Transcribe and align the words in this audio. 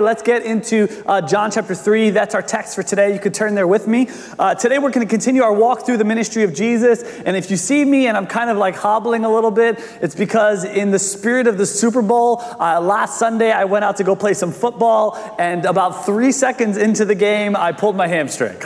Let's 0.00 0.22
get 0.22 0.42
into 0.44 0.88
uh, 1.06 1.20
John 1.20 1.50
chapter 1.50 1.74
3. 1.74 2.10
That's 2.10 2.34
our 2.34 2.42
text 2.42 2.74
for 2.74 2.82
today. 2.82 3.12
You 3.12 3.20
could 3.20 3.34
turn 3.34 3.54
there 3.54 3.66
with 3.66 3.86
me. 3.86 4.08
Uh, 4.38 4.54
today, 4.54 4.78
we're 4.78 4.90
going 4.90 5.06
to 5.06 5.10
continue 5.10 5.42
our 5.42 5.52
walk 5.52 5.84
through 5.84 5.98
the 5.98 6.04
ministry 6.04 6.42
of 6.42 6.54
Jesus. 6.54 7.02
And 7.02 7.36
if 7.36 7.50
you 7.50 7.56
see 7.56 7.84
me 7.84 8.06
and 8.06 8.16
I'm 8.16 8.26
kind 8.26 8.48
of 8.48 8.56
like 8.56 8.76
hobbling 8.76 9.24
a 9.24 9.32
little 9.32 9.50
bit, 9.50 9.78
it's 10.00 10.14
because, 10.14 10.64
in 10.64 10.90
the 10.90 10.98
spirit 10.98 11.46
of 11.46 11.58
the 11.58 11.66
Super 11.66 12.00
Bowl, 12.00 12.40
uh, 12.40 12.80
last 12.80 13.18
Sunday 13.18 13.52
I 13.52 13.64
went 13.64 13.84
out 13.84 13.98
to 13.98 14.04
go 14.04 14.16
play 14.16 14.34
some 14.34 14.52
football. 14.52 15.18
And 15.38 15.64
about 15.66 16.06
three 16.06 16.32
seconds 16.32 16.76
into 16.76 17.04
the 17.04 17.14
game, 17.14 17.54
I 17.54 17.72
pulled 17.72 17.96
my 17.96 18.06
hamstring. 18.06 18.60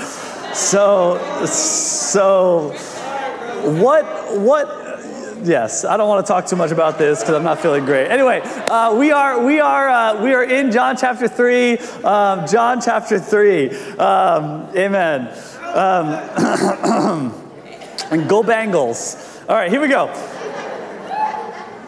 So, 0.55 1.19
so 1.47 2.71
what, 3.81 4.05
what, 4.39 4.85
yes, 5.45 5.85
I 5.85 5.97
don't 5.97 6.09
want 6.09 6.27
to 6.27 6.33
talk 6.33 6.47
too 6.47 6.57
much 6.57 6.71
about 6.71 6.99
this 6.99 7.21
because 7.21 7.35
I'm 7.35 7.43
not 7.43 7.61
feeling 7.61 7.85
great. 7.85 8.09
Anyway, 8.09 8.41
uh, 8.41 8.95
we 8.95 9.13
are 9.13 9.45
we 9.45 9.61
are 9.61 9.89
uh, 9.89 10.23
we 10.23 10.33
are 10.33 10.45
in 10.45 10.73
John 10.73 10.97
chapter 10.97 11.29
three. 11.29 11.79
Um, 12.03 12.47
John 12.47 12.81
chapter 12.81 13.19
three. 13.19 13.71
Um, 13.97 14.69
amen. 14.77 15.29
Um, 15.63 17.33
and 18.11 18.29
go 18.29 18.43
Bengals. 18.43 19.45
All 19.49 19.57
right, 19.57 19.71
here 19.71 19.81
we 19.81 19.89
go. 19.89 20.13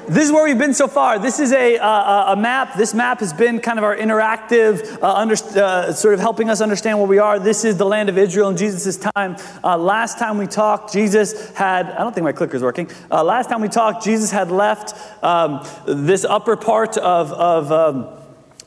This 0.08 0.26
is 0.26 0.32
where 0.32 0.44
we've 0.44 0.56
been 0.56 0.72
so 0.72 0.86
far. 0.86 1.18
This 1.18 1.40
is 1.40 1.52
a, 1.52 1.78
uh, 1.78 2.34
a 2.34 2.36
map. 2.36 2.76
This 2.76 2.94
map 2.94 3.18
has 3.18 3.32
been 3.32 3.58
kind 3.58 3.76
of 3.76 3.84
our 3.84 3.96
interactive, 3.96 5.02
uh, 5.02 5.12
under, 5.12 5.34
uh, 5.34 5.92
sort 5.92 6.14
of 6.14 6.20
helping 6.20 6.48
us 6.48 6.60
understand 6.60 6.98
where 6.98 7.08
we 7.08 7.18
are. 7.18 7.40
This 7.40 7.64
is 7.64 7.76
the 7.76 7.86
land 7.86 8.08
of 8.08 8.16
Israel 8.16 8.48
in 8.48 8.56
Jesus' 8.56 8.96
time. 8.96 9.36
Uh, 9.64 9.76
last 9.76 10.16
time 10.16 10.38
we 10.38 10.46
talked, 10.46 10.92
Jesus 10.92 11.50
had, 11.56 11.90
I 11.90 12.04
don't 12.04 12.14
think 12.14 12.22
my 12.22 12.30
clicker's 12.30 12.62
working. 12.62 12.88
Uh, 13.10 13.24
last 13.24 13.50
time 13.50 13.60
we 13.60 13.68
talked, 13.68 14.04
Jesus 14.04 14.30
had 14.30 14.52
left 14.52 14.94
um, 15.24 15.66
this 15.88 16.24
upper 16.24 16.54
part 16.54 16.96
of, 16.96 17.32
of 17.32 17.72
um, 17.72 18.08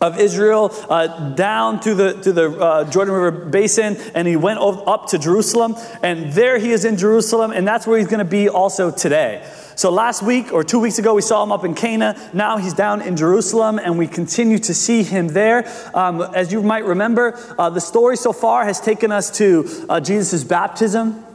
of 0.01 0.17
Israel 0.17 0.73
uh, 0.89 1.31
down 1.31 1.81
to 1.81 1.93
the, 1.93 2.13
to 2.21 2.31
the 2.31 2.51
uh, 2.51 2.89
Jordan 2.89 3.13
River 3.13 3.31
basin, 3.31 3.97
and 4.15 4.27
he 4.27 4.37
went 4.37 4.59
up 4.59 5.07
to 5.07 5.17
Jerusalem. 5.17 5.75
And 6.01 6.31
there 6.31 6.57
he 6.57 6.71
is 6.71 6.85
in 6.85 6.95
Jerusalem, 6.95 7.51
and 7.51 7.67
that's 7.67 7.85
where 7.85 7.97
he's 7.97 8.07
going 8.07 8.19
to 8.19 8.25
be 8.25 8.47
also 8.47 8.91
today. 8.91 9.45
So 9.79 9.89
last 9.89 10.21
week 10.21 10.51
or 10.51 10.61
two 10.61 10.77
weeks 10.77 10.99
ago, 10.99 11.13
we 11.13 11.21
saw 11.21 11.41
him 11.41 11.53
up 11.53 11.63
in 11.63 11.73
Cana. 11.73 12.19
Now 12.33 12.57
he's 12.57 12.73
down 12.73 13.01
in 13.01 13.15
Jerusalem, 13.15 13.79
and 13.79 13.97
we 13.97 14.07
continue 14.07 14.59
to 14.59 14.73
see 14.73 15.03
him 15.03 15.29
there. 15.29 15.71
Um, 15.93 16.19
as 16.19 16.51
you 16.51 16.61
might 16.61 16.83
remember, 16.83 17.39
uh, 17.57 17.69
the 17.69 17.79
story 17.79 18.17
so 18.17 18.33
far 18.33 18.65
has 18.65 18.81
taken 18.81 19.09
us 19.13 19.31
to 19.37 19.85
uh, 19.87 20.01
Jesus' 20.01 20.43
baptism. 20.43 21.25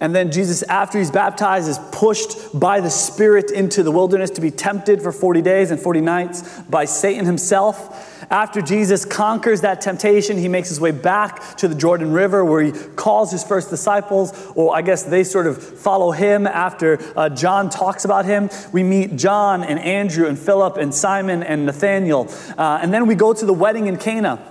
And 0.00 0.14
then 0.14 0.32
Jesus, 0.32 0.62
after 0.62 0.98
he's 0.98 1.10
baptized, 1.10 1.68
is 1.68 1.78
pushed 1.92 2.58
by 2.58 2.80
the 2.80 2.88
Spirit 2.88 3.50
into 3.50 3.82
the 3.82 3.90
wilderness 3.90 4.30
to 4.30 4.40
be 4.40 4.50
tempted 4.50 5.02
for 5.02 5.12
40 5.12 5.42
days 5.42 5.70
and 5.70 5.78
40 5.78 6.00
nights 6.00 6.62
by 6.70 6.86
Satan 6.86 7.26
himself. 7.26 8.09
After 8.30 8.62
Jesus 8.62 9.04
conquers 9.04 9.62
that 9.62 9.80
temptation, 9.80 10.38
he 10.38 10.46
makes 10.46 10.68
his 10.68 10.80
way 10.80 10.92
back 10.92 11.56
to 11.56 11.66
the 11.66 11.74
Jordan 11.74 12.12
River 12.12 12.44
where 12.44 12.62
he 12.62 12.70
calls 12.70 13.32
his 13.32 13.42
first 13.42 13.70
disciples, 13.70 14.32
or 14.54 14.74
I 14.74 14.82
guess 14.82 15.02
they 15.02 15.24
sort 15.24 15.48
of 15.48 15.60
follow 15.60 16.12
him 16.12 16.46
after 16.46 17.00
uh, 17.16 17.28
John 17.30 17.70
talks 17.70 18.04
about 18.04 18.24
him. 18.24 18.48
We 18.72 18.84
meet 18.84 19.16
John 19.16 19.64
and 19.64 19.80
Andrew 19.80 20.28
and 20.28 20.38
Philip 20.38 20.76
and 20.76 20.94
Simon 20.94 21.42
and 21.42 21.66
Nathaniel. 21.66 22.32
Uh, 22.56 22.78
and 22.80 22.94
then 22.94 23.08
we 23.08 23.16
go 23.16 23.32
to 23.32 23.44
the 23.44 23.52
wedding 23.52 23.88
in 23.88 23.96
Cana 23.96 24.49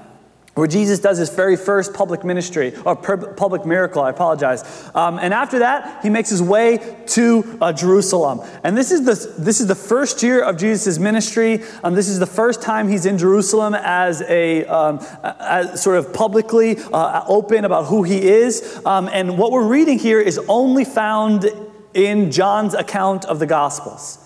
where 0.56 0.68
Jesus 0.68 1.00
does 1.00 1.18
his 1.18 1.30
very 1.30 1.56
first 1.56 1.94
public 1.94 2.24
ministry, 2.24 2.76
or 2.86 2.96
public 2.96 3.66
miracle, 3.66 4.02
I 4.02 4.10
apologize. 4.10 4.90
Um, 4.94 5.20
and 5.20 5.34
after 5.34 5.60
that, 5.60 6.04
he 6.04 6.10
makes 6.10 6.30
his 6.30 6.42
way 6.42 7.04
to 7.08 7.58
uh, 7.62 7.74
Jerusalem. 7.74 8.42
And 8.64 8.78
this 8.78 8.92
is, 8.92 9.06
the, 9.06 9.42
this 9.42 9.62
is 9.62 9.68
the 9.68 9.76
first 9.76 10.22
year 10.22 10.44
of 10.44 10.58
Jesus' 10.58 11.00
ministry. 11.00 11.62
Um, 11.84 11.96
this 11.96 12.10
is 12.10 12.20
the 12.20 12.26
first 12.26 12.62
time 12.62 12.88
he's 12.90 13.06
in 13.06 13.18
Jerusalem 13.18 13.74
as 13.74 14.22
a 14.24 14.66
um, 14.66 15.00
as 15.40 15.82
sort 15.82 15.98
of 15.98 16.14
publicly 16.14 16.78
uh, 16.78 17.24
open 17.28 17.66
about 17.66 17.86
who 17.86 18.04
he 18.04 18.28
is. 18.28 18.82
Um, 18.86 19.10
and 19.12 19.38
what 19.38 19.52
we're 19.52 19.68
reading 19.68 20.00
here 20.00 20.20
is 20.20 20.40
only 20.48 20.86
found 20.86 21.46
in 21.94 22.32
John's 22.32 22.74
account 22.74 23.26
of 23.26 23.40
the 23.40 23.46
Gospels. 23.48 24.20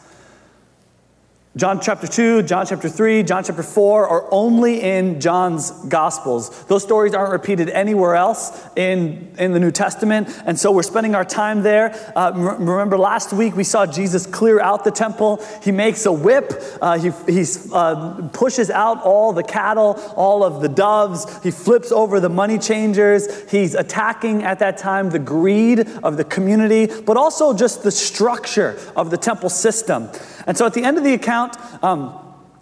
John 1.55 1.79
chapter 1.79 2.07
2, 2.07 2.41
John 2.43 2.65
chapter 2.65 2.89
3, 2.89 3.21
John 3.21 3.43
chapter 3.43 3.61
4 3.61 4.07
are 4.07 4.27
only 4.31 4.81
in 4.81 5.21
John's 5.21 5.69
Gospels. 5.69 6.65
Those 6.65 6.81
stories 6.81 7.13
aren't 7.13 7.31
repeated 7.31 7.69
anywhere 7.69 8.15
else 8.15 8.59
in, 8.75 9.31
in 9.37 9.51
the 9.51 9.59
New 9.59 9.69
Testament, 9.69 10.35
and 10.47 10.59
so 10.59 10.71
we're 10.71 10.81
spending 10.81 11.13
our 11.13 11.23
time 11.23 11.61
there. 11.61 11.93
Uh, 12.15 12.31
remember 12.33 12.97
last 12.97 13.33
week 13.33 13.55
we 13.55 13.63
saw 13.63 13.85
Jesus 13.85 14.25
clear 14.25 14.59
out 14.59 14.83
the 14.83 14.89
temple. 14.89 15.45
He 15.61 15.71
makes 15.71 16.07
a 16.07 16.11
whip, 16.11 16.53
uh, 16.81 16.97
he 16.97 17.11
he's, 17.31 17.71
uh, 17.71 18.31
pushes 18.33 18.71
out 18.71 19.03
all 19.03 19.31
the 19.31 19.43
cattle, 19.43 20.01
all 20.15 20.43
of 20.43 20.59
the 20.59 20.69
doves, 20.69 21.39
he 21.43 21.51
flips 21.51 21.91
over 21.91 22.19
the 22.19 22.29
money 22.29 22.57
changers. 22.57 23.27
He's 23.51 23.75
attacking 23.75 24.41
at 24.41 24.57
that 24.57 24.79
time 24.79 25.11
the 25.11 25.19
greed 25.19 25.81
of 26.01 26.17
the 26.17 26.23
community, 26.23 26.87
but 27.01 27.15
also 27.15 27.53
just 27.53 27.83
the 27.83 27.91
structure 27.91 28.79
of 28.95 29.11
the 29.11 29.17
temple 29.17 29.49
system. 29.49 30.09
And 30.45 30.57
so 30.57 30.65
at 30.65 30.73
the 30.73 30.83
end 30.83 30.97
of 30.97 31.03
the 31.03 31.13
account, 31.13 31.42
um, 31.81 32.19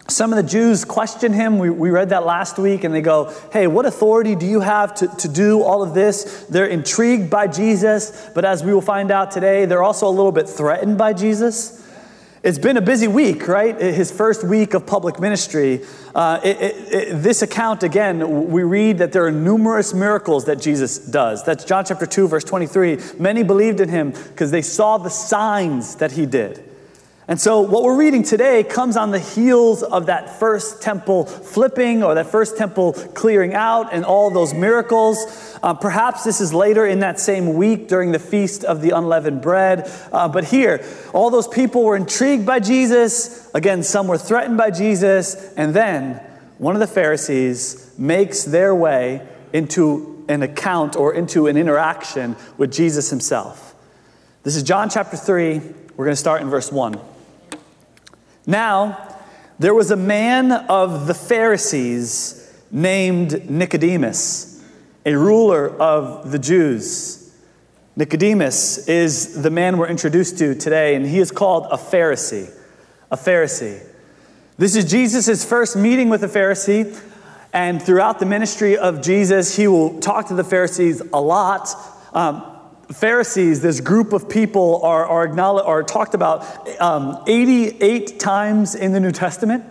some 0.08 0.32
of 0.32 0.36
the 0.36 0.48
Jews 0.48 0.84
question 0.84 1.32
him. 1.32 1.58
We, 1.58 1.70
we 1.70 1.90
read 1.90 2.10
that 2.10 2.26
last 2.26 2.58
week, 2.58 2.84
and 2.84 2.94
they 2.94 3.00
go, 3.00 3.32
Hey, 3.52 3.66
what 3.66 3.86
authority 3.86 4.34
do 4.34 4.46
you 4.46 4.60
have 4.60 4.94
to, 4.96 5.08
to 5.08 5.28
do 5.28 5.62
all 5.62 5.82
of 5.82 5.94
this? 5.94 6.46
They're 6.50 6.66
intrigued 6.66 7.30
by 7.30 7.46
Jesus, 7.46 8.30
but 8.34 8.44
as 8.44 8.64
we 8.64 8.74
will 8.74 8.80
find 8.80 9.10
out 9.10 9.30
today, 9.30 9.64
they're 9.64 9.82
also 9.82 10.08
a 10.08 10.10
little 10.10 10.32
bit 10.32 10.48
threatened 10.48 10.98
by 10.98 11.12
Jesus. 11.12 11.78
It's 12.42 12.58
been 12.58 12.76
a 12.76 12.82
busy 12.82 13.06
week, 13.06 13.46
right? 13.46 13.80
His 13.80 14.10
first 14.10 14.42
week 14.42 14.74
of 14.74 14.84
public 14.84 15.20
ministry. 15.20 15.82
Uh, 16.12 16.40
it, 16.42 16.60
it, 16.60 16.92
it, 16.92 17.22
this 17.22 17.40
account, 17.40 17.84
again, 17.84 18.50
we 18.50 18.64
read 18.64 18.98
that 18.98 19.12
there 19.12 19.24
are 19.24 19.30
numerous 19.30 19.94
miracles 19.94 20.46
that 20.46 20.60
Jesus 20.60 20.98
does. 20.98 21.44
That's 21.44 21.64
John 21.64 21.84
chapter 21.84 22.04
2, 22.04 22.26
verse 22.26 22.42
23. 22.42 22.98
Many 23.20 23.44
believed 23.44 23.80
in 23.80 23.88
him 23.88 24.10
because 24.10 24.50
they 24.50 24.62
saw 24.62 24.98
the 24.98 25.08
signs 25.08 25.94
that 25.96 26.12
he 26.12 26.26
did. 26.26 26.71
And 27.32 27.40
so, 27.40 27.62
what 27.62 27.82
we're 27.82 27.96
reading 27.96 28.24
today 28.24 28.62
comes 28.62 28.94
on 28.94 29.10
the 29.10 29.18
heels 29.18 29.82
of 29.82 30.04
that 30.04 30.38
first 30.38 30.82
temple 30.82 31.24
flipping 31.24 32.02
or 32.02 32.14
that 32.16 32.26
first 32.26 32.58
temple 32.58 32.92
clearing 32.92 33.54
out 33.54 33.88
and 33.90 34.04
all 34.04 34.30
those 34.30 34.52
miracles. 34.52 35.56
Uh, 35.62 35.72
perhaps 35.72 36.24
this 36.24 36.42
is 36.42 36.52
later 36.52 36.84
in 36.84 37.00
that 37.00 37.18
same 37.18 37.54
week 37.54 37.88
during 37.88 38.12
the 38.12 38.18
feast 38.18 38.64
of 38.64 38.82
the 38.82 38.90
unleavened 38.90 39.40
bread. 39.40 39.90
Uh, 40.12 40.28
but 40.28 40.44
here, 40.44 40.84
all 41.14 41.30
those 41.30 41.48
people 41.48 41.84
were 41.84 41.96
intrigued 41.96 42.44
by 42.44 42.60
Jesus. 42.60 43.50
Again, 43.54 43.82
some 43.82 44.08
were 44.08 44.18
threatened 44.18 44.58
by 44.58 44.70
Jesus. 44.70 45.54
And 45.54 45.72
then 45.72 46.16
one 46.58 46.76
of 46.76 46.80
the 46.80 46.86
Pharisees 46.86 47.94
makes 47.96 48.44
their 48.44 48.74
way 48.74 49.26
into 49.54 50.22
an 50.28 50.42
account 50.42 50.96
or 50.96 51.14
into 51.14 51.46
an 51.46 51.56
interaction 51.56 52.36
with 52.58 52.70
Jesus 52.70 53.08
himself. 53.08 53.74
This 54.42 54.54
is 54.54 54.62
John 54.62 54.90
chapter 54.90 55.16
3. 55.16 55.62
We're 55.96 56.04
going 56.04 56.12
to 56.12 56.16
start 56.16 56.42
in 56.42 56.50
verse 56.50 56.70
1. 56.70 57.11
Now, 58.46 59.16
there 59.58 59.74
was 59.74 59.90
a 59.90 59.96
man 59.96 60.50
of 60.50 61.06
the 61.06 61.14
Pharisees 61.14 62.52
named 62.72 63.48
Nicodemus, 63.48 64.64
a 65.06 65.14
ruler 65.14 65.68
of 65.68 66.32
the 66.32 66.38
Jews. 66.38 67.32
Nicodemus 67.94 68.88
is 68.88 69.42
the 69.42 69.50
man 69.50 69.76
we're 69.78 69.88
introduced 69.88 70.38
to 70.38 70.54
today, 70.54 70.94
and 70.96 71.06
he 71.06 71.18
is 71.18 71.30
called 71.30 71.66
a 71.70 71.76
Pharisee. 71.76 72.50
A 73.10 73.16
Pharisee. 73.16 73.80
This 74.58 74.74
is 74.74 74.90
Jesus' 74.90 75.44
first 75.44 75.76
meeting 75.76 76.08
with 76.08 76.24
a 76.24 76.28
Pharisee, 76.28 76.98
and 77.52 77.80
throughout 77.80 78.18
the 78.18 78.26
ministry 78.26 78.76
of 78.76 79.02
Jesus, 79.02 79.56
he 79.56 79.68
will 79.68 80.00
talk 80.00 80.28
to 80.28 80.34
the 80.34 80.44
Pharisees 80.44 81.00
a 81.12 81.20
lot. 81.20 81.68
Um, 82.12 82.51
Pharisees, 82.90 83.60
this 83.60 83.80
group 83.80 84.12
of 84.12 84.28
people, 84.28 84.80
are, 84.82 85.06
are, 85.06 85.38
are 85.38 85.82
talked 85.82 86.14
about 86.14 86.68
um, 86.80 87.22
88 87.26 88.18
times 88.18 88.74
in 88.74 88.92
the 88.92 89.00
New 89.00 89.12
Testament. 89.12 89.64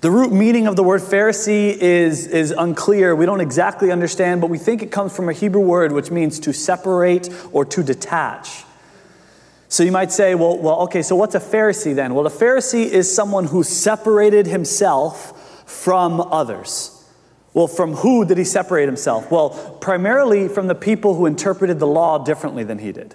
The 0.00 0.10
root 0.10 0.32
meaning 0.32 0.66
of 0.66 0.74
the 0.74 0.82
word 0.82 1.00
Pharisee 1.00 1.76
is, 1.76 2.26
is 2.26 2.50
unclear. 2.50 3.14
We 3.14 3.24
don't 3.24 3.40
exactly 3.40 3.92
understand, 3.92 4.40
but 4.40 4.50
we 4.50 4.58
think 4.58 4.82
it 4.82 4.90
comes 4.90 5.14
from 5.14 5.28
a 5.28 5.32
Hebrew 5.32 5.60
word 5.60 5.92
which 5.92 6.10
means 6.10 6.40
to 6.40 6.52
separate 6.52 7.30
or 7.52 7.64
to 7.66 7.84
detach. 7.84 8.64
So 9.68 9.84
you 9.84 9.92
might 9.92 10.10
say, 10.10 10.34
well, 10.34 10.58
well, 10.58 10.80
okay, 10.80 11.02
so 11.02 11.14
what's 11.14 11.36
a 11.36 11.40
Pharisee 11.40 11.94
then? 11.94 12.14
Well, 12.14 12.26
a 12.26 12.30
Pharisee 12.30 12.84
is 12.84 13.14
someone 13.14 13.46
who 13.46 13.62
separated 13.62 14.46
himself 14.46 15.62
from 15.70 16.20
others. 16.20 17.01
Well, 17.54 17.68
from 17.68 17.94
who 17.94 18.24
did 18.24 18.38
he 18.38 18.44
separate 18.44 18.86
himself? 18.86 19.30
Well, 19.30 19.50
primarily 19.80 20.48
from 20.48 20.68
the 20.68 20.74
people 20.74 21.14
who 21.14 21.26
interpreted 21.26 21.78
the 21.78 21.86
law 21.86 22.18
differently 22.18 22.64
than 22.64 22.78
he 22.78 22.92
did. 22.92 23.14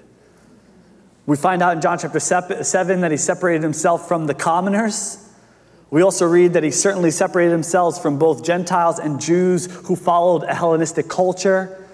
We 1.26 1.36
find 1.36 1.62
out 1.62 1.76
in 1.76 1.82
John 1.82 1.98
chapter 1.98 2.20
7 2.20 3.02
that 3.02 3.12
he 3.12 3.18
separated 3.18 3.64
himself 3.64 4.08
from 4.08 4.28
the 4.28 4.34
commoners. 4.34 5.24
We 5.90 6.02
also 6.02 6.26
read 6.26 6.54
that 6.54 6.64
he 6.64 6.72
certainly 6.72 7.12
separated 7.12 7.52
himself 7.52 8.02
from 8.02 8.20
both 8.20 8.44
Gentiles 8.44 9.00
and 9.00 9.20
Jews 9.20 9.66
who 9.88 9.96
followed 9.96 10.44
a 10.44 10.54
Hellenistic 10.54 11.08
culture. 11.10 11.86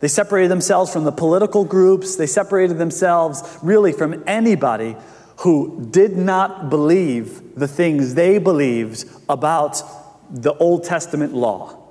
They 0.00 0.08
separated 0.08 0.50
themselves 0.50 0.92
from 0.92 1.04
the 1.04 1.12
political 1.12 1.64
groups. 1.64 2.16
They 2.16 2.26
separated 2.26 2.78
themselves 2.78 3.58
really 3.62 3.92
from 3.92 4.24
anybody 4.26 4.96
who 5.38 5.88
did 5.90 6.16
not 6.16 6.70
believe 6.70 7.54
the 7.54 7.68
things 7.68 8.14
they 8.14 8.38
believed 8.38 9.04
about 9.28 9.82
the 10.30 10.54
Old 10.54 10.84
Testament 10.84 11.34
law. 11.34 11.81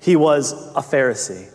He 0.00 0.16
was 0.16 0.52
a 0.74 0.80
Pharisee. 0.80 1.48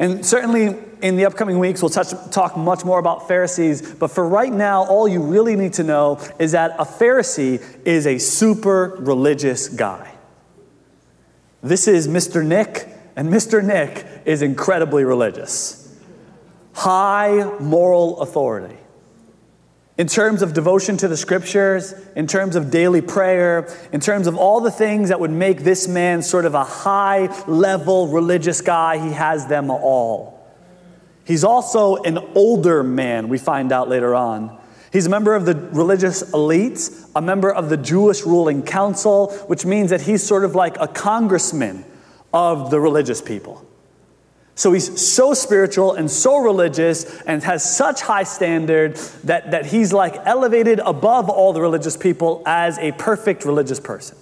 And 0.00 0.24
certainly 0.24 0.78
in 1.02 1.16
the 1.16 1.26
upcoming 1.26 1.58
weeks, 1.58 1.82
we'll 1.82 1.90
touch, 1.90 2.08
talk 2.30 2.56
much 2.56 2.86
more 2.86 2.98
about 2.98 3.28
Pharisees. 3.28 3.82
But 3.82 4.08
for 4.08 4.26
right 4.26 4.52
now, 4.52 4.84
all 4.84 5.06
you 5.06 5.22
really 5.22 5.56
need 5.56 5.74
to 5.74 5.84
know 5.84 6.18
is 6.38 6.52
that 6.52 6.74
a 6.78 6.84
Pharisee 6.84 7.62
is 7.84 8.06
a 8.06 8.16
super 8.16 8.96
religious 9.00 9.68
guy. 9.68 10.10
This 11.62 11.86
is 11.86 12.08
Mr. 12.08 12.42
Nick, 12.42 12.88
and 13.14 13.28
Mr. 13.28 13.62
Nick 13.62 14.06
is 14.24 14.40
incredibly 14.40 15.04
religious. 15.04 15.94
High 16.72 17.58
moral 17.60 18.20
authority. 18.22 18.79
In 20.00 20.06
terms 20.06 20.40
of 20.40 20.54
devotion 20.54 20.96
to 20.96 21.08
the 21.08 21.16
scriptures, 21.18 21.92
in 22.16 22.26
terms 22.26 22.56
of 22.56 22.70
daily 22.70 23.02
prayer, 23.02 23.68
in 23.92 24.00
terms 24.00 24.26
of 24.26 24.34
all 24.34 24.62
the 24.62 24.70
things 24.70 25.10
that 25.10 25.20
would 25.20 25.30
make 25.30 25.62
this 25.62 25.86
man 25.86 26.22
sort 26.22 26.46
of 26.46 26.54
a 26.54 26.64
high 26.64 27.26
level 27.46 28.08
religious 28.08 28.62
guy, 28.62 28.96
he 28.96 29.12
has 29.12 29.46
them 29.46 29.70
all. 29.70 30.42
He's 31.26 31.44
also 31.44 31.96
an 31.96 32.16
older 32.34 32.82
man, 32.82 33.28
we 33.28 33.36
find 33.36 33.72
out 33.72 33.90
later 33.90 34.14
on. 34.14 34.58
He's 34.90 35.04
a 35.04 35.10
member 35.10 35.34
of 35.34 35.44
the 35.44 35.54
religious 35.54 36.32
elite, 36.32 36.88
a 37.14 37.20
member 37.20 37.52
of 37.52 37.68
the 37.68 37.76
Jewish 37.76 38.22
ruling 38.22 38.62
council, 38.62 39.30
which 39.48 39.66
means 39.66 39.90
that 39.90 40.00
he's 40.00 40.26
sort 40.26 40.46
of 40.46 40.54
like 40.54 40.78
a 40.80 40.88
congressman 40.88 41.84
of 42.32 42.70
the 42.70 42.80
religious 42.80 43.20
people. 43.20 43.69
So 44.60 44.72
he's 44.72 45.00
so 45.00 45.32
spiritual 45.32 45.94
and 45.94 46.10
so 46.10 46.36
religious 46.36 47.22
and 47.22 47.42
has 47.44 47.64
such 47.64 48.02
high 48.02 48.24
standard 48.24 48.96
that, 49.24 49.52
that 49.52 49.64
he's 49.64 49.90
like 49.90 50.16
elevated 50.26 50.80
above 50.80 51.30
all 51.30 51.54
the 51.54 51.62
religious 51.62 51.96
people 51.96 52.42
as 52.44 52.76
a 52.76 52.92
perfect 52.92 53.46
religious 53.46 53.80
person. 53.80 54.18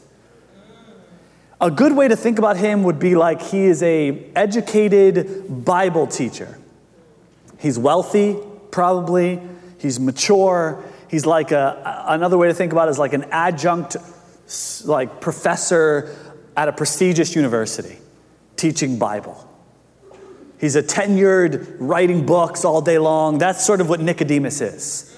A 1.61 1.73
good 1.73 1.91
way 1.91 2.07
to 2.07 2.15
think 2.15 2.39
about 2.39 2.57
him 2.57 2.85
would 2.85 3.01
be 3.01 3.17
like 3.17 3.43
he 3.43 3.65
is 3.65 3.83
a 3.83 4.31
educated 4.37 5.65
Bible 5.65 6.07
teacher. 6.07 6.57
He's 7.59 7.77
wealthy, 7.77 8.37
probably. 8.71 9.41
He's 9.79 9.99
mature. 9.99 10.85
He's 11.11 11.27
like 11.27 11.51
a, 11.51 12.05
another 12.07 12.39
way 12.39 12.47
to 12.47 12.55
think 12.55 12.71
about 12.71 12.87
it 12.87 12.93
is 12.93 12.99
like 13.01 13.13
an 13.13 13.25
adjunct 13.33 13.97
like 14.85 15.21
professor 15.21 16.15
at 16.57 16.69
a 16.69 16.73
prestigious 16.73 17.35
university 17.35 17.99
teaching 18.55 19.01
Bible. 19.01 19.48
He's 20.59 20.77
a 20.77 20.83
tenured 20.83 21.77
writing 21.79 22.27
books 22.27 22.65
all 22.65 22.81
day 22.81 22.99
long. 22.99 23.39
That's 23.39 23.65
sort 23.65 23.81
of 23.81 23.89
what 23.89 24.01
Nicodemus 24.01 24.61
is. 24.61 25.17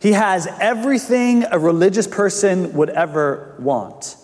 He 0.00 0.12
has 0.12 0.48
everything 0.60 1.44
a 1.50 1.58
religious 1.58 2.06
person 2.06 2.72
would 2.72 2.90
ever 2.90 3.54
want. 3.58 4.16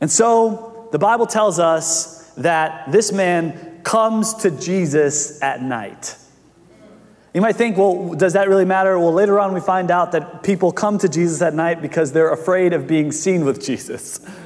And 0.00 0.10
so 0.10 0.88
the 0.92 0.98
Bible 0.98 1.26
tells 1.26 1.58
us 1.58 2.30
that 2.36 2.92
this 2.92 3.12
man 3.12 3.80
comes 3.84 4.34
to 4.34 4.50
Jesus 4.50 5.40
at 5.40 5.62
night. 5.62 6.16
You 7.32 7.40
might 7.40 7.56
think, 7.56 7.76
well, 7.76 8.14
does 8.14 8.34
that 8.34 8.48
really 8.48 8.64
matter? 8.64 8.98
Well, 8.98 9.12
later 9.12 9.40
on 9.40 9.54
we 9.54 9.60
find 9.60 9.90
out 9.90 10.12
that 10.12 10.42
people 10.42 10.70
come 10.70 10.98
to 10.98 11.08
Jesus 11.08 11.42
at 11.42 11.54
night 11.54 11.82
because 11.82 12.12
they're 12.12 12.32
afraid 12.32 12.72
of 12.72 12.86
being 12.86 13.10
seen 13.10 13.44
with 13.44 13.64
Jesus. 13.64 14.20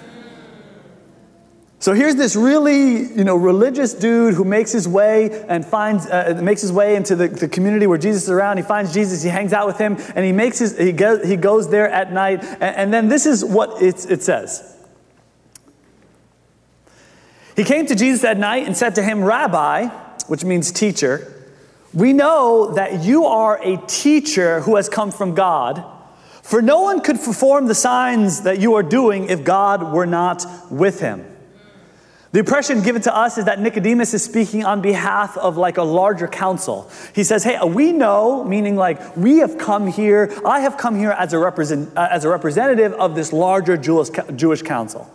So 1.80 1.92
here's 1.92 2.16
this 2.16 2.34
really, 2.34 3.04
you 3.04 3.22
know, 3.22 3.36
religious 3.36 3.94
dude 3.94 4.34
who 4.34 4.44
makes 4.44 4.72
his 4.72 4.88
way 4.88 5.44
and 5.48 5.64
finds, 5.64 6.06
uh, 6.06 6.40
makes 6.42 6.60
his 6.60 6.72
way 6.72 6.96
into 6.96 7.14
the, 7.14 7.28
the 7.28 7.48
community 7.48 7.86
where 7.86 7.98
Jesus 7.98 8.24
is 8.24 8.30
around. 8.30 8.56
He 8.56 8.64
finds 8.64 8.92
Jesus, 8.92 9.22
he 9.22 9.28
hangs 9.28 9.52
out 9.52 9.68
with 9.68 9.78
him, 9.78 9.96
and 10.16 10.24
he 10.24 10.32
makes 10.32 10.58
his, 10.58 10.76
he 10.76 10.90
goes, 10.90 11.24
he 11.24 11.36
goes 11.36 11.70
there 11.70 11.88
at 11.88 12.12
night. 12.12 12.42
And, 12.42 12.62
and 12.62 12.94
then 12.94 13.08
this 13.08 13.26
is 13.26 13.44
what 13.44 13.80
it, 13.80 14.10
it 14.10 14.22
says. 14.22 14.76
He 17.54 17.62
came 17.62 17.86
to 17.86 17.94
Jesus 17.94 18.24
at 18.24 18.38
night 18.38 18.66
and 18.66 18.76
said 18.76 18.96
to 18.96 19.02
him, 19.02 19.22
Rabbi, 19.22 19.86
which 20.26 20.44
means 20.44 20.72
teacher, 20.72 21.32
we 21.94 22.12
know 22.12 22.72
that 22.74 23.04
you 23.04 23.24
are 23.26 23.60
a 23.62 23.76
teacher 23.86 24.60
who 24.62 24.76
has 24.76 24.88
come 24.88 25.12
from 25.12 25.34
God. 25.34 25.84
For 26.42 26.60
no 26.60 26.82
one 26.82 27.02
could 27.02 27.16
perform 27.16 27.66
the 27.66 27.74
signs 27.74 28.42
that 28.42 28.58
you 28.58 28.74
are 28.74 28.82
doing 28.82 29.28
if 29.28 29.44
God 29.44 29.92
were 29.92 30.06
not 30.06 30.44
with 30.70 30.98
him. 30.98 31.24
The 32.30 32.40
impression 32.40 32.82
given 32.82 33.00
to 33.02 33.16
us 33.16 33.38
is 33.38 33.46
that 33.46 33.58
Nicodemus 33.58 34.12
is 34.12 34.22
speaking 34.22 34.62
on 34.64 34.82
behalf 34.82 35.38
of 35.38 35.56
like 35.56 35.78
a 35.78 35.82
larger 35.82 36.28
council. 36.28 36.90
He 37.14 37.24
says, 37.24 37.42
Hey, 37.42 37.58
we 37.64 37.92
know, 37.92 38.44
meaning 38.44 38.76
like 38.76 39.16
we 39.16 39.38
have 39.38 39.56
come 39.56 39.86
here, 39.86 40.30
I 40.44 40.60
have 40.60 40.76
come 40.76 40.94
here 40.94 41.12
as 41.12 41.32
a, 41.32 41.38
represent, 41.38 41.96
uh, 41.96 42.08
as 42.10 42.24
a 42.24 42.28
representative 42.28 42.92
of 42.94 43.14
this 43.14 43.32
larger 43.32 43.78
Jewish, 43.78 44.10
Jewish 44.36 44.60
council. 44.60 45.10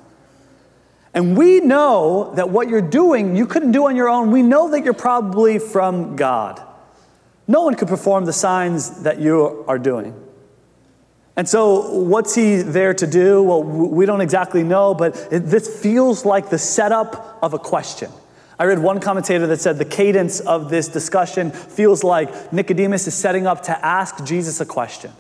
And 1.13 1.37
we 1.37 1.59
know 1.59 2.33
that 2.35 2.49
what 2.49 2.67
you're 2.67 2.81
doing, 2.81 3.35
you 3.35 3.45
couldn't 3.45 3.73
do 3.73 3.85
on 3.87 3.95
your 3.95 4.09
own. 4.09 4.31
We 4.31 4.41
know 4.41 4.71
that 4.71 4.83
you're 4.83 4.95
probably 4.95 5.59
from 5.59 6.15
God. 6.15 6.59
No 7.47 7.61
one 7.61 7.75
could 7.75 7.87
perform 7.87 8.25
the 8.25 8.33
signs 8.33 9.03
that 9.03 9.19
you 9.19 9.63
are 9.67 9.77
doing. 9.77 10.19
And 11.35 11.49
so, 11.49 11.89
what's 11.89 12.35
he 12.35 12.57
there 12.57 12.93
to 12.93 13.07
do? 13.07 13.41
Well, 13.41 13.63
we 13.63 14.05
don't 14.05 14.21
exactly 14.21 14.63
know, 14.63 14.93
but 14.93 15.15
it, 15.31 15.39
this 15.39 15.81
feels 15.81 16.25
like 16.25 16.49
the 16.49 16.59
setup 16.59 17.39
of 17.41 17.53
a 17.53 17.59
question. 17.59 18.11
I 18.59 18.65
read 18.65 18.77
one 18.77 18.99
commentator 18.99 19.47
that 19.47 19.59
said 19.59 19.79
the 19.79 19.85
cadence 19.85 20.39
of 20.39 20.69
this 20.69 20.87
discussion 20.87 21.49
feels 21.49 22.03
like 22.03 22.53
Nicodemus 22.53 23.07
is 23.07 23.15
setting 23.15 23.47
up 23.47 23.63
to 23.63 23.85
ask 23.85 24.23
Jesus 24.23 24.61
a 24.61 24.65
question. 24.65 25.11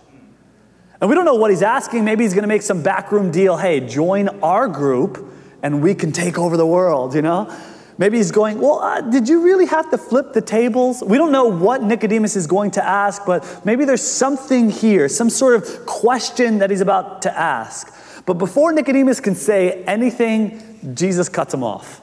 And 1.01 1.09
we 1.09 1.15
don't 1.15 1.25
know 1.25 1.35
what 1.35 1.49
he's 1.49 1.63
asking. 1.63 2.05
Maybe 2.05 2.23
he's 2.23 2.33
going 2.33 2.43
to 2.43 2.47
make 2.47 2.61
some 2.61 2.83
backroom 2.83 3.31
deal. 3.31 3.57
Hey, 3.57 3.79
join 3.79 4.29
our 4.41 4.67
group 4.67 5.33
and 5.63 5.81
we 5.81 5.95
can 5.95 6.11
take 6.11 6.37
over 6.37 6.57
the 6.57 6.65
world, 6.65 7.15
you 7.15 7.21
know? 7.21 7.53
Maybe 7.97 8.17
he's 8.17 8.31
going, 8.31 8.59
Well, 8.59 8.79
uh, 8.79 9.01
did 9.01 9.29
you 9.29 9.43
really 9.43 9.65
have 9.67 9.89
to 9.91 9.97
flip 9.97 10.33
the 10.33 10.41
tables? 10.41 11.03
We 11.05 11.17
don't 11.17 11.31
know 11.31 11.45
what 11.45 11.83
Nicodemus 11.83 12.35
is 12.35 12.47
going 12.47 12.71
to 12.71 12.83
ask, 12.83 13.25
but 13.25 13.65
maybe 13.65 13.85
there's 13.85 14.01
something 14.01 14.69
here, 14.69 15.07
some 15.09 15.29
sort 15.29 15.55
of 15.55 15.85
question 15.85 16.59
that 16.59 16.69
he's 16.69 16.81
about 16.81 17.21
to 17.23 17.37
ask. 17.37 17.93
But 18.25 18.35
before 18.35 18.71
Nicodemus 18.73 19.19
can 19.19 19.35
say 19.35 19.83
anything, 19.83 20.95
Jesus 20.95 21.29
cuts 21.29 21.53
him 21.53 21.63
off. 21.63 22.01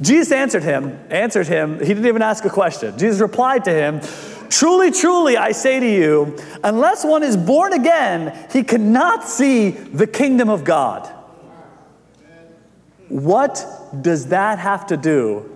Jesus 0.00 0.30
answered 0.30 0.62
him, 0.62 0.98
answered 1.10 1.46
him. 1.46 1.78
He 1.78 1.86
didn't 1.86 2.06
even 2.06 2.22
ask 2.22 2.44
a 2.44 2.50
question. 2.50 2.98
Jesus 2.98 3.20
replied 3.20 3.64
to 3.64 3.72
him, 3.72 4.00
Truly, 4.48 4.90
truly, 4.90 5.36
I 5.36 5.52
say 5.52 5.80
to 5.80 5.90
you, 5.90 6.38
unless 6.62 7.04
one 7.04 7.22
is 7.22 7.36
born 7.36 7.72
again, 7.72 8.48
he 8.52 8.62
cannot 8.62 9.24
see 9.24 9.70
the 9.70 10.06
kingdom 10.06 10.48
of 10.48 10.64
God. 10.64 11.12
What 13.08 13.64
does 14.00 14.28
that 14.28 14.58
have 14.58 14.86
to 14.88 14.96
do 14.96 15.50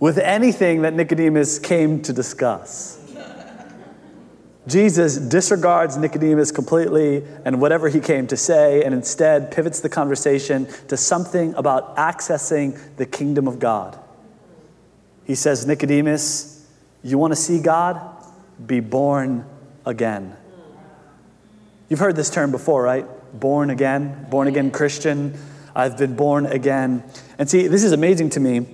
with 0.00 0.18
anything 0.18 0.82
that 0.82 0.94
Nicodemus 0.94 1.58
came 1.58 2.02
to 2.02 2.12
discuss? 2.12 3.02
Jesus 4.66 5.16
disregards 5.16 5.96
Nicodemus 5.96 6.50
completely 6.50 7.24
and 7.44 7.60
whatever 7.60 7.88
he 7.88 8.00
came 8.00 8.26
to 8.26 8.36
say, 8.36 8.82
and 8.82 8.92
instead 8.92 9.52
pivots 9.52 9.78
the 9.78 9.88
conversation 9.88 10.66
to 10.88 10.96
something 10.96 11.54
about 11.54 11.96
accessing 11.96 12.76
the 12.96 13.06
kingdom 13.06 13.46
of 13.46 13.60
God. 13.60 13.96
He 15.24 15.36
says, 15.36 15.66
Nicodemus, 15.66 16.66
you 17.04 17.16
want 17.16 17.30
to 17.32 17.36
see 17.36 17.60
God? 17.60 18.00
Be 18.64 18.80
born 18.80 19.46
again. 19.84 20.36
You've 21.88 22.00
heard 22.00 22.16
this 22.16 22.30
term 22.30 22.50
before, 22.50 22.82
right? 22.82 23.06
Born 23.38 23.70
again, 23.70 24.26
born 24.28 24.48
again 24.48 24.72
Christian. 24.72 25.38
I've 25.76 25.98
been 25.98 26.16
born 26.16 26.46
again. 26.46 27.04
And 27.38 27.48
see, 27.48 27.68
this 27.68 27.84
is 27.84 27.92
amazing 27.92 28.30
to 28.30 28.40
me 28.40 28.66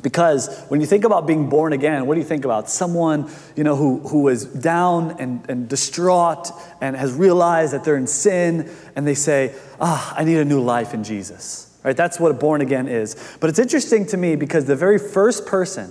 because 0.00 0.64
when 0.68 0.80
you 0.80 0.86
think 0.86 1.04
about 1.04 1.26
being 1.26 1.48
born 1.48 1.72
again, 1.72 2.06
what 2.06 2.14
do 2.14 2.20
you 2.20 2.26
think 2.26 2.44
about? 2.44 2.70
Someone, 2.70 3.28
you 3.56 3.64
know, 3.64 3.74
who, 3.74 3.98
who 4.06 4.28
is 4.28 4.44
down 4.44 5.16
and, 5.18 5.44
and 5.50 5.68
distraught 5.68 6.52
and 6.80 6.94
has 6.94 7.12
realized 7.12 7.72
that 7.72 7.82
they're 7.82 7.96
in 7.96 8.06
sin 8.06 8.70
and 8.94 9.04
they 9.04 9.16
say, 9.16 9.56
ah, 9.80 10.14
I 10.16 10.22
need 10.22 10.38
a 10.38 10.44
new 10.44 10.60
life 10.60 10.94
in 10.94 11.02
Jesus. 11.02 11.76
Right? 11.82 11.96
That's 11.96 12.20
what 12.20 12.30
a 12.30 12.34
born 12.34 12.60
again 12.60 12.86
is. 12.86 13.36
But 13.40 13.50
it's 13.50 13.58
interesting 13.58 14.06
to 14.06 14.16
me 14.16 14.36
because 14.36 14.66
the 14.66 14.76
very 14.76 15.00
first 15.00 15.46
person 15.46 15.90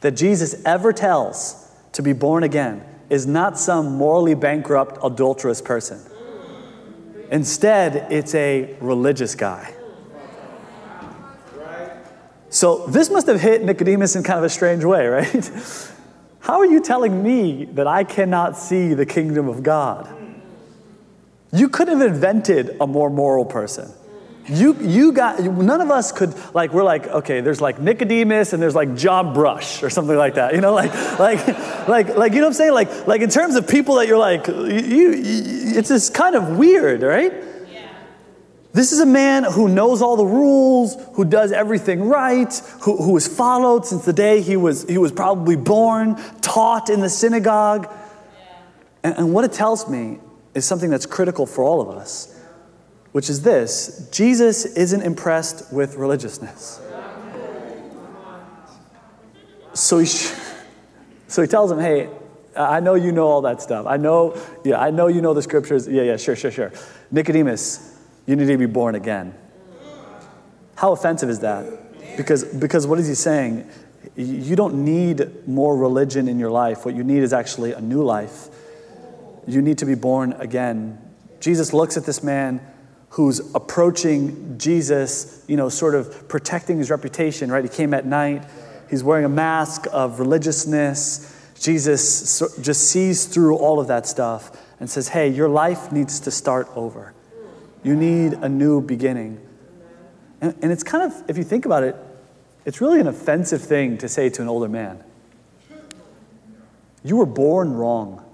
that 0.00 0.12
Jesus 0.12 0.60
ever 0.64 0.92
tells 0.92 1.70
to 1.92 2.02
be 2.02 2.12
born 2.12 2.42
again 2.42 2.84
is 3.10 3.28
not 3.28 3.56
some 3.56 3.96
morally 3.96 4.34
bankrupt, 4.34 4.98
adulterous 5.04 5.62
person. 5.62 6.00
Instead, 7.30 8.10
it's 8.10 8.34
a 8.34 8.74
religious 8.80 9.34
guy. 9.34 9.74
So 12.50 12.86
this 12.86 13.10
must 13.10 13.26
have 13.26 13.40
hit 13.40 13.62
Nicodemus 13.62 14.16
in 14.16 14.22
kind 14.22 14.38
of 14.38 14.44
a 14.44 14.48
strange 14.48 14.84
way, 14.84 15.06
right? 15.06 15.50
How 16.40 16.58
are 16.60 16.66
you 16.66 16.82
telling 16.82 17.22
me 17.22 17.66
that 17.66 17.86
I 17.86 18.04
cannot 18.04 18.56
see 18.56 18.94
the 18.94 19.04
kingdom 19.04 19.48
of 19.48 19.62
God? 19.62 20.08
You 21.52 21.68
could 21.68 21.88
have 21.88 22.00
invented 22.00 22.76
a 22.80 22.86
more 22.86 23.10
moral 23.10 23.44
person. 23.44 23.92
You, 24.50 24.74
you 24.80 25.12
got, 25.12 25.40
none 25.40 25.80
of 25.80 25.90
us 25.90 26.10
could, 26.10 26.34
like, 26.54 26.72
we're 26.72 26.84
like, 26.84 27.06
okay, 27.06 27.42
there's 27.42 27.60
like 27.60 27.78
Nicodemus 27.78 28.54
and 28.54 28.62
there's 28.62 28.74
like 28.74 28.96
John 28.96 29.34
Brush 29.34 29.82
or 29.82 29.90
something 29.90 30.16
like 30.16 30.34
that. 30.34 30.54
You 30.54 30.62
know, 30.62 30.72
like, 30.72 30.92
like, 31.18 31.46
like, 31.88 32.16
like, 32.16 32.32
you 32.32 32.38
know 32.38 32.46
what 32.46 32.48
I'm 32.48 32.52
saying? 32.54 32.72
Like, 32.72 33.06
like 33.06 33.20
in 33.20 33.28
terms 33.28 33.56
of 33.56 33.68
people 33.68 33.96
that 33.96 34.08
you're 34.08 34.18
like, 34.18 34.46
you, 34.46 34.54
you 34.56 35.78
it's 35.78 35.88
just 35.88 36.14
kind 36.14 36.34
of 36.34 36.56
weird, 36.56 37.02
right? 37.02 37.32
Yeah. 37.70 37.90
This 38.72 38.92
is 38.92 39.00
a 39.00 39.06
man 39.06 39.44
who 39.44 39.68
knows 39.68 40.00
all 40.00 40.16
the 40.16 40.24
rules, 40.24 40.96
who 41.14 41.26
does 41.26 41.52
everything 41.52 42.08
right, 42.08 42.52
who, 42.82 42.96
who 42.96 43.14
has 43.14 43.28
followed 43.28 43.84
since 43.84 44.06
the 44.06 44.14
day 44.14 44.40
he 44.40 44.56
was, 44.56 44.84
he 44.88 44.96
was 44.96 45.12
probably 45.12 45.56
born, 45.56 46.16
taught 46.40 46.88
in 46.88 47.00
the 47.00 47.10
synagogue. 47.10 47.92
And, 49.04 49.16
and 49.18 49.34
what 49.34 49.44
it 49.44 49.52
tells 49.52 49.90
me 49.90 50.20
is 50.54 50.64
something 50.64 50.88
that's 50.88 51.06
critical 51.06 51.44
for 51.44 51.62
all 51.62 51.82
of 51.82 51.90
us, 51.90 52.34
which 53.18 53.28
is 53.28 53.42
this 53.42 54.08
Jesus 54.12 54.64
isn't 54.64 55.02
impressed 55.02 55.72
with 55.72 55.96
religiousness. 55.96 56.80
So 59.74 59.98
he, 59.98 60.06
sh- 60.06 60.32
so 61.26 61.42
he 61.42 61.48
tells 61.48 61.72
him, 61.72 61.80
hey, 61.80 62.10
I 62.54 62.78
know 62.78 62.94
you 62.94 63.10
know 63.10 63.26
all 63.26 63.42
that 63.42 63.60
stuff. 63.60 63.86
I 63.88 63.96
know, 63.96 64.40
yeah, 64.64 64.80
I 64.80 64.92
know 64.92 65.08
you 65.08 65.20
know 65.20 65.34
the 65.34 65.42
scriptures. 65.42 65.88
Yeah, 65.88 66.02
yeah, 66.02 66.16
sure, 66.16 66.36
sure, 66.36 66.52
sure. 66.52 66.70
Nicodemus, 67.10 68.00
you 68.24 68.36
need 68.36 68.46
to 68.46 68.56
be 68.56 68.66
born 68.66 68.94
again. 68.94 69.34
How 70.76 70.92
offensive 70.92 71.28
is 71.28 71.40
that? 71.40 71.66
Because, 72.16 72.44
because 72.44 72.86
what 72.86 73.00
is 73.00 73.08
he 73.08 73.16
saying? 73.16 73.68
You 74.14 74.54
don't 74.54 74.84
need 74.84 75.48
more 75.48 75.76
religion 75.76 76.28
in 76.28 76.38
your 76.38 76.52
life. 76.52 76.84
What 76.84 76.94
you 76.94 77.02
need 77.02 77.24
is 77.24 77.32
actually 77.32 77.72
a 77.72 77.80
new 77.80 78.04
life. 78.04 78.46
You 79.48 79.60
need 79.60 79.78
to 79.78 79.86
be 79.86 79.96
born 79.96 80.34
again. 80.34 81.00
Jesus 81.40 81.72
looks 81.72 81.96
at 81.96 82.04
this 82.04 82.22
man 82.22 82.60
who's 83.10 83.40
approaching 83.54 84.58
Jesus, 84.58 85.44
you 85.48 85.56
know, 85.56 85.68
sort 85.68 85.94
of 85.94 86.28
protecting 86.28 86.78
his 86.78 86.90
reputation, 86.90 87.50
right? 87.50 87.64
He 87.64 87.70
came 87.70 87.94
at 87.94 88.06
night. 88.06 88.44
He's 88.90 89.02
wearing 89.02 89.24
a 89.24 89.30
mask 89.30 89.86
of 89.92 90.20
religiousness. 90.20 91.34
Jesus 91.60 92.42
just 92.60 92.88
sees 92.90 93.26
through 93.26 93.56
all 93.56 93.80
of 93.80 93.88
that 93.88 94.06
stuff 94.06 94.64
and 94.80 94.88
says, 94.88 95.08
Hey, 95.08 95.28
your 95.28 95.48
life 95.48 95.90
needs 95.90 96.20
to 96.20 96.30
start 96.30 96.68
over. 96.76 97.14
You 97.82 97.96
need 97.96 98.34
a 98.34 98.48
new 98.48 98.80
beginning. 98.80 99.40
And, 100.40 100.54
and 100.62 100.70
it's 100.70 100.82
kind 100.82 101.10
of, 101.10 101.28
if 101.28 101.36
you 101.36 101.44
think 101.44 101.66
about 101.66 101.82
it, 101.82 101.96
it's 102.64 102.80
really 102.80 103.00
an 103.00 103.08
offensive 103.08 103.62
thing 103.62 103.98
to 103.98 104.08
say 104.08 104.28
to 104.30 104.42
an 104.42 104.48
older 104.48 104.68
man. 104.68 105.02
You 107.02 107.16
were 107.16 107.26
born 107.26 107.72
wrong. 107.72 108.24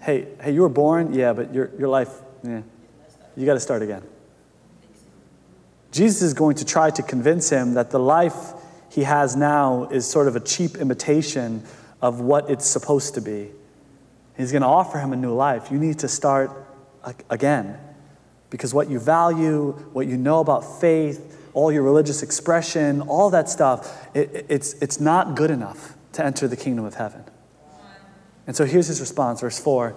Hey, 0.00 0.28
hey, 0.40 0.52
you 0.52 0.62
were 0.62 0.68
born, 0.68 1.12
yeah, 1.12 1.32
but 1.32 1.52
your, 1.52 1.70
your 1.78 1.88
life, 1.88 2.10
yeah, 2.44 2.62
you 3.36 3.46
got 3.46 3.54
to 3.54 3.60
start 3.60 3.82
again. 3.82 4.02
Jesus 5.92 6.22
is 6.22 6.34
going 6.34 6.56
to 6.56 6.64
try 6.64 6.90
to 6.90 7.02
convince 7.02 7.48
him 7.50 7.74
that 7.74 7.90
the 7.90 7.98
life 7.98 8.52
he 8.90 9.02
has 9.02 9.36
now 9.36 9.88
is 9.90 10.06
sort 10.06 10.28
of 10.28 10.36
a 10.36 10.40
cheap 10.40 10.76
imitation 10.76 11.62
of 12.02 12.20
what 12.20 12.50
it's 12.50 12.66
supposed 12.66 13.14
to 13.14 13.20
be. 13.20 13.50
He's 14.36 14.52
going 14.52 14.62
to 14.62 14.68
offer 14.68 14.98
him 14.98 15.12
a 15.12 15.16
new 15.16 15.34
life. 15.34 15.70
You 15.70 15.78
need 15.78 15.98
to 16.00 16.08
start 16.08 16.50
again 17.30 17.78
because 18.50 18.74
what 18.74 18.90
you 18.90 18.98
value, 18.98 19.72
what 19.92 20.06
you 20.06 20.16
know 20.16 20.40
about 20.40 20.80
faith, 20.80 21.50
all 21.54 21.72
your 21.72 21.82
religious 21.82 22.22
expression, 22.22 23.00
all 23.02 23.30
that 23.30 23.48
stuff, 23.48 24.06
it, 24.14 24.46
it's, 24.48 24.74
it's 24.74 25.00
not 25.00 25.36
good 25.36 25.50
enough 25.50 25.94
to 26.12 26.24
enter 26.24 26.46
the 26.46 26.56
kingdom 26.56 26.84
of 26.84 26.94
heaven. 26.94 27.24
And 28.46 28.54
so 28.54 28.64
here's 28.64 28.86
his 28.86 29.00
response, 29.00 29.40
verse 29.40 29.58
4. 29.58 29.94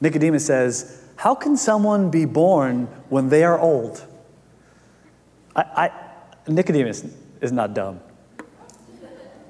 Nicodemus 0.00 0.46
says, 0.46 1.04
How 1.18 1.34
can 1.34 1.56
someone 1.56 2.10
be 2.10 2.26
born 2.26 2.86
when 3.08 3.28
they 3.28 3.42
are 3.42 3.58
old? 3.58 4.06
I, 5.56 5.62
I, 5.62 5.90
Nicodemus, 6.46 7.04
is 7.40 7.50
not 7.50 7.74
dumb. 7.74 7.98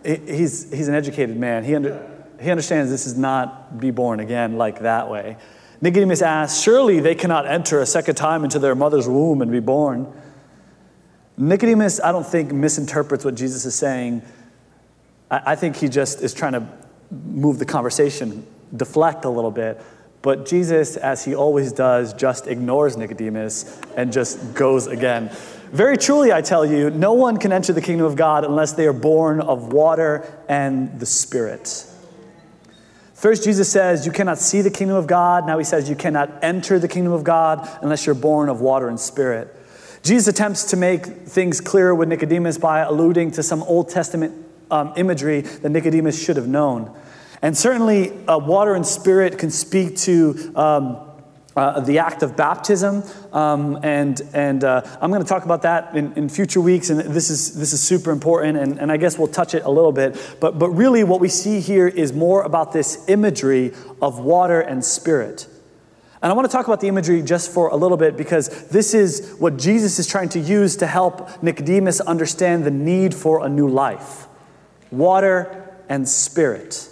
He's, 0.03 0.73
he's 0.73 0.89
an 0.89 0.95
educated 0.95 1.37
man. 1.37 1.65
He, 1.65 1.75
under, 1.75 2.11
he 2.41 2.51
understands 2.51 2.91
this 2.91 3.07
is 3.07 3.19
not 3.19 3.79
be 3.79 3.91
born 3.91 4.19
again 4.19 4.57
like 4.57 4.81
that 4.81 5.11
way. 5.11 5.37
Nicodemus 5.83 6.23
asks, 6.23 6.59
Surely 6.59 7.01
they 7.01 7.15
cannot 7.15 7.47
enter 7.47 7.83
a 7.83 7.87
second 7.87 8.15
time 8.15 8.45
into 8.45 8.59
their 8.59 8.75
mother's 8.75 9.07
womb 9.07 9.43
and 9.43 9.53
be 9.53 9.61
born. 9.61 10.11
Nicodemus, 11.37 12.01
I 12.01 12.13
don't 12.13 12.27
think, 12.27 12.51
misinterprets 12.51 13.27
what 13.27 13.35
Jesus 13.35 13.67
is 13.67 13.75
saying. 13.75 14.23
I, 15.31 15.53
I 15.53 15.55
think 15.55 15.77
he 15.77 15.91
just 15.91 16.23
is 16.23 16.33
trying 16.33 16.53
to 16.53 16.67
move 17.11 17.59
the 17.59 17.67
conversation, 17.67 18.47
deflect 18.75 19.27
a 19.27 19.31
little 19.31 19.51
bit. 19.51 19.79
But 20.23 20.47
Jesus, 20.47 20.97
as 20.97 21.25
he 21.25 21.35
always 21.35 21.73
does, 21.73 22.13
just 22.13 22.47
ignores 22.47 22.97
Nicodemus 22.97 23.81
and 23.97 24.13
just 24.13 24.55
goes 24.55 24.87
again. 24.87 25.31
Very 25.73 25.97
truly, 25.97 26.33
I 26.33 26.41
tell 26.41 26.65
you, 26.65 26.91
no 26.91 27.13
one 27.13 27.37
can 27.37 27.53
enter 27.53 27.73
the 27.73 27.81
kingdom 27.81 28.07
of 28.07 28.17
God 28.17 28.45
unless 28.45 28.73
they 28.73 28.87
are 28.87 28.93
born 28.93 29.41
of 29.41 29.73
water 29.73 30.27
and 30.49 30.99
the 30.99 31.07
Spirit. 31.07 31.85
First, 33.19 33.43
Jesus 33.43 33.69
says, 33.69 34.07
You 34.07 34.13
cannot 34.13 34.39
see 34.39 34.63
the 34.63 34.71
kingdom 34.71 34.97
of 34.97 35.09
God. 35.09 35.45
Now 35.45 35.59
he 35.59 35.65
says, 35.65 35.91
You 35.91 35.97
cannot 35.97 36.31
enter 36.41 36.79
the 36.79 36.87
kingdom 36.87 37.13
of 37.13 37.25
God 37.25 37.69
unless 37.83 38.07
you're 38.07 38.15
born 38.15 38.49
of 38.49 38.61
water 38.61 38.89
and 38.89 38.99
spirit. 38.99 39.53
Jesus 40.05 40.29
attempts 40.29 40.71
to 40.71 40.77
make 40.77 41.05
things 41.05 41.61
clearer 41.61 41.93
with 41.93 42.09
Nicodemus 42.09 42.59
by 42.59 42.79
alluding 42.79 43.33
to 43.33 43.43
some 43.43 43.65
Old 43.65 43.89
Testament 43.89 44.47
um, 44.71 44.93
imagery 44.97 45.41
that 45.41 45.69
Nicodemus 45.69 46.23
should 46.23 46.37
have 46.37 46.47
known. 46.47 46.97
And 47.41 47.57
certainly, 47.57 48.13
uh, 48.27 48.39
water 48.39 48.75
and 48.75 48.87
spirit 48.87 49.39
can 49.39 49.51
speak 49.51 49.97
to. 49.99 50.53
Um, 50.55 51.05
uh, 51.59 51.81
the 51.81 51.99
act 51.99 52.23
of 52.23 52.37
baptism. 52.37 53.03
Um, 53.33 53.81
and 53.83 54.21
and 54.33 54.63
uh, 54.63 54.81
I'm 55.01 55.11
going 55.11 55.23
to 55.23 55.29
talk 55.29 55.45
about 55.45 55.63
that 55.63 55.97
in, 55.97 56.13
in, 56.13 56.29
future 56.29 56.61
weeks. 56.61 56.89
And 56.89 57.01
this 57.01 57.31
is, 57.31 57.59
this 57.59 57.73
is 57.73 57.83
super 57.83 58.13
important. 58.13 58.59
And, 58.59 58.79
and 58.79 58.93
I 58.93 58.97
guess 58.97 59.19
we'll 59.19 59.27
touch 59.27 59.55
it 59.55 59.65
a 59.65 59.71
little 59.71 59.91
bit. 59.91 60.37
But, 60.39 60.57
but 60.57 60.69
really, 60.69 61.03
what 61.03 61.19
we 61.19 61.29
see 61.29 61.59
here 61.59 61.89
is 61.89 62.13
more 62.13 62.43
about 62.43 62.73
this 62.73 63.09
imagery 63.09 63.73
of 64.01 64.21
water 64.21 64.61
and 64.61 64.85
spirit. 64.85 65.49
And 66.23 66.33
I 66.33 66.35
want 66.35 66.49
to 66.49 66.53
talk 66.53 66.67
about 66.67 66.81
the 66.81 66.89
imagery 66.89 67.23
just 67.23 67.53
for 67.53 67.69
a 67.69 67.77
little 67.77 67.97
bit 67.97 68.17
because 68.17 68.69
this 68.69 68.95
is 68.95 69.35
what 69.39 69.57
Jesus 69.57 69.99
is 69.99 70.07
trying 70.07 70.29
to 70.31 70.39
use 70.39 70.77
to 70.77 70.87
help 70.87 71.43
Nicodemus 71.43 72.01
understand 72.01 72.65
the 72.65 72.71
need 72.71 73.15
for 73.15 73.45
a 73.45 73.49
new 73.49 73.69
life 73.69 74.27
water 74.91 75.75
and 75.89 76.09
spirit. 76.09 76.89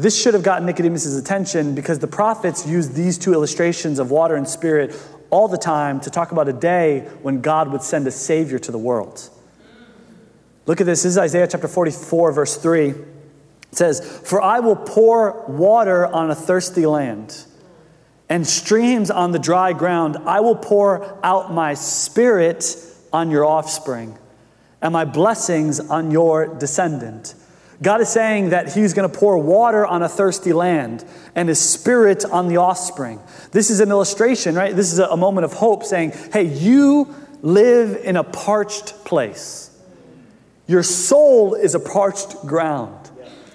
This 0.00 0.18
should 0.18 0.32
have 0.32 0.42
gotten 0.42 0.64
Nicodemus' 0.64 1.14
attention 1.14 1.74
because 1.74 1.98
the 1.98 2.06
prophets 2.06 2.66
used 2.66 2.94
these 2.94 3.18
two 3.18 3.34
illustrations 3.34 3.98
of 3.98 4.10
water 4.10 4.34
and 4.34 4.48
spirit 4.48 4.96
all 5.28 5.46
the 5.46 5.58
time 5.58 6.00
to 6.00 6.10
talk 6.10 6.32
about 6.32 6.48
a 6.48 6.54
day 6.54 7.00
when 7.20 7.42
God 7.42 7.70
would 7.70 7.82
send 7.82 8.06
a 8.06 8.10
Savior 8.10 8.58
to 8.60 8.72
the 8.72 8.78
world. 8.78 9.28
Look 10.64 10.80
at 10.80 10.86
this. 10.86 11.02
This 11.02 11.12
is 11.12 11.18
Isaiah 11.18 11.46
chapter 11.46 11.68
44, 11.68 12.32
verse 12.32 12.56
3. 12.56 12.88
It 12.88 12.96
says, 13.72 14.00
For 14.24 14.40
I 14.40 14.60
will 14.60 14.76
pour 14.76 15.44
water 15.46 16.06
on 16.06 16.30
a 16.30 16.34
thirsty 16.34 16.86
land 16.86 17.44
and 18.30 18.46
streams 18.46 19.10
on 19.10 19.32
the 19.32 19.38
dry 19.38 19.74
ground. 19.74 20.16
I 20.24 20.40
will 20.40 20.56
pour 20.56 21.18
out 21.22 21.52
my 21.52 21.74
spirit 21.74 22.74
on 23.12 23.30
your 23.30 23.44
offspring 23.44 24.16
and 24.80 24.94
my 24.94 25.04
blessings 25.04 25.78
on 25.78 26.10
your 26.10 26.46
descendant. 26.46 27.34
God 27.82 28.00
is 28.00 28.08
saying 28.08 28.50
that 28.50 28.72
He's 28.72 28.92
going 28.92 29.10
to 29.10 29.18
pour 29.18 29.38
water 29.38 29.86
on 29.86 30.02
a 30.02 30.08
thirsty 30.08 30.52
land 30.52 31.04
and 31.34 31.48
His 31.48 31.58
Spirit 31.58 32.24
on 32.24 32.48
the 32.48 32.58
offspring. 32.58 33.20
This 33.52 33.70
is 33.70 33.80
an 33.80 33.90
illustration, 33.90 34.54
right? 34.54 34.76
This 34.76 34.92
is 34.92 34.98
a 34.98 35.16
moment 35.16 35.46
of 35.46 35.54
hope 35.54 35.84
saying, 35.84 36.12
hey, 36.32 36.44
you 36.44 37.14
live 37.42 37.96
in 38.04 38.16
a 38.16 38.24
parched 38.24 39.04
place. 39.04 39.70
Your 40.66 40.82
soul 40.82 41.54
is 41.54 41.74
a 41.74 41.80
parched 41.80 42.42
ground. 42.46 43.10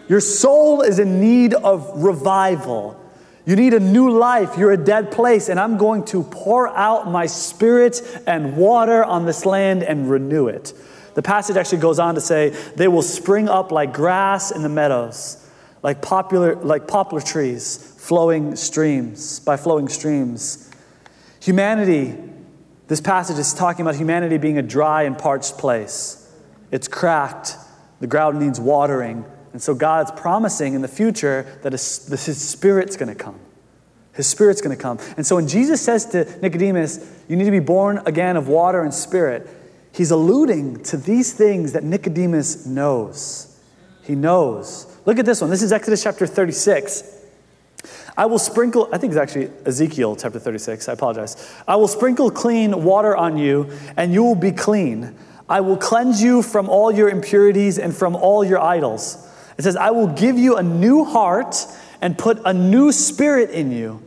Your 0.10 0.22
soul 0.22 0.82
is 0.82 1.00
in 1.00 1.22
need 1.22 1.53
of 1.53 2.03
revival. 2.03 3.00
You 3.46 3.55
need 3.55 3.75
a 3.75 3.79
new 3.79 4.10
life. 4.10 4.58
You're 4.58 4.72
a 4.72 4.77
dead 4.77 5.12
place, 5.12 5.50
and 5.50 5.60
I'm 5.60 5.77
going 5.77 6.03
to 6.05 6.24
pour 6.24 6.67
out 6.67 7.08
my 7.08 7.27
spirit 7.27 8.01
and 8.25 8.58
water 8.58 9.03
on 9.03 9.25
this 9.25 9.46
land 9.46 9.84
and 9.84 10.10
renew 10.10 10.48
it. 10.48 10.74
The 11.16 11.22
passage 11.22 11.58
actually 11.58 11.80
goes 11.80 11.98
on 11.98 12.16
to 12.16 12.22
say, 12.22 12.50
they 12.76 12.88
will 12.88 13.02
spring 13.02 13.50
up 13.50 13.72
like 13.72 13.94
grass 13.94 14.52
in 14.52 14.62
the 14.62 14.70
meadows, 14.70 15.50
like 15.82 16.02
popular, 16.02 16.56
like 16.56 16.88
poplar 16.88 17.22
trees, 17.22 17.96
flowing 17.98 18.56
streams, 18.56 19.40
by 19.40 19.58
flowing 19.58 19.88
streams. 19.88 20.70
Humanity, 21.42 22.16
this 22.88 23.02
passage 23.02 23.40
is 23.40 23.54
talking 23.54 23.82
about 23.82 23.96
humanity 23.96 24.38
being 24.38 24.58
a 24.58 24.62
dry 24.62 25.04
and 25.04 25.18
parched 25.18 25.58
place. 25.58 26.32
It's 26.70 26.88
cracked, 26.88 27.56
the 28.00 28.08
ground 28.08 28.40
needs 28.40 28.60
watering. 28.60 29.26
And 29.54 29.62
so 29.62 29.74
God's 29.74 30.12
promising 30.12 30.74
in 30.74 30.82
the 30.82 30.88
future 30.88 31.60
that 31.64 31.72
his, 31.72 32.08
his 32.08 32.42
spirit's 32.42 32.98
going 32.98 33.10
to 33.10 33.16
come. 33.16 33.40
His 34.12 34.28
spirit's 34.28 34.62
going 34.62 34.76
to 34.76 34.82
come. 34.82 35.00
And 35.18 35.26
so 35.26 35.36
when 35.36 35.48
Jesus 35.48 35.82
says 35.82 36.06
to 36.08 36.26
Nicodemus, 36.42 37.00
you 37.30 37.36
need 37.36 37.46
to 37.46 37.52
be 37.52 37.60
born 37.60 38.02
again 38.06 38.36
of 38.38 38.48
water 38.48 38.82
and 38.82 38.94
spirit, 38.94 39.48
he's 39.96 40.12
alluding 40.12 40.84
to 40.84 40.98
these 40.98 41.34
things 41.34 41.74
that 41.74 41.84
Nicodemus 41.84 42.66
knows. 42.66 43.58
He 44.04 44.14
knows. 44.14 44.88
Look 45.06 45.18
at 45.20 45.25
this 45.25 45.42
one. 45.42 45.50
This 45.50 45.64
is 45.64 45.72
Exodus 45.72 46.04
chapter 46.04 46.28
36. 46.28 47.14
I 48.18 48.25
will 48.25 48.40
sprinkle, 48.40 48.90
I 48.92 48.98
think 48.98 49.12
it's 49.12 49.20
actually 49.20 49.50
Ezekiel 49.66 50.16
chapter 50.16 50.40
36. 50.40 50.90
I 50.90 50.94
apologize. 50.94 51.54
I 51.68 51.75
will 51.75 51.88
sprinkle 51.88 52.30
clean 52.32 52.84
water 52.84 53.16
on 53.16 53.38
you, 53.38 53.70
and 53.98 54.14
you 54.14 54.24
will 54.24 54.36
be 54.36 54.52
clean. 54.52 55.16
I 55.48 55.62
will 55.62 55.78
cleanse 55.78 56.22
you 56.22 56.42
from 56.42 56.70
all 56.70 56.92
your 56.92 57.10
impurities 57.10 57.78
and 57.78 57.96
from 57.96 58.16
all 58.16 58.44
your 58.44 58.62
idols. 58.62 59.28
It 59.58 59.64
says, 59.64 59.75
I 59.75 59.92
will 59.92 60.08
give 60.08 60.38
you 60.38 60.58
a 60.58 60.64
new 60.64 61.06
heart 61.06 61.56
and 62.02 62.18
put 62.18 62.42
a 62.46 62.54
new 62.54 62.92
spirit 62.92 63.52
in 63.52 63.72
you. 63.72 64.02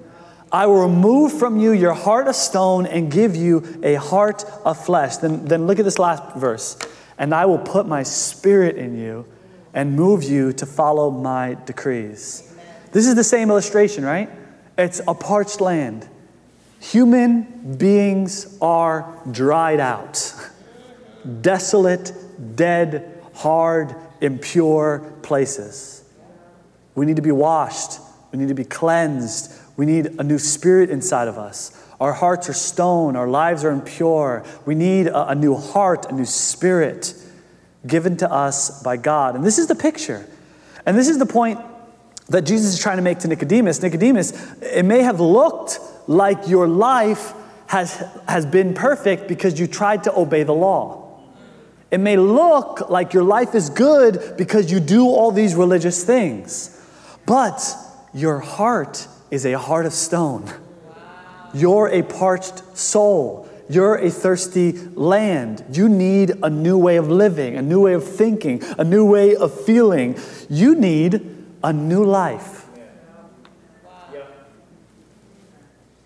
I 0.51 0.67
will 0.67 0.83
remove 0.83 1.33
from 1.39 1.59
you 1.59 1.73
your 1.73 1.93
heart 1.93 2.27
of 2.27 2.35
stone 2.35 2.87
and 2.87 3.11
give 3.11 3.37
you 3.37 3.81
a 3.83 3.95
heart 3.97 4.45
of 4.65 4.83
flesh. 4.83 5.19
Then, 5.19 5.45
then 5.45 5.67
look 5.67 5.79
at 5.79 5.85
this 5.85 5.99
last 5.99 6.23
verse. 6.37 6.79
And 7.19 7.35
I 7.35 7.47
will 7.47 7.59
put 7.59 7.87
my 7.87 8.03
spirit 8.03 8.77
in 8.77 8.97
you 8.97 9.27
and 9.75 9.95
move 9.95 10.23
you 10.23 10.53
to 10.55 10.67
follow 10.67 11.11
my 11.11 11.55
decrees. 11.67 12.55
This 12.93 13.07
is 13.07 13.15
the 13.15 13.25
same 13.25 13.51
illustration, 13.51 14.05
right? 14.05 14.31
It's 14.79 15.01
a 15.07 15.15
parched 15.15 15.61
land. 15.61 16.09
Human 16.81 17.77
beings 17.77 18.57
are 18.61 19.21
dried 19.31 19.81
out, 19.81 20.33
desolate, 21.41 22.13
dead, 22.55 23.21
hard, 23.35 23.95
impure 24.21 25.01
places. 25.23 26.05
We 26.95 27.05
need 27.05 27.17
to 27.17 27.23
be 27.23 27.33
washed, 27.33 28.01
we 28.33 28.39
need 28.39 28.49
to 28.49 28.55
be 28.55 28.65
cleansed, 28.65 29.53
we 29.79 29.87
need 29.87 30.07
a 30.19 30.25
new 30.25 30.39
spirit 30.39 30.91
inside 30.91 31.29
of 31.29 31.39
us. 31.39 31.71
Our 32.01 32.13
hearts 32.13 32.49
are 32.49 32.53
stone, 32.53 33.15
our 33.15 33.29
lives 33.29 33.65
are 33.65 33.71
impure. 33.71 34.45
We 34.67 34.75
need 34.75 35.07
a, 35.07 35.29
a 35.29 35.35
new 35.37 35.55
heart, 35.55 36.07
a 36.11 36.13
new 36.13 36.25
spirit 36.25 37.15
given 37.87 38.17
to 38.19 38.31
us 38.31 38.83
by 38.83 38.97
God. 38.97 39.37
And 39.37 39.45
this 39.45 39.57
is 39.57 39.69
the 39.69 39.77
picture. 39.77 40.27
And 40.85 40.99
this 40.99 41.09
is 41.09 41.19
the 41.19 41.27
point 41.27 41.61
that 42.29 42.43
Jesus 42.43 42.75
is 42.75 42.81
trying 42.81 42.97
to 42.97 43.03
make 43.03 43.21
to 43.21 43.29
Nicodemus. 43.29 43.81
Nicodemus, 43.81 44.33
it 44.61 44.85
may 44.85 45.03
have 45.03 45.21
looked 45.21 45.79
like 46.09 46.49
your 46.49 46.67
life 46.67 47.33
has, 47.69 48.03
has 48.29 48.45
been 48.45 48.75
perfect 48.75 49.29
because 49.29 49.61
you 49.61 49.69
tried 49.69 50.03
to 50.05 50.19
obey 50.19 50.43
the 50.43 50.55
law. 50.55 51.21
It 51.93 51.99
may 51.99 52.17
look 52.17 52.91
like 52.91 53.15
your 53.15 53.23
life 53.23 53.55
is 53.55 53.71
good 53.71 54.35
because 54.37 54.73
you 54.73 54.81
do 54.81 55.07
all 55.07 55.31
these 55.31 55.55
religious 55.55 56.03
things. 56.03 56.85
But 57.27 57.77
your 58.13 58.41
heart 58.41 59.07
is 59.31 59.45
a 59.45 59.59
heart 59.59 59.87
of 59.87 59.93
stone. 59.93 60.51
You're 61.55 61.89
a 61.89 62.03
parched 62.03 62.77
soul. 62.77 63.49
You're 63.71 63.97
a 63.97 64.11
thirsty 64.11 64.73
land. 64.73 65.65
You 65.73 65.89
need 65.89 66.33
a 66.43 66.51
new 66.51 66.79
way 66.79 66.97
of 66.97 67.09
living, 67.09 67.57
a 67.57 67.63
new 67.63 67.81
way 67.81 67.93
of 67.93 68.05
thinking, 68.05 68.63
a 68.79 68.85
new 68.85 69.05
way 69.05 69.37
of 69.37 69.53
feeling. 69.65 70.17
You 70.49 70.75
need 70.75 71.37
a 71.63 71.73
new 71.73 72.05
life. 72.05 72.67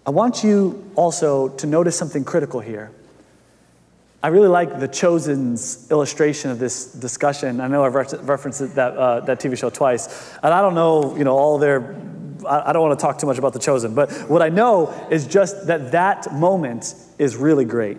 I 0.05 0.11
want 0.11 0.43
you 0.43 0.91
also 0.97 1.50
to 1.50 1.67
notice 1.67 1.97
something 1.97 2.25
critical 2.25 2.59
here. 2.59 2.91
I 4.25 4.29
really 4.29 4.49
like 4.49 4.81
the 4.81 4.88
Chosen's 4.88 5.91
illustration 5.91 6.50
of 6.50 6.59
this 6.59 6.87
discussion. 6.87 7.61
I 7.61 7.69
know 7.69 7.85
I've 7.85 7.95
referenced 7.95 8.75
that, 8.75 8.97
uh, 8.97 9.21
that 9.21 9.41
TV 9.41 9.57
show 9.57 9.71
twice, 9.71 10.37
and 10.43 10.52
I 10.55 10.61
don't 10.61 10.75
know, 10.75 11.17
you 11.17 11.25
know, 11.25 11.37
all 11.37 11.59
their 11.59 11.97
I 12.47 12.73
don't 12.73 12.83
want 12.83 12.99
to 12.99 13.03
talk 13.03 13.19
too 13.19 13.27
much 13.27 13.39
about 13.39 13.53
The 13.53 13.59
Chosen, 13.59 13.95
but 13.95 14.11
what 14.29 14.43
I 14.43 14.49
know 14.49 14.91
is 15.11 15.27
just 15.27 15.67
that 15.67 15.93
that 15.93 16.33
moment 16.35 16.95
is 17.19 17.37
really 17.37 17.65
great. 17.65 17.99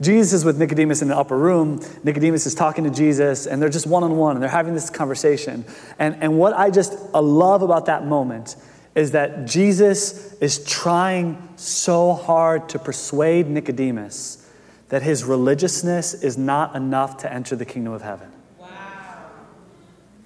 Jesus 0.00 0.32
is 0.32 0.44
with 0.46 0.58
Nicodemus 0.58 1.02
in 1.02 1.08
the 1.08 1.16
upper 1.16 1.36
room. 1.36 1.80
Nicodemus 2.04 2.46
is 2.46 2.54
talking 2.54 2.84
to 2.84 2.90
Jesus, 2.90 3.46
and 3.46 3.60
they're 3.60 3.68
just 3.68 3.86
one 3.86 4.02
on 4.02 4.16
one, 4.16 4.36
and 4.36 4.42
they're 4.42 4.48
having 4.50 4.72
this 4.72 4.88
conversation. 4.88 5.64
And, 5.98 6.16
and 6.22 6.38
what 6.38 6.54
I 6.54 6.70
just 6.70 6.94
love 7.12 7.62
about 7.62 7.86
that 7.86 8.06
moment 8.06 8.56
is 8.94 9.10
that 9.12 9.46
Jesus 9.46 10.34
is 10.34 10.64
trying 10.64 11.52
so 11.56 12.14
hard 12.14 12.68
to 12.70 12.78
persuade 12.78 13.46
Nicodemus 13.46 14.48
that 14.88 15.02
his 15.02 15.22
religiousness 15.22 16.14
is 16.14 16.36
not 16.36 16.74
enough 16.74 17.18
to 17.18 17.32
enter 17.32 17.54
the 17.54 17.64
kingdom 17.64 17.92
of 17.92 18.02
heaven. 18.02 18.32
Wow. 18.58 18.68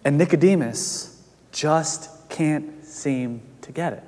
And 0.05 0.17
Nicodemus 0.17 1.23
just 1.53 2.11
can't 2.31 2.84
seem 2.95 3.43
to 3.63 3.73
get 3.73 3.93
it. 3.93 4.05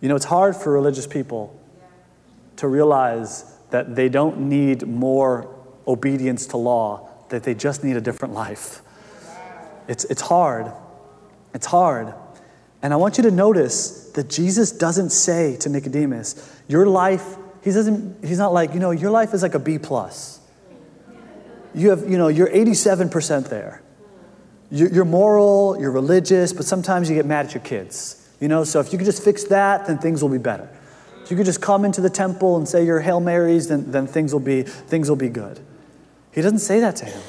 You 0.00 0.08
know, 0.08 0.16
it's 0.16 0.24
hard 0.24 0.54
for 0.56 0.72
religious 0.72 1.06
people 1.06 1.58
to 2.56 2.68
realize 2.68 3.44
that 3.70 3.96
they 3.96 4.08
don't 4.08 4.38
need 4.48 4.86
more 4.86 5.54
obedience 5.86 6.46
to 6.48 6.56
law, 6.56 7.08
that 7.30 7.42
they 7.42 7.54
just 7.54 7.82
need 7.82 7.96
a 7.96 8.00
different 8.00 8.34
life. 8.34 8.80
It's, 9.88 10.04
it's 10.04 10.22
hard. 10.22 10.70
It's 11.52 11.66
hard. 11.66 12.14
And 12.82 12.92
I 12.92 12.96
want 12.96 13.16
you 13.18 13.24
to 13.24 13.30
notice 13.30 14.10
that 14.10 14.28
Jesus 14.28 14.70
doesn't 14.70 15.10
say 15.10 15.56
to 15.56 15.68
Nicodemus, 15.68 16.60
Your 16.68 16.86
life, 16.86 17.36
he 17.64 17.72
doesn't, 17.72 18.24
he's 18.24 18.38
not 18.38 18.52
like, 18.52 18.72
you 18.72 18.80
know, 18.80 18.92
your 18.92 19.10
life 19.10 19.34
is 19.34 19.42
like 19.42 19.54
a 19.54 19.58
B 19.58 19.78
plus. 19.78 20.38
You 21.74 21.90
have, 21.90 22.08
you 22.08 22.18
know, 22.18 22.28
you're 22.28 22.48
87% 22.48 23.48
there. 23.48 23.82
You're 24.70 25.06
moral, 25.06 25.78
you're 25.80 25.90
religious, 25.90 26.52
but 26.52 26.66
sometimes 26.66 27.08
you 27.08 27.16
get 27.16 27.24
mad 27.24 27.46
at 27.46 27.54
your 27.54 27.62
kids. 27.62 28.28
You 28.38 28.48
know, 28.48 28.64
so 28.64 28.80
if 28.80 28.92
you 28.92 28.98
could 28.98 29.06
just 29.06 29.24
fix 29.24 29.44
that, 29.44 29.86
then 29.86 29.98
things 29.98 30.22
will 30.22 30.28
be 30.28 30.38
better. 30.38 30.68
If 31.24 31.30
you 31.30 31.36
could 31.36 31.46
just 31.46 31.62
come 31.62 31.84
into 31.84 32.00
the 32.00 32.10
temple 32.10 32.56
and 32.56 32.68
say 32.68 32.84
your 32.84 33.00
Hail 33.00 33.20
Marys, 33.20 33.68
then, 33.68 33.90
then 33.90 34.06
things, 34.06 34.32
will 34.32 34.40
be, 34.40 34.62
things 34.62 35.08
will 35.08 35.16
be 35.16 35.28
good. 35.28 35.60
He 36.32 36.42
doesn't 36.42 36.60
say 36.60 36.80
that 36.80 36.96
to 36.96 37.06
him. 37.06 37.20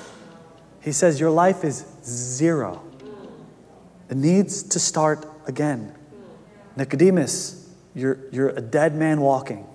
He 0.82 0.92
says, 0.92 1.20
Your 1.20 1.32
life 1.32 1.64
is 1.64 1.86
zero. 2.04 2.84
It 4.10 4.18
needs 4.18 4.64
to 4.64 4.80
start 4.80 5.26
again. 5.48 5.94
Nicodemus, 6.76 7.70
you're, 7.96 8.20
you're 8.32 8.50
a 8.50 8.62
dead 8.62 8.96
man 8.96 9.22
walking. 9.22 9.66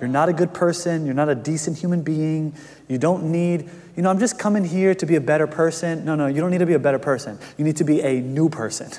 You're 0.00 0.08
not 0.08 0.28
a 0.28 0.32
good 0.32 0.54
person. 0.54 1.04
You're 1.04 1.14
not 1.14 1.28
a 1.28 1.34
decent 1.34 1.78
human 1.78 2.02
being. 2.02 2.54
You 2.88 2.98
don't 2.98 3.24
need, 3.24 3.68
you 3.98 4.02
know, 4.02 4.10
I'm 4.10 4.20
just 4.20 4.38
coming 4.38 4.62
here 4.62 4.94
to 4.94 5.06
be 5.06 5.16
a 5.16 5.20
better 5.20 5.48
person. 5.48 6.04
No, 6.04 6.14
no, 6.14 6.28
you 6.28 6.40
don't 6.40 6.52
need 6.52 6.58
to 6.58 6.66
be 6.66 6.74
a 6.74 6.78
better 6.78 7.00
person. 7.00 7.36
You 7.56 7.64
need 7.64 7.78
to 7.78 7.84
be 7.84 8.00
a 8.00 8.20
new 8.20 8.48
person. 8.48 8.92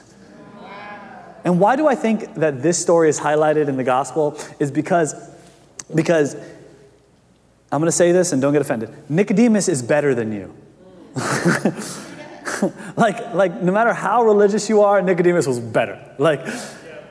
And 1.46 1.58
why 1.58 1.78
do 1.78 1.88
I 1.88 1.96
think 1.96 2.34
that 2.34 2.62
this 2.62 2.78
story 2.78 3.08
is 3.08 3.18
highlighted 3.18 3.70
in 3.70 3.78
the 3.78 3.84
gospel? 3.86 4.38
Is 4.60 4.72
because, 4.72 5.16
because 5.96 6.36
I'm 7.72 7.80
going 7.80 7.86
to 7.86 7.94
say 7.94 8.12
this 8.12 8.34
and 8.34 8.42
don't 8.42 8.52
get 8.52 8.62
offended. 8.62 8.94
Nicodemus 9.10 9.70
is 9.70 9.82
better 9.82 10.14
than 10.14 10.34
you. 10.34 10.54
like, 12.98 13.34
like, 13.34 13.62
no 13.62 13.72
matter 13.72 13.94
how 13.94 14.24
religious 14.24 14.68
you 14.68 14.82
are, 14.82 15.02
Nicodemus 15.02 15.48
was 15.48 15.62
better. 15.62 15.98
Like, 16.18 16.46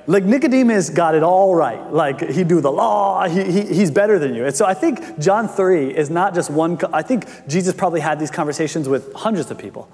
like 0.09 0.25
Nicodemus 0.25 0.89
got 0.89 1.15
it 1.15 1.23
all 1.23 1.55
right. 1.55 1.93
Like 1.93 2.31
he 2.31 2.43
do 2.43 2.63
the 2.63 2.73
law, 2.73 3.29
he, 3.29 3.45
he, 3.45 3.63
he's 3.67 3.91
better 3.91 4.19
than 4.19 4.35
you. 4.35 4.47
And 4.47 4.57
so 4.57 4.65
I 4.65 4.73
think 4.73 5.19
John 5.19 5.47
3 5.47 5.95
is 5.95 6.09
not 6.09 6.35
just 6.35 6.51
one, 6.51 6.79
I 6.95 7.03
think 7.03 7.27
Jesus 7.47 7.75
probably 7.75 8.01
had 8.01 8.19
these 8.19 8.31
conversations 8.31 8.89
with 8.89 9.13
hundreds 9.13 9.51
of 9.51 9.59
people. 9.59 9.91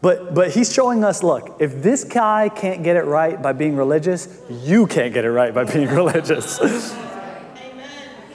But, 0.00 0.34
but 0.34 0.50
he's 0.50 0.72
showing 0.72 1.04
us 1.04 1.22
look, 1.22 1.56
if 1.60 1.82
this 1.82 2.04
guy 2.04 2.48
can't 2.48 2.82
get 2.82 2.96
it 2.96 3.04
right 3.04 3.40
by 3.40 3.52
being 3.52 3.76
religious, 3.76 4.28
you 4.48 4.86
can't 4.86 5.12
get 5.12 5.26
it 5.26 5.30
right 5.30 5.52
by 5.52 5.64
being 5.64 5.88
religious. 5.94 6.58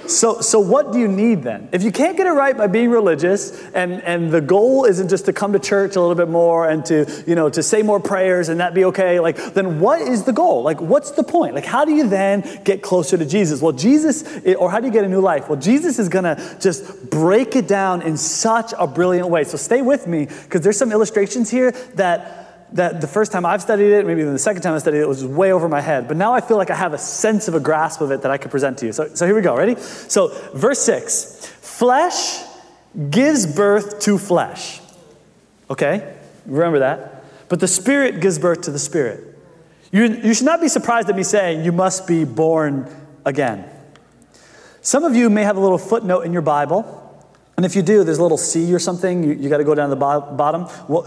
So, 0.10 0.42
so 0.42 0.60
what 0.60 0.92
do 0.92 1.00
you 1.00 1.08
need 1.08 1.44
then? 1.44 1.70
If 1.72 1.84
you 1.84 1.92
can't 1.92 2.18
get 2.18 2.26
it 2.26 2.32
right 2.32 2.58
by 2.58 2.66
being 2.66 2.90
religious, 2.90 3.64
and, 3.74 4.02
and 4.02 4.32
the 4.32 4.42
goal 4.42 4.86
isn't 4.86 5.08
just 5.08 5.26
to 5.26 5.34
come 5.34 5.54
to 5.54 5.60
church 5.60 5.96
a 5.96 6.02
little 6.02 6.16
bit 6.16 6.30
more 6.30 6.68
and 6.68 6.84
to, 6.86 7.24
you 7.28 7.36
know, 7.36 7.50
to 7.50 7.62
say 7.62 7.84
more 7.84 8.00
prayers 8.00 8.50
and 8.50 8.60
that 8.60 8.74
be 8.74 8.86
okay, 8.86 9.20
like, 9.20 9.38
then 9.54 9.80
what 9.80 10.02
is 10.02 10.24
the 10.24 10.34
goal? 10.34 10.64
Like, 10.64 10.82
what's 10.82 11.12
the 11.12 11.24
point? 11.24 11.54
Like, 11.54 11.66
how 11.66 11.86
do 11.86 11.94
you 11.94 12.08
then 12.08 12.62
get 12.64 12.82
closer 12.82 13.18
to 13.18 13.26
Jesus? 13.26 13.62
Well, 13.62 13.72
Jesus, 13.72 14.24
or 14.56 14.72
how 14.72 14.80
do 14.80 14.88
you 14.88 14.94
get 14.94 15.04
a 15.04 15.10
new 15.10 15.22
life? 15.22 15.48
Well, 15.48 15.60
Jesus 15.60 16.00
is 16.00 16.10
gonna 16.10 16.58
just 16.60 17.10
break 17.12 17.56
it 17.56 17.68
down 17.68 18.02
in 18.02 18.18
such 18.18 18.74
a 18.80 18.88
brilliant 18.88 19.30
way. 19.30 19.44
So 19.44 19.58
stay 19.58 19.84
with 19.84 20.08
me, 20.08 20.26
because 20.26 20.62
there's 20.62 20.78
some 20.78 20.92
illustrations 20.92 21.52
here 21.52 21.72
that 21.96 22.49
that 22.74 23.02
the 23.02 23.08
first 23.08 23.32
time 23.32 23.46
I've 23.46 23.62
studied 23.62 23.92
it, 23.92 24.06
maybe 24.06 24.22
even 24.22 24.34
the 24.34 24.40
second 24.40 24.62
time 24.62 24.74
I 24.74 24.78
studied 24.78 25.00
it, 25.00 25.08
was 25.08 25.26
way 25.26 25.52
over 25.52 25.68
my 25.68 25.82
head. 25.82 26.08
But 26.08 26.18
now 26.18 26.34
I 26.34 26.42
feel 26.42 26.58
like 26.58 26.70
I 26.70 26.76
have 26.76 26.94
a 26.94 26.98
sense 26.98 27.48
of 27.48 27.56
a 27.56 27.60
grasp 27.60 28.02
of 28.02 28.12
it 28.12 28.22
that 28.22 28.32
I 28.32 28.38
could 28.38 28.52
present 28.52 28.78
to 28.80 28.86
you. 28.86 28.92
So, 28.92 29.14
so 29.16 29.26
here 29.26 29.36
we 29.36 29.42
go. 29.42 29.56
Ready? 29.56 29.76
So, 29.76 30.28
verse 30.54 30.80
6 30.80 31.48
Flesh 31.48 32.44
gives 33.10 33.46
birth 33.46 34.02
to 34.02 34.18
flesh. 34.18 34.82
Okay? 35.70 36.16
Remember 36.46 36.80
that. 36.80 37.24
But 37.48 37.60
the 37.60 37.68
Spirit 37.68 38.22
gives 38.22 38.38
birth 38.38 38.62
to 38.62 38.72
the 38.72 38.80
Spirit. 38.80 39.38
You, 39.92 40.04
you 40.06 40.34
should 40.34 40.46
not 40.46 40.62
be 40.62 40.68
surprised 40.68 41.10
at 41.10 41.16
me 41.16 41.24
saying 41.24 41.66
you 41.66 41.72
must 41.72 42.08
be 42.08 42.24
born 42.24 42.88
again. 43.26 43.68
Some 44.82 45.04
of 45.04 45.16
you 45.16 45.30
may 45.30 45.44
have 45.44 45.58
a 45.58 45.60
little 45.60 45.78
footnote 45.78 46.22
in 46.22 46.34
your 46.34 46.42
Bible 46.42 47.09
and 47.60 47.66
if 47.66 47.76
you 47.76 47.82
do, 47.82 48.06
there's 48.06 48.20
a 48.20 48.22
little 48.22 48.38
C 48.38 48.74
or 48.74 48.80
something, 48.80 49.22
you, 49.22 49.34
you 49.34 49.50
got 49.50 49.58
to 49.58 49.66
go 49.66 49.76
down 49.76 49.90
to 49.90 49.96
the 49.96 50.00
bo- 50.00 50.34
bottom. 50.34 50.64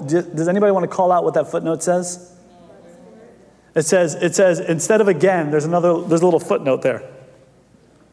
does 0.07 0.49
anybody 0.49 0.71
want 0.71 0.85
to 0.85 0.87
call 0.87 1.11
out 1.11 1.25
what 1.25 1.33
that 1.33 1.51
footnote 1.51 1.83
says? 1.83 2.31
It 3.75 3.87
says, 3.87 4.17
it 4.17 4.35
says 4.35 4.61
instead 4.61 5.01
of 5.01 5.09
again, 5.09 5.51
there's 5.51 5.65
another, 5.65 6.03
there's 6.03 6.21
a 6.21 6.27
little 6.27 6.39
footnote 6.39 6.83
there. 6.83 7.11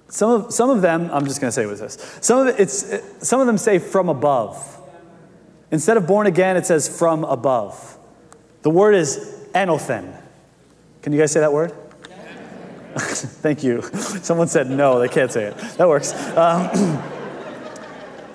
Some 0.07 0.31
of, 0.31 0.53
some 0.53 0.69
of 0.69 0.81
them, 0.81 1.09
I'm 1.11 1.25
just 1.25 1.41
going 1.41 1.49
to 1.49 1.51
say 1.51 1.65
with 1.65 1.81
this. 1.81 1.97
Some 2.21 2.39
of, 2.39 2.47
it, 2.47 2.61
it's, 2.61 3.27
some 3.27 3.41
of 3.41 3.45
them 3.45 3.57
say 3.57 3.77
from 3.77 4.07
above. 4.07 4.79
Instead 5.69 5.97
of 5.97 6.07
born 6.07 6.25
again, 6.25 6.55
it 6.55 6.65
says 6.65 6.87
from 6.87 7.25
above. 7.25 7.97
The 8.61 8.69
word 8.69 8.95
is 8.95 9.17
anothen. 9.53 10.17
Can 11.01 11.11
you 11.11 11.19
guys 11.19 11.33
say 11.33 11.41
that 11.41 11.51
word? 11.51 11.73
Thank 12.99 13.65
you. 13.65 13.81
Someone 13.81 14.47
said 14.47 14.69
no, 14.69 14.97
they 14.97 15.09
can't 15.09 15.29
say 15.29 15.43
it. 15.43 15.57
That 15.75 15.89
works. 15.89 16.13
Um, 16.37 17.03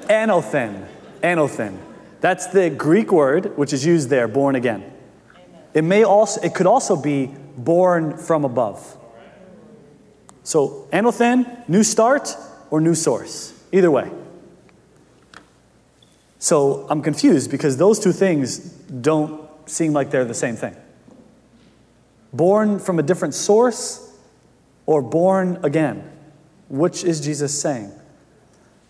Anothen. 0.04 0.86
Anothen. 1.22 1.78
That's 2.20 2.46
the 2.46 2.70
Greek 2.70 3.12
word 3.12 3.56
which 3.56 3.72
is 3.72 3.84
used 3.84 4.08
there, 4.08 4.28
born 4.28 4.54
again. 4.54 4.90
It 5.74 5.82
may 5.82 6.04
also 6.04 6.40
it 6.40 6.54
could 6.54 6.66
also 6.66 6.96
be 6.96 7.34
born 7.56 8.16
from 8.16 8.44
above. 8.44 8.96
So, 10.42 10.88
anothen, 10.92 11.68
new 11.68 11.82
start, 11.82 12.36
or 12.70 12.80
new 12.80 12.94
source. 12.94 13.52
Either 13.72 13.90
way. 13.90 14.10
So, 16.38 16.86
I'm 16.90 17.00
confused 17.00 17.50
because 17.50 17.78
those 17.78 17.98
two 17.98 18.12
things 18.12 18.58
don't 18.58 19.48
seem 19.66 19.94
like 19.94 20.10
they're 20.10 20.26
the 20.26 20.34
same 20.34 20.56
thing. 20.56 20.76
Born 22.32 22.78
from 22.78 22.98
a 22.98 23.02
different 23.02 23.34
source 23.34 24.04
or 24.86 25.02
born 25.02 25.58
again? 25.62 26.10
Which 26.68 27.04
is 27.04 27.20
Jesus 27.20 27.58
saying? 27.58 27.92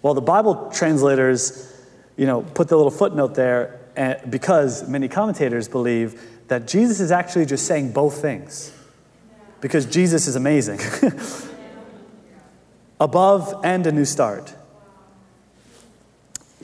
Well, 0.04 0.12
the 0.12 0.20
Bible 0.20 0.70
translators, 0.70 1.74
you 2.18 2.26
know, 2.26 2.42
put 2.42 2.68
the 2.68 2.76
little 2.76 2.90
footnote 2.90 3.34
there 3.34 3.80
eh, 3.96 4.16
because 4.28 4.86
many 4.86 5.08
commentators 5.08 5.66
believe 5.66 6.20
that 6.48 6.68
Jesus 6.68 7.00
is 7.00 7.10
actually 7.10 7.46
just 7.46 7.66
saying 7.66 7.92
both 7.92 8.20
things. 8.20 8.70
Because 9.62 9.86
Jesus 9.86 10.26
is 10.26 10.36
amazing. 10.36 10.78
Above 13.00 13.62
and 13.64 13.86
a 13.86 13.92
new 13.92 14.04
start. 14.04 14.54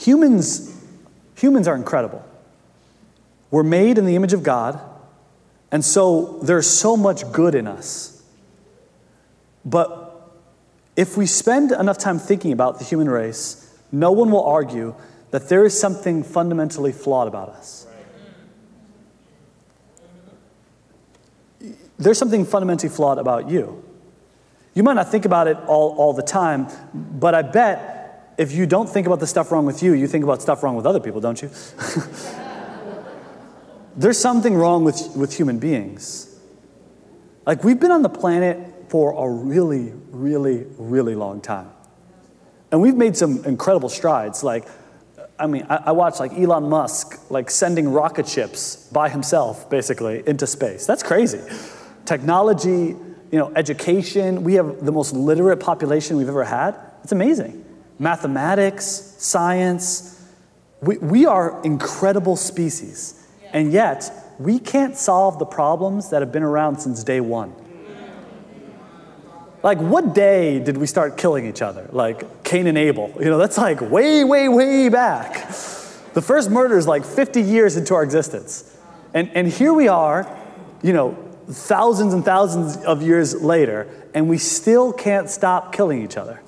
Humans, 0.03 0.79
humans 1.35 1.67
are 1.67 1.77
incredible. 1.77 2.23
We're 3.51 3.63
made 3.63 3.97
in 3.97 4.05
the 4.05 4.17
image 4.17 4.35
of 4.35 4.43
God, 4.43 4.79
and 5.73 5.83
so 5.83 6.41
there's 6.43 6.69
so 6.69 6.95
much 6.95 7.23
good 7.33 7.55
in 7.55 7.67
us. 7.67 8.23
But 9.65 10.00
if 11.01 11.17
we 11.17 11.25
spend 11.25 11.73
enough 11.73 11.97
time 11.97 12.19
thinking 12.19 12.53
about 12.53 12.79
the 12.79 12.85
human 12.85 13.09
race, 13.09 13.75
no 13.91 14.13
one 14.13 14.31
will 14.31 14.45
argue 14.45 14.95
that 15.31 15.49
there 15.49 15.65
is 15.65 15.81
something 15.81 16.23
fundamentally 16.23 16.93
flawed 16.93 17.27
about 17.27 17.49
us. 17.49 17.87
There's 21.97 22.19
something 22.19 22.45
fundamentally 22.45 22.91
flawed 22.91 23.17
about 23.17 23.49
you. 23.49 23.83
You 24.75 24.83
might 24.83 24.93
not 24.93 25.11
think 25.11 25.25
about 25.25 25.49
it 25.49 25.57
all, 25.67 25.97
all 25.97 26.13
the 26.13 26.23
time, 26.23 26.69
but 26.93 27.35
I 27.35 27.41
bet 27.41 28.35
if 28.37 28.53
you 28.53 28.67
don't 28.67 28.87
think 28.89 29.07
about 29.07 29.21
the 29.21 29.27
stuff 29.27 29.51
wrong 29.51 29.65
with 29.65 29.83
you, 29.83 29.95
you 29.95 30.07
think 30.07 30.23
about 30.23 30.43
stuff 30.43 30.63
wrong 30.63 30.77
with 30.77 30.85
other 30.85 31.01
people, 31.01 31.23
don't 31.23 31.41
you? 31.41 31.51
There's 33.97 34.19
something 34.19 34.55
wrong 34.55 34.85
with, 34.85 35.17
with 35.17 35.35
human 35.35 35.59
beings. 35.59 36.39
Like, 37.47 37.65
we've 37.65 37.81
been 37.81 37.91
on 37.91 38.03
the 38.03 38.11
planet 38.11 38.70
for 38.91 39.13
a 39.13 39.31
really, 39.31 39.93
really, 40.11 40.67
really 40.77 41.15
long 41.15 41.41
time. 41.41 41.71
And 42.73 42.81
we've 42.81 42.97
made 42.97 43.17
some 43.17 43.45
incredible 43.45 43.89
strides. 43.89 44.43
Like, 44.43 44.67
I 45.39 45.47
mean, 45.47 45.65
I, 45.71 45.77
I 45.87 45.93
watch 45.93 46.19
like 46.19 46.33
Elon 46.33 46.69
Musk, 46.69 47.31
like 47.31 47.51
sending 47.51 47.89
rocket 47.89 48.27
ships 48.27 48.89
by 48.93 49.09
himself, 49.09 49.71
basically, 49.71 50.25
into 50.27 50.45
space. 50.45 50.87
That's 50.87 51.05
crazy. 51.05 51.41
Technology, 52.05 52.97
you 53.31 53.39
know, 53.39 53.53
education, 53.55 54.43
we 54.43 54.55
have 54.55 54.85
the 54.85 54.91
most 54.91 55.13
literate 55.13 55.61
population 55.61 56.17
we've 56.17 56.29
ever 56.29 56.43
had. 56.43 56.75
It's 57.05 57.13
amazing. 57.13 57.65
Mathematics, 58.01 58.85
science, 59.19 60.21
we, 60.83 60.99
we 60.99 61.27
are 61.27 61.63
incredible 61.63 62.35
species. 62.35 63.25
And 63.53 63.73
yet, 63.73 64.11
we 64.41 64.59
can't 64.59 64.97
solve 64.97 65.39
the 65.39 65.47
problems 65.47 66.11
that 66.11 66.23
have 66.23 66.33
been 66.33 66.43
around 66.43 66.81
since 66.81 67.05
day 67.05 67.21
one. 67.21 67.55
Like, 69.63 69.79
what 69.79 70.15
day 70.15 70.59
did 70.59 70.77
we 70.79 70.87
start 70.87 71.17
killing 71.17 71.47
each 71.47 71.61
other? 71.61 71.89
Like 71.93 72.45
Cain 72.45 72.67
and 72.67 72.79
Abel. 72.79 73.13
You 73.19 73.27
know, 73.27 73.39
that's 73.39 73.59
like 73.59 73.81
way, 73.81 74.25
way, 74.25 74.49
way 74.49 74.89
back. 74.89 75.49
The 76.15 76.23
first 76.23 76.51
murder 76.51 76.79
is 76.79 76.87
like 76.87 77.05
50 77.05 77.43
years 77.43 77.77
into 77.77 77.95
our 77.95 78.03
existence. 78.03 78.77
And, 79.13 79.31
and 79.35 79.49
here 79.49 79.73
we 79.73 79.89
are, 79.89 80.27
you 80.83 80.93
know, 80.93 81.13
thousands 81.49 82.15
and 82.15 82.25
thousands 82.25 82.77
of 82.79 83.03
years 83.03 83.35
later, 83.35 83.89
and 84.15 84.29
we 84.29 84.39
still 84.39 84.93
can't 84.93 85.29
stop 85.29 85.73
killing 85.73 86.03
each 86.03 86.17
other. 86.17 86.41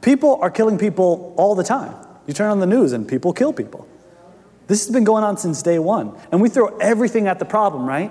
People 0.00 0.38
are 0.40 0.50
killing 0.50 0.78
people 0.78 1.34
all 1.36 1.54
the 1.54 1.64
time. 1.64 1.94
You 2.26 2.34
turn 2.34 2.50
on 2.50 2.60
the 2.60 2.66
news 2.66 2.92
and 2.92 3.06
people 3.08 3.32
kill 3.32 3.52
people. 3.52 3.88
This 4.66 4.84
has 4.84 4.92
been 4.92 5.04
going 5.04 5.24
on 5.24 5.36
since 5.36 5.62
day 5.62 5.78
one. 5.78 6.16
And 6.32 6.40
we 6.40 6.48
throw 6.48 6.76
everything 6.78 7.28
at 7.28 7.38
the 7.38 7.44
problem, 7.44 7.86
right? 7.86 8.10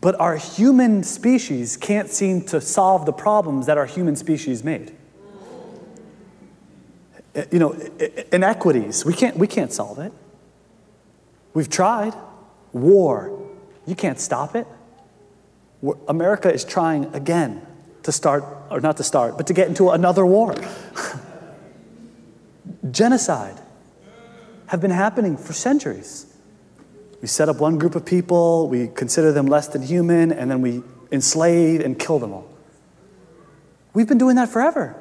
But 0.00 0.18
our 0.20 0.36
human 0.36 1.02
species 1.02 1.76
can't 1.76 2.08
seem 2.08 2.42
to 2.46 2.60
solve 2.60 3.04
the 3.04 3.12
problems 3.12 3.66
that 3.66 3.78
our 3.78 3.86
human 3.86 4.14
species 4.14 4.62
made. 4.62 4.94
Eh, 7.34 7.44
you 7.50 7.58
know, 7.58 7.72
inequities, 8.32 9.04
we 9.04 9.12
can't, 9.12 9.36
we 9.36 9.46
can't 9.46 9.72
solve 9.72 9.98
it. 9.98 10.12
We've 11.54 11.68
tried. 11.68 12.14
War, 12.72 13.50
you 13.86 13.94
can't 13.94 14.20
stop 14.20 14.54
it. 14.54 14.66
America 16.06 16.52
is 16.52 16.64
trying 16.64 17.14
again 17.14 17.66
to 18.02 18.12
start, 18.12 18.44
or 18.70 18.80
not 18.80 18.96
to 18.98 19.04
start, 19.04 19.36
but 19.36 19.46
to 19.46 19.54
get 19.54 19.68
into 19.68 19.90
another 19.90 20.26
war. 20.26 20.54
Genocide 22.90 23.60
have 24.66 24.80
been 24.80 24.90
happening 24.90 25.36
for 25.36 25.52
centuries. 25.52 26.27
We 27.20 27.28
set 27.28 27.48
up 27.48 27.56
one 27.56 27.78
group 27.78 27.94
of 27.94 28.04
people, 28.04 28.68
we 28.68 28.88
consider 28.88 29.32
them 29.32 29.46
less 29.46 29.68
than 29.68 29.82
human, 29.82 30.30
and 30.30 30.50
then 30.50 30.62
we 30.62 30.82
enslave 31.10 31.80
and 31.80 31.98
kill 31.98 32.18
them 32.18 32.32
all. 32.32 32.48
We've 33.92 34.06
been 34.06 34.18
doing 34.18 34.36
that 34.36 34.48
forever, 34.48 34.94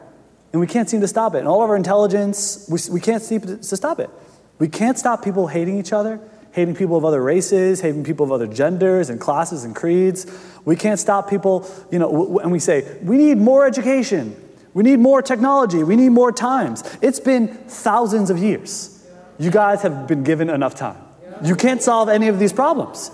and 0.51 0.60
we 0.60 0.67
can't 0.67 0.89
seem 0.89 1.01
to 1.01 1.08
stop 1.08 1.36
it. 1.36 1.39
And 1.39 1.47
all 1.47 1.63
of 1.63 1.69
our 1.69 1.75
intelligence, 1.75 2.67
we, 2.69 2.80
we 2.91 2.99
can't 2.99 3.21
seem 3.21 3.41
to 3.41 3.63
stop 3.63 3.99
it. 3.99 4.10
We 4.58 4.67
can't 4.67 4.97
stop 4.97 5.23
people 5.23 5.47
hating 5.47 5.77
each 5.77 5.93
other, 5.93 6.19
hating 6.53 6.75
people 6.75 6.97
of 6.97 7.06
other 7.06 7.21
races, 7.21 7.82
hating 7.82 8.03
people 8.03 8.25
of 8.25 8.32
other 8.32 8.47
genders 8.47 9.12
and 9.12 9.21
classes 9.21 9.63
and 9.63 9.75
creeds. 9.75 10.25
We 10.65 10.75
can't 10.75 10.99
stop 10.99 11.30
people, 11.30 11.69
you 11.91 11.99
know, 11.99 12.39
and 12.39 12.51
we 12.51 12.58
say, 12.58 12.97
we 13.03 13.17
need 13.17 13.38
more 13.38 13.67
education, 13.67 14.36
we 14.73 14.82
need 14.82 14.97
more 14.97 15.21
technology, 15.21 15.84
we 15.84 15.95
need 15.95 16.10
more 16.10 16.32
times. 16.32 16.84
It's 17.01 17.19
been 17.19 17.49
thousands 17.49 18.32
of 18.32 18.39
years. 18.39 19.06
You 19.38 19.51
guys 19.51 19.84
have 19.84 20.08
been 20.08 20.23
given 20.23 20.49
enough 20.49 20.73
time. 20.73 20.97
You 21.43 21.56
can't 21.56 21.82
solve 21.82 22.10
any 22.10 22.28
of 22.28 22.39
these 22.39 22.54
problems. 22.54 23.12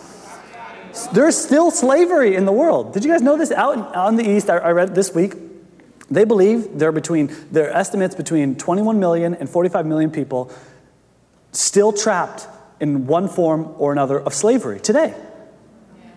There's 1.12 1.36
still 1.36 1.72
slavery 1.72 2.36
in 2.36 2.46
the 2.46 2.52
world. 2.52 2.94
Did 2.94 3.04
you 3.04 3.12
guys 3.12 3.22
know 3.22 3.36
this? 3.36 3.52
Out 3.52 3.96
on 3.96 4.16
the 4.16 4.30
East, 4.30 4.50
I, 4.50 4.70
read 4.72 4.94
this 4.94 5.14
week, 5.14 5.34
they 6.10 6.24
believe 6.24 6.78
there 6.78 6.90
are 6.90 6.94
between, 6.94 7.36
there 7.52 7.70
are 7.70 7.74
estimates 7.74 8.14
between 8.14 8.56
21 8.56 9.00
million 9.00 9.34
and 9.34 9.50
45 9.50 9.88
million 9.88 10.12
people 10.12 10.52
still 11.52 11.94
trapped 11.94 12.48
in 12.80 13.08
one 13.08 13.28
form 13.28 13.74
or 13.80 13.92
another 13.92 14.20
of 14.20 14.34
slavery 14.34 14.80
today. 14.80 15.16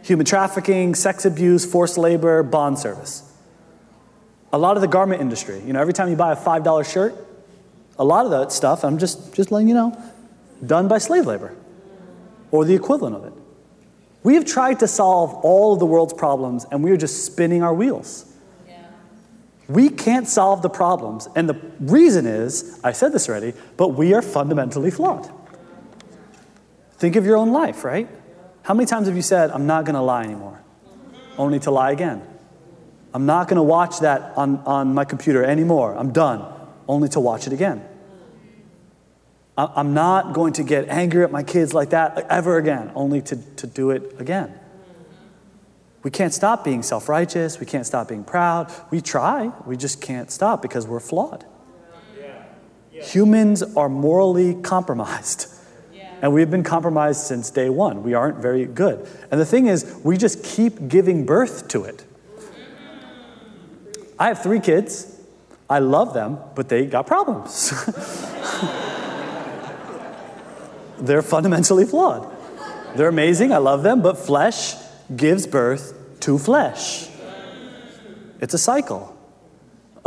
Human 0.02 0.26
trafficking, 0.26 0.94
sex 0.94 1.24
abuse, 1.24 1.64
forced 1.64 1.96
labor, 1.96 2.42
bond 2.42 2.78
service. 2.78 3.22
A 4.52 4.58
lot 4.58 4.76
of 4.76 4.82
the 4.82 4.88
garment 4.88 5.22
industry, 5.22 5.60
you 5.66 5.72
know, 5.72 5.80
every 5.80 5.94
time 5.94 6.10
you 6.10 6.16
buy 6.16 6.32
a 6.32 6.36
$5 6.36 6.92
shirt, 6.92 7.14
a 7.98 8.04
lot 8.04 8.26
of 8.26 8.30
that 8.30 8.52
stuff, 8.52 8.84
I'm 8.84 8.98
just, 8.98 9.34
just 9.34 9.50
letting 9.50 9.68
you 9.68 9.74
know, 9.74 10.02
done 10.64 10.86
by 10.86 10.98
slave 10.98 11.26
labor 11.26 11.54
or 12.50 12.64
the 12.64 12.74
equivalent 12.74 13.16
of 13.16 13.24
it. 13.24 13.32
We 14.22 14.34
have 14.34 14.44
tried 14.44 14.80
to 14.80 14.88
solve 14.88 15.34
all 15.44 15.74
of 15.74 15.78
the 15.78 15.86
world's 15.86 16.12
problems 16.12 16.66
and 16.70 16.82
we 16.82 16.90
are 16.90 16.96
just 16.96 17.24
spinning 17.24 17.62
our 17.62 17.72
wheels. 17.72 18.32
Yeah. 18.66 18.86
We 19.68 19.88
can't 19.88 20.26
solve 20.26 20.62
the 20.62 20.68
problems. 20.68 21.28
And 21.36 21.48
the 21.48 21.60
reason 21.80 22.26
is, 22.26 22.80
I 22.82 22.92
said 22.92 23.12
this 23.12 23.28
already, 23.28 23.54
but 23.76 23.88
we 23.88 24.14
are 24.14 24.22
fundamentally 24.22 24.90
flawed. 24.90 25.30
Think 26.98 27.16
of 27.16 27.24
your 27.24 27.36
own 27.36 27.52
life, 27.52 27.84
right? 27.84 28.08
How 28.62 28.74
many 28.74 28.86
times 28.86 29.06
have 29.06 29.14
you 29.14 29.22
said, 29.22 29.50
I'm 29.50 29.66
not 29.66 29.84
going 29.84 29.94
to 29.94 30.00
lie 30.00 30.24
anymore? 30.24 30.60
Only 31.38 31.60
to 31.60 31.70
lie 31.70 31.92
again. 31.92 32.26
I'm 33.14 33.26
not 33.26 33.48
going 33.48 33.56
to 33.56 33.62
watch 33.62 34.00
that 34.00 34.36
on, 34.36 34.58
on 34.66 34.92
my 34.92 35.04
computer 35.04 35.44
anymore. 35.44 35.94
I'm 35.96 36.12
done 36.12 36.44
only 36.88 37.08
to 37.10 37.20
watch 37.20 37.46
it 37.46 37.52
again. 37.52 37.86
I'm 39.58 39.94
not 39.94 40.34
going 40.34 40.52
to 40.54 40.62
get 40.62 40.88
angry 40.88 41.24
at 41.24 41.30
my 41.30 41.42
kids 41.42 41.72
like 41.72 41.90
that 41.90 42.26
ever 42.30 42.58
again, 42.58 42.92
only 42.94 43.22
to, 43.22 43.36
to 43.56 43.66
do 43.66 43.90
it 43.90 44.14
again. 44.18 44.52
We 46.02 46.10
can't 46.10 46.32
stop 46.32 46.62
being 46.62 46.82
self 46.82 47.08
righteous. 47.08 47.58
We 47.58 47.66
can't 47.66 47.86
stop 47.86 48.08
being 48.08 48.22
proud. 48.22 48.70
We 48.90 49.00
try, 49.00 49.50
we 49.66 49.76
just 49.76 50.00
can't 50.00 50.30
stop 50.30 50.62
because 50.62 50.86
we're 50.86 51.00
flawed. 51.00 51.44
Yeah. 52.18 52.44
Yeah. 52.92 53.04
Humans 53.04 53.62
are 53.76 53.88
morally 53.88 54.54
compromised. 54.54 55.52
And 56.22 56.32
we've 56.32 56.50
been 56.50 56.62
compromised 56.62 57.20
since 57.20 57.50
day 57.50 57.68
one. 57.68 58.02
We 58.02 58.14
aren't 58.14 58.38
very 58.38 58.64
good. 58.64 59.06
And 59.30 59.38
the 59.40 59.44
thing 59.44 59.66
is, 59.66 60.00
we 60.02 60.16
just 60.16 60.42
keep 60.42 60.88
giving 60.88 61.26
birth 61.26 61.68
to 61.68 61.84
it. 61.84 62.04
I 64.18 64.28
have 64.28 64.42
three 64.42 64.60
kids. 64.60 65.20
I 65.68 65.80
love 65.80 66.14
them, 66.14 66.38
but 66.54 66.68
they 66.68 66.86
got 66.86 67.06
problems. 67.06 67.72
They're 70.98 71.22
fundamentally 71.22 71.84
flawed. 71.84 72.32
They're 72.96 73.08
amazing, 73.08 73.52
I 73.52 73.58
love 73.58 73.82
them, 73.82 74.02
but 74.02 74.18
flesh 74.18 74.74
gives 75.14 75.46
birth 75.46 76.20
to 76.20 76.38
flesh. 76.38 77.08
It's 78.40 78.54
a 78.54 78.58
cycle. 78.58 79.16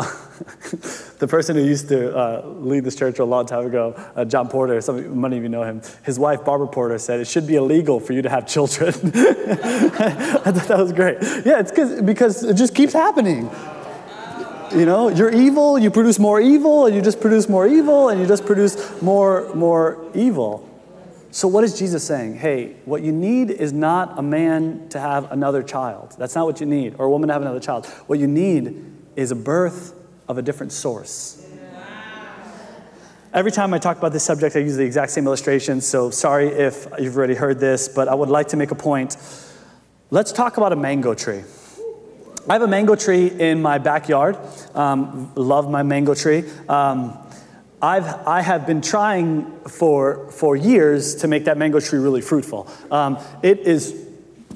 the 1.19 1.27
person 1.27 1.55
who 1.55 1.63
used 1.63 1.89
to 1.89 2.15
uh, 2.15 2.47
lead 2.47 2.83
this 2.83 2.95
church 2.95 3.19
a 3.19 3.25
long 3.25 3.45
time 3.45 3.65
ago, 3.65 3.93
uh, 4.15 4.23
John 4.25 4.47
Porter, 4.47 4.79
some 4.81 5.19
many 5.19 5.37
of 5.37 5.43
you 5.43 5.49
know 5.49 5.63
him, 5.63 5.81
his 6.03 6.17
wife, 6.17 6.45
Barbara 6.45 6.67
Porter, 6.67 6.97
said 6.97 7.19
it 7.19 7.27
should 7.27 7.45
be 7.45 7.55
illegal 7.55 7.99
for 7.99 8.13
you 8.13 8.21
to 8.21 8.29
have 8.29 8.47
children. 8.47 8.89
I 8.93 10.51
thought 10.51 10.67
that 10.67 10.77
was 10.77 10.93
great. 10.93 11.17
Yeah, 11.45 11.59
it's 11.59 11.71
because 12.01 12.43
it 12.43 12.55
just 12.55 12.73
keeps 12.73 12.93
happening. 12.93 13.49
You 14.71 14.85
know, 14.85 15.09
you're 15.09 15.31
evil, 15.31 15.79
you 15.79 15.89
produce 15.89 16.19
more 16.19 16.39
evil, 16.39 16.85
and 16.85 16.95
you 16.95 17.01
just 17.01 17.19
produce 17.19 17.49
more 17.49 17.67
evil, 17.67 18.09
and 18.09 18.21
you 18.21 18.27
just 18.27 18.45
produce 18.45 19.01
more, 19.01 19.53
more 19.55 19.97
evil. 20.13 20.68
So, 21.31 21.47
what 21.47 21.63
is 21.63 21.77
Jesus 21.77 22.03
saying? 22.03 22.37
Hey, 22.37 22.77
what 22.85 23.03
you 23.03 23.11
need 23.11 23.51
is 23.51 23.71
not 23.71 24.17
a 24.17 24.21
man 24.21 24.89
to 24.89 24.99
have 24.99 25.31
another 25.31 25.61
child. 25.61 26.15
That's 26.17 26.33
not 26.33 26.47
what 26.47 26.59
you 26.59 26.65
need, 26.65 26.95
or 26.97 27.05
a 27.05 27.09
woman 27.09 27.27
to 27.27 27.33
have 27.33 27.43
another 27.43 27.59
child. 27.59 27.85
What 28.07 28.17
you 28.17 28.27
need 28.27 28.83
is 29.15 29.31
a 29.31 29.35
birth 29.35 29.93
of 30.27 30.39
a 30.39 30.41
different 30.41 30.71
source. 30.71 31.45
Every 33.31 33.51
time 33.51 33.75
I 33.75 33.77
talk 33.77 33.99
about 33.99 34.11
this 34.11 34.23
subject, 34.23 34.55
I 34.55 34.59
use 34.59 34.75
the 34.75 34.83
exact 34.83 35.11
same 35.11 35.27
illustration, 35.27 35.81
so 35.81 36.09
sorry 36.09 36.47
if 36.47 36.87
you've 36.97 37.15
already 37.15 37.35
heard 37.35 37.59
this, 37.59 37.87
but 37.87 38.07
I 38.07 38.15
would 38.15 38.29
like 38.29 38.47
to 38.49 38.57
make 38.57 38.71
a 38.71 38.75
point. 38.75 39.17
Let's 40.09 40.31
talk 40.31 40.57
about 40.57 40.73
a 40.73 40.75
mango 40.75 41.13
tree. 41.13 41.43
I 42.49 42.53
have 42.53 42.63
a 42.63 42.67
mango 42.67 42.95
tree 42.95 43.27
in 43.27 43.61
my 43.61 43.77
backyard. 43.77 44.35
Um, 44.73 45.31
love 45.35 45.69
my 45.69 45.83
mango 45.83 46.15
tree. 46.15 46.43
Um, 46.67 47.19
I've, 47.81 48.05
I 48.27 48.41
have 48.41 48.67
been 48.67 48.81
trying 48.81 49.59
for, 49.61 50.29
for 50.31 50.55
years 50.55 51.15
to 51.17 51.27
make 51.27 51.45
that 51.45 51.57
mango 51.57 51.79
tree 51.79 51.99
really 51.99 52.21
fruitful. 52.21 52.67
Um, 52.91 53.19
it 53.41 53.59
is 53.59 54.07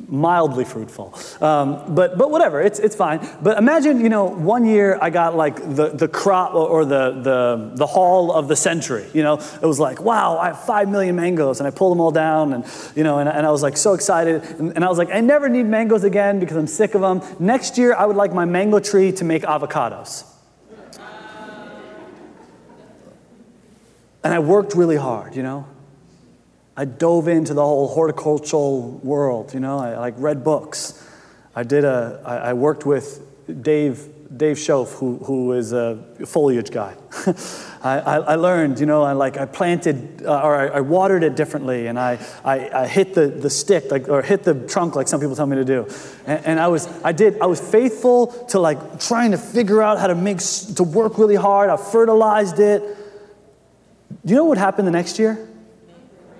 mildly 0.07 0.65
fruitful. 0.65 1.17
Um, 1.41 1.95
but, 1.95 2.17
but 2.17 2.29
whatever, 2.29 2.61
it's, 2.61 2.79
it's 2.79 2.95
fine. 2.95 3.27
But 3.41 3.57
imagine, 3.57 4.01
you 4.01 4.09
know, 4.09 4.25
one 4.25 4.65
year 4.65 4.97
I 5.01 5.09
got 5.09 5.35
like 5.35 5.55
the, 5.55 5.89
the 5.89 6.07
crop 6.07 6.53
or 6.53 6.85
the, 6.85 7.11
the, 7.21 7.71
the 7.75 7.87
haul 7.87 8.31
of 8.31 8.47
the 8.47 8.55
century. 8.55 9.07
You 9.13 9.23
know, 9.23 9.35
it 9.35 9.65
was 9.65 9.79
like, 9.79 10.01
wow, 10.01 10.37
I 10.37 10.47
have 10.47 10.65
five 10.65 10.89
million 10.89 11.15
mangoes. 11.15 11.59
And 11.59 11.67
I 11.67 11.71
pulled 11.71 11.93
them 11.93 12.01
all 12.01 12.11
down 12.11 12.53
and, 12.53 12.65
you 12.95 13.03
know, 13.03 13.19
and, 13.19 13.29
and 13.29 13.45
I 13.45 13.51
was 13.51 13.63
like 13.63 13.77
so 13.77 13.93
excited. 13.93 14.43
And, 14.43 14.75
and 14.75 14.85
I 14.85 14.89
was 14.89 14.97
like, 14.97 15.09
I 15.11 15.21
never 15.21 15.49
need 15.49 15.65
mangoes 15.65 16.03
again 16.03 16.39
because 16.39 16.57
I'm 16.57 16.67
sick 16.67 16.93
of 16.93 17.01
them. 17.01 17.21
Next 17.39 17.77
year, 17.77 17.95
I 17.95 18.05
would 18.05 18.15
like 18.17 18.33
my 18.33 18.45
mango 18.45 18.79
tree 18.79 19.11
to 19.13 19.23
make 19.23 19.43
avocados. 19.43 20.29
And 24.23 24.33
I 24.33 24.39
worked 24.39 24.73
really 24.75 24.95
hard, 24.95 25.35
you 25.35 25.43
know. 25.43 25.67
I 26.75 26.85
dove 26.85 27.27
into 27.27 27.53
the 27.53 27.61
whole 27.61 27.87
horticultural 27.87 28.91
world, 29.03 29.53
you 29.53 29.59
know, 29.59 29.77
I 29.77 29.97
like 29.97 30.15
read 30.17 30.43
books. 30.43 31.07
I 31.55 31.61
did 31.63 31.83
a, 31.83 32.21
I, 32.25 32.37
I 32.37 32.53
worked 32.53 32.83
with 32.83 33.21
Dave, 33.61 34.09
Dave 34.35 34.57
Schoaf, 34.57 34.91
who, 34.93 35.17
who 35.17 35.51
is 35.51 35.71
a 35.71 35.97
foliage 36.25 36.71
guy. 36.71 36.95
I, 37.83 37.99
I, 37.99 38.17
I, 38.17 38.35
learned, 38.35 38.79
you 38.79 38.87
know, 38.87 39.03
I 39.03 39.11
like, 39.11 39.37
I 39.37 39.45
planted, 39.45 40.23
uh, 40.25 40.41
or 40.41 40.55
I, 40.55 40.77
I, 40.77 40.81
watered 40.81 41.23
it 41.23 41.35
differently, 41.35 41.85
and 41.85 41.99
I, 41.99 42.17
I, 42.43 42.69
I, 42.69 42.87
hit 42.87 43.13
the, 43.13 43.27
the 43.27 43.51
stick, 43.51 43.91
like, 43.91 44.09
or 44.09 44.23
hit 44.23 44.43
the 44.43 44.55
trunk 44.67 44.95
like 44.95 45.07
some 45.07 45.19
people 45.19 45.35
tell 45.35 45.45
me 45.45 45.57
to 45.57 45.65
do. 45.65 45.87
And, 46.25 46.45
and 46.45 46.59
I 46.59 46.69
was, 46.69 46.87
I 47.03 47.11
did, 47.11 47.39
I 47.39 47.45
was 47.45 47.59
faithful 47.59 48.27
to 48.47 48.59
like 48.59 48.99
trying 48.99 49.31
to 49.31 49.37
figure 49.37 49.83
out 49.83 49.99
how 49.99 50.07
to 50.07 50.15
make, 50.15 50.39
to 50.75 50.83
work 50.83 51.19
really 51.19 51.35
hard. 51.35 51.69
I 51.69 51.77
fertilized 51.77 52.59
it. 52.59 53.02
Do 54.25 54.33
you 54.33 54.35
know 54.35 54.45
what 54.45 54.57
happened 54.57 54.87
the 54.87 54.91
next 54.91 55.19
year? 55.19 55.47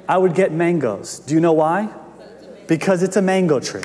I 0.08 0.18
would 0.18 0.36
get 0.36 0.52
mangoes. 0.52 1.20
Do 1.20 1.34
you 1.34 1.40
know 1.40 1.54
why? 1.54 1.90
Because 2.68 3.04
it's 3.04 3.18
a 3.18 3.22
mango 3.22 3.60
tree. 3.60 3.84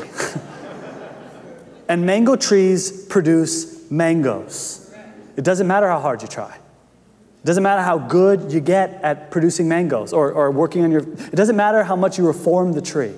and 1.89 2.05
mango 2.05 2.37
trees 2.37 3.05
produce 3.07 3.91
mangoes. 3.91 4.93
It 5.37 5.45
doesn't 5.45 5.67
matter 5.67 5.89
how 5.89 6.01
hard 6.01 6.23
you 6.23 6.29
try. 6.29 6.55
It 6.55 7.47
doesn't 7.47 7.63
matter 7.63 7.83
how 7.83 7.99
good 7.99 8.53
you 8.53 8.61
get 8.61 9.01
at 9.03 9.31
producing 9.31 9.69
mangoes 9.69 10.13
or, 10.13 10.33
or 10.33 10.51
working 10.51 10.83
on 10.83 10.91
your, 10.91 11.01
it 11.01 11.37
doesn't 11.37 11.57
matter 11.57 11.85
how 11.85 11.95
much 11.95 12.19
you 12.19 12.27
reform 12.27 12.73
the 12.73 12.83
tree. 12.83 13.15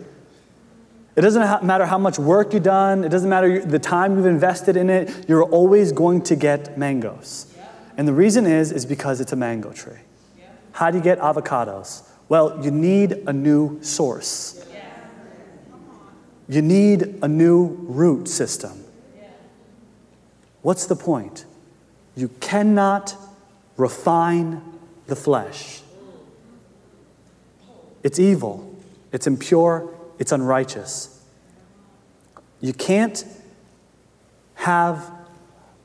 It 1.17 1.23
doesn't 1.23 1.67
matter 1.67 1.87
how 1.87 1.99
much 1.99 2.19
work 2.19 2.53
you've 2.53 2.63
done, 2.63 3.03
it 3.05 3.09
doesn't 3.09 3.29
matter 3.29 3.65
the 3.65 3.79
time 3.79 4.17
you've 4.17 4.27
invested 4.27 4.77
in 4.77 4.89
it, 4.89 5.29
you're 5.29 5.43
always 5.43 5.91
going 5.93 6.23
to 6.23 6.37
get 6.37 6.79
mangoes. 6.79 7.47
And 7.97 8.07
the 8.07 8.13
reason 8.13 8.47
is, 8.47 8.71
is 8.71 8.87
because 8.87 9.21
it's 9.21 9.33
a 9.33 9.37
mango 9.37 9.73
tree. 9.73 9.99
How 10.73 10.91
do 10.91 10.99
you 10.99 11.05
get 11.05 11.19
avocados? 11.19 12.07
Well, 12.29 12.65
you 12.65 12.71
need 12.71 13.13
a 13.27 13.33
new 13.33 13.83
source. 13.83 14.65
You 16.49 16.63
need 16.63 17.19
a 17.23 17.29
new 17.29 17.77
root 17.83 18.29
system. 18.29 18.85
What's 20.63 20.87
the 20.87 20.97
point? 20.97 21.45
You 22.17 22.29
cannot 22.41 23.15
refine 23.77 24.61
the 25.07 25.17
flesh. 25.17 25.83
It's 28.03 28.19
evil, 28.19 28.75
it's 29.13 29.27
impure, 29.27 29.95
it's 30.19 30.33
unrighteous. 30.33 31.25
You 32.61 32.73
can't 32.73 33.25
have 34.55 35.11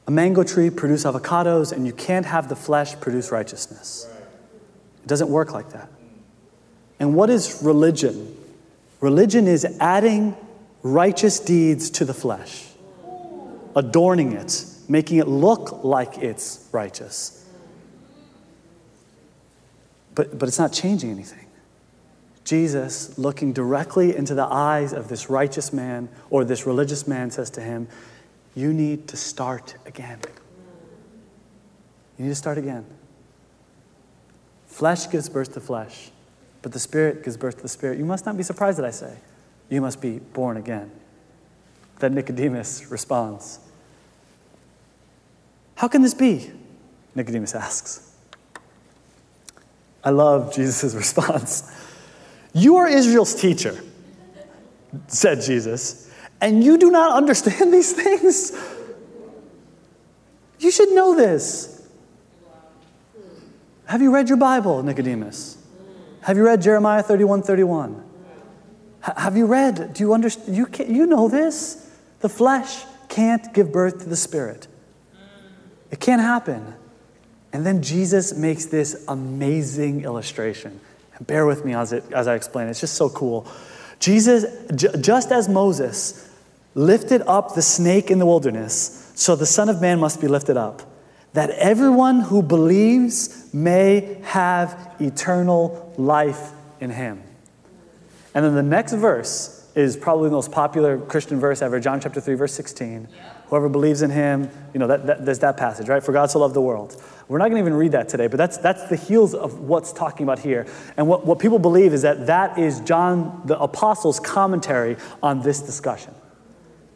a 0.07 0.11
mango 0.11 0.43
tree 0.43 0.69
produce 0.69 1.03
avocados, 1.03 1.71
and 1.71 1.85
you 1.85 1.93
can't 1.93 2.25
have 2.25 2.49
the 2.49 2.55
flesh 2.55 2.99
produce 2.99 3.31
righteousness. 3.31 4.07
It 5.05 5.07
doesn't 5.07 5.29
work 5.29 5.53
like 5.53 5.69
that. 5.73 5.87
And 6.99 7.13
what 7.13 7.29
is 7.29 7.61
religion? 7.61 8.35
Religion 9.01 9.47
is 9.47 9.63
adding 9.79 10.35
righteous 10.81 11.39
deeds 11.39 11.91
to 11.91 12.05
the 12.05 12.13
flesh, 12.13 12.65
adorning 13.75 14.31
it, 14.31 14.65
making 14.89 15.19
it 15.19 15.27
look 15.27 15.83
like 15.83 16.17
it's 16.17 16.67
righteous. 16.71 17.47
But, 20.15 20.39
but 20.39 20.49
it's 20.49 20.57
not 20.57 20.73
changing 20.73 21.11
anything. 21.11 21.45
Jesus, 22.43 23.15
looking 23.15 23.53
directly 23.53 24.15
into 24.15 24.33
the 24.33 24.45
eyes 24.45 24.91
of 24.91 25.07
this 25.07 25.29
righteous 25.29 25.71
man 25.71 26.09
or 26.31 26.43
this 26.43 26.65
religious 26.65 27.07
man, 27.07 27.29
says 27.29 27.51
to 27.51 27.61
him, 27.61 27.87
You 28.55 28.73
need 28.73 29.07
to 29.09 29.17
start 29.17 29.75
again. 29.85 30.19
You 32.17 32.25
need 32.25 32.31
to 32.31 32.35
start 32.35 32.57
again. 32.57 32.85
Flesh 34.75 35.09
gives 35.09 35.29
birth 35.29 35.53
to 35.53 35.61
flesh 35.61 36.11
but 36.65 36.71
the 36.71 36.79
Spirit 36.79 37.23
gives 37.23 37.37
birth 37.37 37.57
to 37.57 37.61
the 37.61 37.69
Spirit. 37.69 37.99
You 37.99 38.05
must 38.05 38.25
not 38.25 38.37
be 38.37 38.41
surprised 38.41 38.79
that 38.79 38.85
I 38.85 38.89
say, 38.89 39.15
You 39.69 39.81
must 39.81 40.01
be 40.01 40.17
born 40.17 40.57
again. 40.57 40.89
Then 41.99 42.15
Nicodemus 42.15 42.89
responds, 42.89 43.59
How 45.75 45.87
can 45.87 46.01
this 46.01 46.15
be? 46.15 46.49
Nicodemus 47.13 47.53
asks. 47.53 48.15
I 50.03 50.09
love 50.09 50.55
Jesus' 50.55 50.95
response. 50.95 51.71
You 52.55 52.77
are 52.77 52.87
Israel's 52.87 53.35
teacher, 53.39 53.79
said 55.05 55.41
Jesus, 55.41 56.11
and 56.41 56.63
you 56.63 56.79
do 56.79 56.89
not 56.89 57.15
understand 57.15 57.71
these 57.71 57.93
things? 57.93 58.53
You 60.57 60.71
should 60.71 60.89
know 60.93 61.15
this. 61.15 61.74
Have 63.87 64.01
you 64.01 64.13
read 64.13 64.29
your 64.29 64.37
Bible, 64.37 64.81
Nicodemus? 64.81 65.57
Have 66.21 66.37
you 66.37 66.45
read 66.45 66.61
Jeremiah 66.61 67.03
31 67.03 67.43
31? 67.43 68.03
H- 69.07 69.13
have 69.17 69.37
you 69.37 69.45
read? 69.45 69.93
Do 69.93 70.03
you 70.03 70.13
understand? 70.13 70.55
You, 70.55 70.67
you 70.87 71.05
know 71.05 71.27
this. 71.27 71.87
The 72.21 72.29
flesh 72.29 72.83
can't 73.09 73.53
give 73.53 73.71
birth 73.71 73.99
to 73.99 74.09
the 74.09 74.15
spirit, 74.15 74.67
it 75.91 75.99
can't 75.99 76.21
happen. 76.21 76.73
And 77.53 77.65
then 77.65 77.81
Jesus 77.81 78.33
makes 78.33 78.65
this 78.65 79.05
amazing 79.07 80.03
illustration. 80.03 80.81
And 81.15 81.25
bear 81.25 81.45
with 81.45 81.63
me 81.63 81.73
as, 81.73 81.93
it, 81.93 82.03
as 82.11 82.27
I 82.27 82.35
explain. 82.35 82.67
It's 82.67 82.81
just 82.81 82.95
so 82.95 83.07
cool. 83.09 83.47
Jesus, 84.01 84.45
j- 84.75 84.89
just 84.99 85.31
as 85.31 85.47
Moses 85.47 86.29
lifted 86.73 87.21
up 87.25 87.55
the 87.55 87.61
snake 87.61 88.11
in 88.11 88.19
the 88.19 88.25
wilderness, 88.25 89.09
so 89.15 89.37
the 89.37 89.45
Son 89.45 89.69
of 89.69 89.79
Man 89.79 90.01
must 90.01 90.19
be 90.19 90.27
lifted 90.27 90.57
up 90.57 90.81
that 91.35 91.49
everyone 91.51 92.21
who 92.21 92.41
believes 92.41 93.53
may 93.53 94.19
have 94.23 94.95
eternal 94.99 95.93
life 95.97 96.51
in 96.79 96.89
him. 96.89 97.21
And 98.33 98.43
then 98.43 98.55
the 98.55 98.63
next 98.63 98.93
verse 98.93 99.69
is 99.75 99.97
probably 99.97 100.29
the 100.29 100.35
most 100.35 100.53
popular 100.53 100.97
Christian 100.97 101.37
verse 101.37 101.61
ever, 101.61 101.81
John 101.81 101.99
chapter 101.99 102.21
3, 102.21 102.35
verse 102.35 102.53
16. 102.53 103.09
Whoever 103.47 103.67
believes 103.67 104.01
in 104.01 104.09
him, 104.09 104.49
you 104.73 104.79
know, 104.79 104.87
that, 104.87 105.05
that, 105.07 105.25
there's 105.25 105.39
that 105.39 105.57
passage, 105.57 105.89
right? 105.89 106.01
For 106.01 106.13
God 106.13 106.31
so 106.31 106.39
loved 106.39 106.55
the 106.55 106.61
world. 106.61 107.01
We're 107.27 107.37
not 107.37 107.49
going 107.49 107.61
to 107.61 107.67
even 107.67 107.73
read 107.73 107.91
that 107.91 108.07
today, 108.07 108.27
but 108.27 108.37
that's, 108.37 108.57
that's 108.57 108.87
the 108.87 108.95
heels 108.95 109.33
of 109.33 109.59
what's 109.59 109.91
talking 109.91 110.23
about 110.23 110.39
here. 110.39 110.65
And 110.95 111.05
what, 111.05 111.25
what 111.25 111.39
people 111.39 111.59
believe 111.59 111.93
is 111.93 112.03
that 112.03 112.27
that 112.27 112.57
is 112.57 112.79
John, 112.81 113.41
the 113.43 113.59
apostle's 113.59 114.21
commentary 114.21 114.95
on 115.21 115.41
this 115.41 115.59
discussion. 115.59 116.13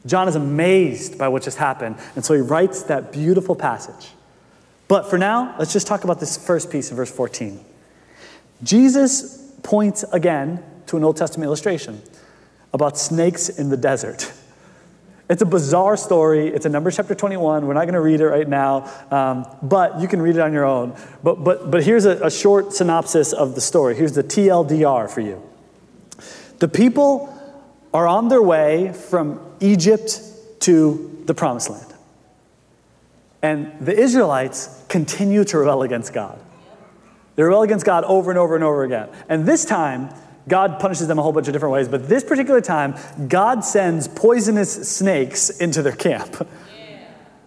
John 0.05 0.29
is 0.29 0.37
amazed 0.37 1.17
by 1.17 1.27
what 1.27 1.43
just 1.43 1.57
happened, 1.57 1.97
and 2.15 2.23
so 2.23 2.33
he 2.33 2.39
writes 2.39 2.83
that 2.83 3.11
beautiful 3.11 3.53
passage. 3.53 4.11
But 4.89 5.09
for 5.09 5.17
now, 5.17 5.55
let's 5.57 5.71
just 5.71 5.87
talk 5.87 6.03
about 6.03 6.19
this 6.19 6.35
first 6.35 6.69
piece 6.69 6.89
of 6.91 6.97
verse 6.97 7.11
14. 7.11 7.63
Jesus 8.63 9.53
points 9.63 10.03
again 10.11 10.61
to 10.87 10.97
an 10.97 11.03
Old 11.03 11.15
Testament 11.15 11.45
illustration 11.45 12.01
about 12.73 12.97
snakes 12.97 13.47
in 13.47 13.69
the 13.69 13.77
desert. 13.77 14.33
It's 15.29 15.43
a 15.43 15.45
bizarre 15.45 15.95
story. 15.95 16.47
It's 16.47 16.65
in 16.65 16.71
Numbers 16.71 16.95
chapter 16.95 17.13
21. 17.13 17.67
We're 17.67 17.75
not 17.75 17.83
going 17.83 17.93
to 17.93 18.01
read 18.01 18.19
it 18.19 18.27
right 18.27 18.49
now, 18.49 18.91
um, 19.11 19.45
but 19.61 20.01
you 20.01 20.07
can 20.07 20.23
read 20.23 20.35
it 20.35 20.41
on 20.41 20.53
your 20.53 20.65
own. 20.65 20.95
But, 21.21 21.43
but, 21.43 21.69
but 21.69 21.83
here's 21.83 22.05
a, 22.05 22.25
a 22.25 22.31
short 22.31 22.73
synopsis 22.73 23.31
of 23.31 23.53
the 23.53 23.61
story. 23.61 23.95
Here's 23.95 24.13
the 24.13 24.23
TLDR 24.23 25.07
for 25.07 25.21
you. 25.21 25.47
The 26.57 26.67
people 26.67 27.31
are 27.93 28.07
on 28.07 28.27
their 28.27 28.41
way 28.41 28.91
from 28.91 29.39
Egypt 29.59 30.19
to 30.61 31.23
the 31.25 31.35
promised 31.35 31.69
land. 31.69 31.93
And 33.41 33.73
the 33.79 33.97
Israelites 33.97 34.83
continue 34.89 35.43
to 35.45 35.57
rebel 35.59 35.83
against 35.83 36.13
God. 36.13 36.39
They 37.35 37.43
rebel 37.43 37.61
against 37.61 37.85
God 37.85 38.03
over 38.03 38.31
and 38.31 38.37
over 38.37 38.55
and 38.55 38.63
over 38.63 38.83
again. 38.83 39.09
And 39.29 39.45
this 39.45 39.63
time, 39.63 40.09
God 40.47 40.79
punishes 40.79 41.07
them 41.07 41.19
a 41.19 41.21
whole 41.21 41.31
bunch 41.31 41.47
of 41.47 41.53
different 41.53 41.73
ways, 41.73 41.87
but 41.87 42.09
this 42.09 42.23
particular 42.23 42.59
time, 42.59 42.95
God 43.27 43.63
sends 43.63 44.07
poisonous 44.07 44.89
snakes 44.89 45.49
into 45.49 45.81
their 45.81 45.95
camp. 45.95 46.47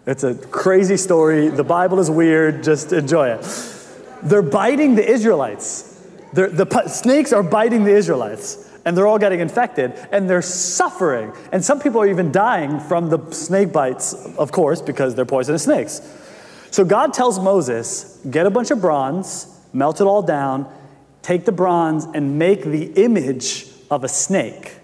It's 0.06 0.24
a 0.24 0.34
crazy 0.34 0.96
story. 0.96 1.48
The 1.48 1.64
Bible 1.64 2.00
is 2.00 2.10
weird. 2.10 2.64
Just 2.64 2.92
enjoy 2.92 3.30
it. 3.30 3.76
They're 4.22 4.42
biting 4.42 4.94
the 4.94 5.08
Israelites. 5.08 6.00
They're, 6.32 6.48
the 6.48 6.88
snakes 6.88 7.32
are 7.32 7.42
biting 7.42 7.84
the 7.84 7.94
Israelites, 7.94 8.68
and 8.84 8.96
they're 8.96 9.06
all 9.06 9.18
getting 9.18 9.40
infected, 9.40 9.92
and 10.10 10.28
they're 10.28 10.42
suffering. 10.42 11.32
And 11.52 11.64
some 11.64 11.80
people 11.80 12.00
are 12.00 12.08
even 12.08 12.32
dying 12.32 12.80
from 12.80 13.10
the 13.10 13.30
snake 13.30 13.72
bites, 13.72 14.14
of 14.36 14.52
course, 14.52 14.82
because 14.82 15.14
they're 15.14 15.24
poisonous 15.24 15.64
snakes. 15.64 16.00
So 16.70 16.84
God 16.84 17.12
tells 17.12 17.38
Moses, 17.38 18.18
get 18.30 18.46
a 18.46 18.50
bunch 18.50 18.70
of 18.70 18.80
bronze, 18.80 19.46
melt 19.72 20.00
it 20.00 20.04
all 20.04 20.22
down, 20.22 20.72
take 21.22 21.44
the 21.44 21.52
bronze 21.52 22.06
and 22.14 22.38
make 22.38 22.64
the 22.64 22.84
image 22.94 23.66
of 23.90 24.04
a 24.04 24.08
snake. 24.08 24.76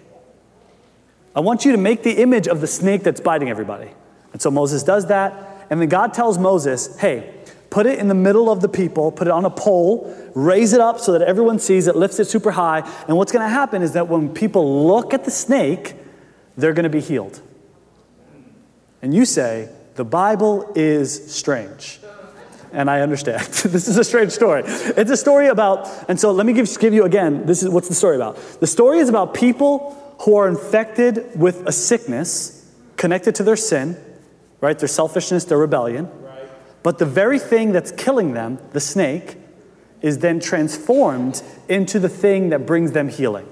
I 1.34 1.40
want 1.40 1.64
you 1.64 1.72
to 1.72 1.78
make 1.78 2.02
the 2.02 2.22
image 2.22 2.46
of 2.48 2.60
the 2.60 2.66
snake 2.66 3.02
that's 3.02 3.20
biting 3.20 3.48
everybody. 3.48 3.90
And 4.32 4.42
so 4.42 4.50
Moses 4.50 4.82
does 4.82 5.06
that. 5.06 5.66
And 5.70 5.80
then 5.80 5.88
God 5.88 6.14
tells 6.14 6.38
Moses, 6.38 6.98
hey, 6.98 7.34
put 7.70 7.86
it 7.86 7.98
in 7.98 8.08
the 8.08 8.14
middle 8.14 8.50
of 8.50 8.60
the 8.60 8.68
people, 8.68 9.12
put 9.12 9.26
it 9.26 9.30
on 9.30 9.44
a 9.44 9.50
pole, 9.50 10.14
raise 10.34 10.72
it 10.72 10.80
up 10.80 11.00
so 11.00 11.12
that 11.12 11.22
everyone 11.22 11.58
sees 11.58 11.86
it, 11.86 11.96
lifts 11.96 12.18
it 12.18 12.26
super 12.26 12.50
high. 12.50 12.80
And 13.06 13.16
what's 13.16 13.32
going 13.32 13.44
to 13.44 13.50
happen 13.50 13.82
is 13.82 13.92
that 13.92 14.08
when 14.08 14.30
people 14.30 14.86
look 14.86 15.12
at 15.12 15.24
the 15.24 15.30
snake, 15.30 15.94
they're 16.56 16.72
going 16.72 16.84
to 16.84 16.90
be 16.90 17.00
healed. 17.00 17.40
And 19.02 19.14
you 19.14 19.24
say, 19.24 19.68
the 19.94 20.04
Bible 20.04 20.72
is 20.74 21.34
strange 21.34 22.00
and 22.72 22.90
I 22.90 23.00
understand. 23.00 23.40
this 23.46 23.88
is 23.88 23.96
a 23.96 24.04
strange 24.04 24.32
story. 24.32 24.62
It's 24.66 25.10
a 25.10 25.16
story 25.16 25.48
about, 25.48 25.88
and 26.08 26.18
so 26.18 26.32
let 26.32 26.46
me 26.46 26.52
give, 26.52 26.78
give 26.78 26.94
you 26.94 27.04
again, 27.04 27.46
this 27.46 27.62
is 27.62 27.68
what's 27.68 27.88
the 27.88 27.94
story 27.94 28.16
about. 28.16 28.36
The 28.60 28.66
story 28.66 28.98
is 28.98 29.08
about 29.08 29.34
people 29.34 30.16
who 30.20 30.36
are 30.36 30.48
infected 30.48 31.38
with 31.38 31.66
a 31.66 31.72
sickness 31.72 32.54
connected 32.96 33.34
to 33.36 33.42
their 33.42 33.56
sin, 33.56 33.96
right? 34.60 34.78
Their 34.78 34.88
selfishness, 34.88 35.44
their 35.44 35.58
rebellion. 35.58 36.08
But 36.82 36.98
the 36.98 37.06
very 37.06 37.38
thing 37.38 37.72
that's 37.72 37.92
killing 37.92 38.34
them, 38.34 38.58
the 38.72 38.80
snake, 38.80 39.36
is 40.00 40.18
then 40.18 40.40
transformed 40.40 41.42
into 41.68 41.98
the 41.98 42.08
thing 42.08 42.50
that 42.50 42.66
brings 42.66 42.92
them 42.92 43.08
healing. 43.08 43.48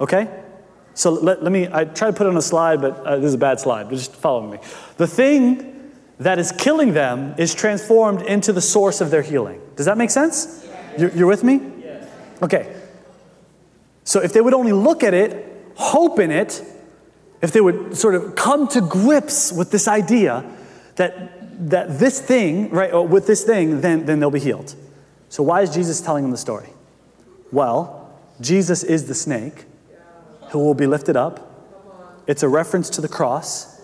Okay? 0.00 0.28
So 0.94 1.12
let, 1.12 1.42
let 1.42 1.52
me, 1.52 1.68
I 1.70 1.84
try 1.84 2.10
to 2.10 2.16
put 2.16 2.26
it 2.26 2.30
on 2.30 2.36
a 2.36 2.42
slide, 2.42 2.80
but 2.80 2.98
uh, 3.06 3.16
this 3.16 3.26
is 3.26 3.34
a 3.34 3.38
bad 3.38 3.60
slide, 3.60 3.88
but 3.88 3.96
just 3.96 4.14
follow 4.14 4.50
me. 4.50 4.58
The 4.96 5.06
thing 5.06 5.92
that 6.18 6.38
is 6.38 6.52
killing 6.52 6.92
them 6.92 7.34
is 7.38 7.54
transformed 7.54 8.22
into 8.22 8.52
the 8.52 8.60
source 8.60 9.00
of 9.00 9.10
their 9.10 9.22
healing. 9.22 9.60
Does 9.76 9.86
that 9.86 9.96
make 9.96 10.10
sense? 10.10 10.66
You're, 10.98 11.10
you're 11.12 11.26
with 11.26 11.44
me? 11.44 11.60
Okay. 12.42 12.74
So 14.04 14.20
if 14.20 14.32
they 14.32 14.40
would 14.40 14.54
only 14.54 14.72
look 14.72 15.02
at 15.02 15.14
it, 15.14 15.46
hope 15.76 16.18
in 16.18 16.30
it, 16.30 16.62
if 17.40 17.52
they 17.52 17.60
would 17.60 17.96
sort 17.96 18.14
of 18.14 18.34
come 18.34 18.68
to 18.68 18.80
grips 18.80 19.52
with 19.52 19.70
this 19.70 19.88
idea 19.88 20.44
that, 20.96 21.39
that 21.68 21.98
this 21.98 22.20
thing, 22.20 22.70
right, 22.70 22.92
with 22.92 23.26
this 23.26 23.44
thing, 23.44 23.80
then, 23.80 24.06
then 24.06 24.18
they'll 24.18 24.30
be 24.30 24.40
healed. 24.40 24.74
So 25.28 25.42
why 25.42 25.60
is 25.60 25.72
Jesus 25.72 26.00
telling 26.00 26.24
them 26.24 26.30
the 26.30 26.38
story? 26.38 26.70
Well, 27.52 28.10
Jesus 28.40 28.82
is 28.82 29.06
the 29.06 29.14
snake 29.14 29.64
who 30.50 30.58
will 30.58 30.74
be 30.74 30.86
lifted 30.86 31.16
up. 31.16 31.46
It's 32.26 32.42
a 32.42 32.48
reference 32.48 32.90
to 32.90 33.00
the 33.00 33.08
cross. 33.08 33.80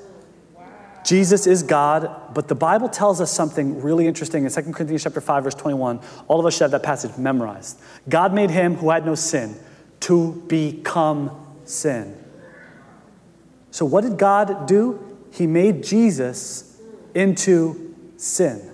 Jesus 1.05 1.47
is 1.47 1.63
God, 1.63 2.35
but 2.35 2.49
the 2.49 2.55
Bible 2.55 2.89
tells 2.89 3.21
us 3.21 3.31
something 3.31 3.81
really 3.81 4.09
interesting 4.09 4.45
in 4.45 4.51
2 4.51 4.73
Corinthians 4.73 5.05
chapter 5.05 5.21
5 5.21 5.45
verse 5.45 5.55
21. 5.55 6.01
All 6.27 6.41
of 6.41 6.47
us 6.47 6.55
should 6.55 6.63
have 6.63 6.71
that 6.73 6.83
passage 6.83 7.17
memorized. 7.17 7.79
God 8.09 8.35
made 8.35 8.51
him 8.51 8.75
who 8.75 8.91
had 8.91 9.07
no 9.07 9.15
sin 9.15 9.55
to 10.01 10.33
become 10.49 11.31
sin. 11.65 12.17
So 13.71 13.85
what 13.85 14.03
did 14.03 14.19
God 14.19 14.67
do? 14.67 15.17
He 15.31 15.47
made 15.47 15.85
Jesus 15.85 16.76
into 17.17 17.95
sin. 18.19 18.71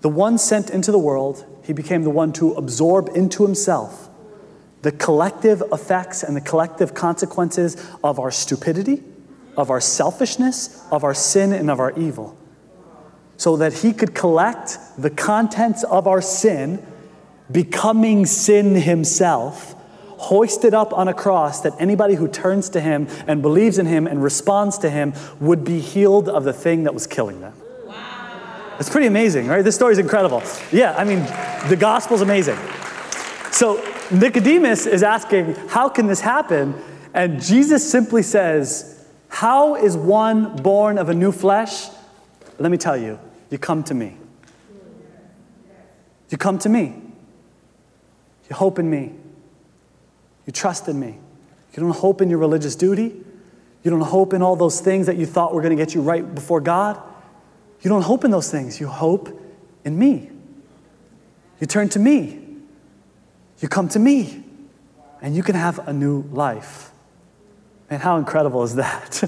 The 0.00 0.08
one 0.08 0.36
sent 0.36 0.68
into 0.68 0.92
the 0.92 0.98
world, 0.98 1.46
he 1.64 1.72
became 1.72 2.02
the 2.02 2.10
one 2.10 2.32
to 2.34 2.52
absorb 2.54 3.08
into 3.14 3.44
himself 3.44 4.10
the 4.82 4.92
collective 4.92 5.62
effects 5.72 6.22
and 6.22 6.36
the 6.36 6.42
collective 6.42 6.92
consequences 6.92 7.74
of 8.04 8.20
our 8.20 8.30
stupidity, 8.30 9.02
of 9.56 9.70
our 9.70 9.80
selfishness, 9.80 10.84
of 10.90 11.04
our 11.04 11.14
sin, 11.14 11.54
and 11.54 11.70
of 11.70 11.80
our 11.80 11.98
evil. 11.98 12.36
So 13.38 13.56
that 13.56 13.72
he 13.72 13.94
could 13.94 14.14
collect 14.14 14.78
the 14.98 15.08
contents 15.08 15.84
of 15.84 16.06
our 16.06 16.20
sin, 16.20 16.84
becoming 17.50 18.26
sin 18.26 18.74
himself, 18.74 19.74
hoisted 20.18 20.74
up 20.74 20.92
on 20.92 21.08
a 21.08 21.14
cross 21.14 21.60
that 21.62 21.74
anybody 21.78 22.14
who 22.14 22.28
turns 22.28 22.68
to 22.70 22.80
him 22.80 23.08
and 23.26 23.42
believes 23.42 23.78
in 23.78 23.86
him 23.86 24.06
and 24.06 24.22
responds 24.22 24.78
to 24.78 24.90
him 24.90 25.12
would 25.40 25.64
be 25.64 25.80
healed 25.80 26.28
of 26.28 26.44
the 26.44 26.52
thing 26.52 26.84
that 26.84 26.94
was 26.94 27.06
killing 27.06 27.40
them. 27.40 27.54
Wow. 27.84 28.76
It's 28.78 28.90
pretty 28.90 29.06
amazing, 29.06 29.46
right? 29.46 29.62
This 29.62 29.74
story 29.74 29.92
is 29.92 29.98
incredible. 29.98 30.42
Yeah, 30.72 30.94
I 30.96 31.04
mean, 31.04 31.20
the 31.68 31.76
gospel's 31.78 32.20
amazing. 32.20 32.58
So 33.50 33.82
Nicodemus 34.10 34.86
is 34.86 35.02
asking, 35.02 35.54
How 35.68 35.88
can 35.88 36.06
this 36.06 36.20
happen? 36.20 36.74
And 37.12 37.40
Jesus 37.40 37.88
simply 37.88 38.22
says, 38.22 39.06
How 39.28 39.76
is 39.76 39.96
one 39.96 40.56
born 40.56 40.98
of 40.98 41.08
a 41.08 41.14
new 41.14 41.32
flesh? 41.32 41.88
Let 42.58 42.70
me 42.70 42.78
tell 42.78 42.96
you, 42.96 43.18
you 43.50 43.58
come 43.58 43.82
to 43.84 43.94
me. 43.94 44.16
You 46.30 46.38
come 46.38 46.58
to 46.58 46.68
me. 46.68 47.00
You 48.50 48.56
hope 48.56 48.78
in 48.78 48.90
me. 48.90 49.12
You 50.46 50.52
trust 50.52 50.88
in 50.88 50.98
me. 50.98 51.18
You 51.74 51.82
don't 51.82 51.94
hope 51.94 52.20
in 52.20 52.30
your 52.30 52.38
religious 52.38 52.76
duty. 52.76 53.14
You 53.82 53.90
don't 53.90 54.00
hope 54.00 54.32
in 54.32 54.42
all 54.42 54.56
those 54.56 54.80
things 54.80 55.06
that 55.06 55.16
you 55.16 55.26
thought 55.26 55.52
were 55.52 55.60
going 55.60 55.76
to 55.76 55.82
get 55.82 55.94
you 55.94 56.02
right 56.02 56.34
before 56.34 56.60
God. 56.60 57.00
You 57.82 57.90
don't 57.90 58.02
hope 58.02 58.24
in 58.24 58.30
those 58.30 58.50
things. 58.50 58.80
You 58.80 58.86
hope 58.86 59.28
in 59.84 59.98
me. 59.98 60.30
You 61.60 61.66
turn 61.66 61.88
to 61.90 61.98
me. 61.98 62.40
You 63.60 63.68
come 63.68 63.88
to 63.90 63.98
me 63.98 64.44
and 65.20 65.34
you 65.34 65.42
can 65.42 65.54
have 65.54 65.86
a 65.86 65.92
new 65.92 66.22
life. 66.32 66.90
And 67.90 68.02
how 68.02 68.16
incredible 68.16 68.62
is 68.62 68.76
that? 68.76 69.24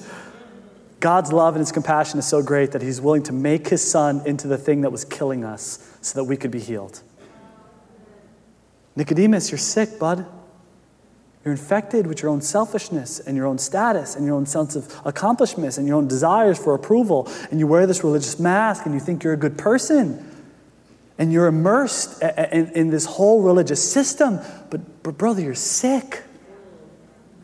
God's 1.01 1.33
love 1.33 1.55
and 1.55 1.61
his 1.61 1.73
compassion 1.73 2.19
is 2.19 2.27
so 2.27 2.43
great 2.43 2.73
that 2.73 2.83
he's 2.83 3.01
willing 3.01 3.23
to 3.25 3.33
make 3.33 3.69
his 3.69 3.89
son 3.89 4.23
into 4.27 4.49
the 4.49 4.57
thing 4.57 4.81
that 4.81 4.91
was 4.91 5.05
killing 5.05 5.45
us 5.45 5.97
so 6.01 6.19
that 6.19 6.25
we 6.25 6.37
could 6.37 6.51
be 6.51 6.61
healed. 6.61 7.03
Nicodemus, 8.97 9.51
you're 9.51 9.59
sick, 9.59 9.99
bud. 9.99 10.27
You're 11.47 11.53
infected 11.53 12.09
with 12.09 12.23
your 12.23 12.33
own 12.33 12.41
selfishness 12.41 13.21
and 13.21 13.37
your 13.37 13.47
own 13.47 13.59
status 13.59 14.17
and 14.17 14.27
your 14.27 14.35
own 14.35 14.47
sense 14.47 14.75
of 14.75 14.93
accomplishments 15.05 15.79
and 15.79 15.87
your 15.87 15.97
own 15.97 16.09
desires 16.09 16.59
for 16.59 16.75
approval. 16.75 17.31
And 17.53 17.61
you 17.61 17.69
wear 17.69 17.87
this 17.87 18.03
religious 18.03 18.41
mask 18.41 18.85
and 18.85 18.93
you 18.93 18.99
think 18.99 19.23
you're 19.23 19.33
a 19.33 19.37
good 19.37 19.57
person 19.57 20.29
and 21.19 21.33
you're 21.33 21.47
immersed 21.47 22.21
in, 22.21 22.91
this 22.91 23.07
whole 23.07 23.43
religious 23.43 23.93
system, 23.93 24.41
but, 24.71 25.05
but 25.05 25.17
brother, 25.17 25.41
you're 25.41 25.55
sick 25.55 26.25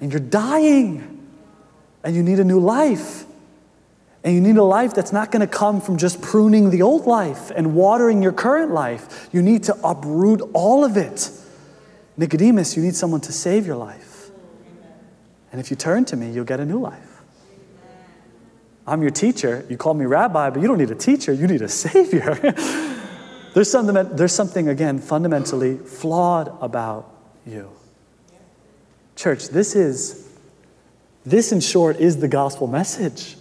and 0.00 0.10
you're 0.10 0.18
dying 0.18 1.24
and 2.02 2.16
you 2.16 2.24
need 2.24 2.40
a 2.40 2.44
new 2.44 2.58
life. 2.58 3.24
And 4.24 4.34
you 4.34 4.40
need 4.40 4.56
a 4.56 4.64
life 4.64 4.94
that's 4.94 5.12
not 5.12 5.30
going 5.30 5.42
to 5.42 5.46
come 5.46 5.80
from 5.80 5.96
just 5.96 6.20
pruning 6.20 6.70
the 6.70 6.82
old 6.82 7.06
life 7.06 7.52
and 7.54 7.76
watering 7.76 8.20
your 8.20 8.32
current 8.32 8.72
life. 8.72 9.28
You 9.32 9.42
need 9.42 9.62
to 9.64 9.76
uproot 9.84 10.42
all 10.54 10.84
of 10.84 10.96
it. 10.96 11.30
Nicodemus, 12.16 12.76
you 12.76 12.82
need 12.82 12.94
someone 12.94 13.20
to 13.22 13.32
save 13.32 13.66
your 13.66 13.76
life. 13.76 14.30
And 15.50 15.60
if 15.60 15.70
you 15.70 15.76
turn 15.76 16.04
to 16.06 16.16
me, 16.16 16.30
you'll 16.30 16.44
get 16.44 16.60
a 16.60 16.64
new 16.64 16.80
life. 16.80 17.22
I'm 18.86 19.02
your 19.02 19.10
teacher. 19.10 19.64
You 19.68 19.76
call 19.76 19.94
me 19.94 20.06
rabbi, 20.06 20.50
but 20.50 20.60
you 20.60 20.68
don't 20.68 20.78
need 20.78 20.90
a 20.90 20.96
teacher, 20.96 21.32
you 21.32 21.46
need 21.46 21.62
a 21.62 21.68
savior. 21.84 22.34
There's 23.54 23.70
something, 23.70 24.16
there's 24.16 24.34
something, 24.34 24.68
again, 24.68 24.98
fundamentally 24.98 25.76
flawed 25.76 26.56
about 26.62 27.14
you. 27.46 27.70
Church, 29.14 29.48
this 29.48 29.76
is, 29.76 30.28
this 31.24 31.52
in 31.52 31.60
short 31.60 31.96
is 31.98 32.16
the 32.18 32.28
gospel 32.28 32.66
message. 32.66 33.36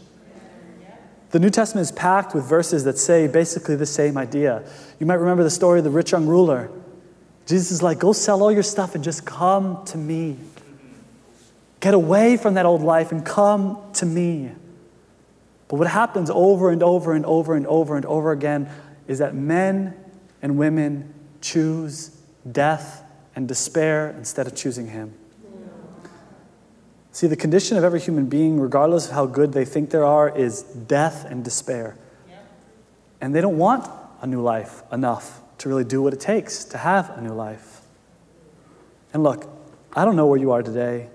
The 1.32 1.40
New 1.40 1.50
Testament 1.50 1.84
is 1.84 1.94
packed 1.94 2.36
with 2.36 2.44
verses 2.44 2.84
that 2.84 2.98
say 2.98 3.28
basically 3.28 3.78
the 3.78 3.86
same 3.86 4.18
idea. 4.18 4.64
You 5.00 5.06
might 5.06 5.16
remember 5.16 5.44
the 5.44 5.50
story 5.50 5.80
of 5.80 5.86
the 5.86 5.90
rich 5.90 6.12
young 6.12 6.28
ruler. 6.28 6.70
Jesus 7.46 7.72
is 7.72 7.84
like, 7.84 8.00
go 8.00 8.14
sell 8.14 8.42
all 8.42 8.52
your 8.52 8.64
stuff 8.64 8.96
and 8.96 9.04
just 9.04 9.26
come 9.26 9.84
to 9.86 9.98
me. 9.98 10.38
Get 11.80 11.94
away 11.94 12.38
from 12.38 12.54
that 12.54 12.66
old 12.66 12.82
life 12.82 13.12
and 13.12 13.26
come 13.26 13.78
to 13.94 14.06
me. 14.06 14.52
But 15.68 15.78
what 15.78 15.88
happens 15.88 16.30
over 16.30 16.70
and 16.70 16.84
over 16.84 17.14
and 17.14 17.26
over 17.26 17.56
and 17.56 17.66
over 17.66 17.96
and 17.96 18.06
over 18.06 18.32
again 18.32 18.70
is 19.08 19.20
that 19.20 19.34
men 19.34 19.96
and 20.42 20.58
women 20.58 21.14
choose 21.42 22.16
death 22.50 23.04
and 23.36 23.48
despair 23.48 24.14
instead 24.18 24.48
of 24.48 24.56
choosing 24.56 24.88
Him. 24.88 25.14
See, 27.14 27.28
the 27.28 27.36
condition 27.36 27.78
of 27.78 27.84
every 27.84 28.00
human 28.00 28.28
being, 28.28 28.60
regardless 28.60 29.08
of 29.08 29.14
how 29.14 29.26
good 29.26 29.54
they 29.54 29.66
think 29.66 29.90
they 29.90 29.98
are, 29.98 30.30
is 30.30 30.62
death 30.62 31.26
and 31.26 31.44
despair. 31.44 31.98
And 33.20 33.36
they 33.36 33.42
don't 33.42 33.58
want 33.58 33.90
a 34.22 34.28
new 34.28 34.42
life 34.42 34.84
enough 34.92 35.41
to 35.62 35.70
really 35.70 35.84
do 35.84 36.02
what 36.02 36.14
it 36.14 36.20
takes 36.20 36.66
to 36.66 36.78
have 36.78 37.10
a 37.18 37.22
new 37.22 37.34
life. 37.34 37.82
And 39.14 39.24
look, 39.24 39.50
I 39.94 40.06
don't 40.06 40.16
know 40.16 40.26
where 40.26 40.40
you 40.40 40.52
are 40.52 40.64
today, 40.64 41.10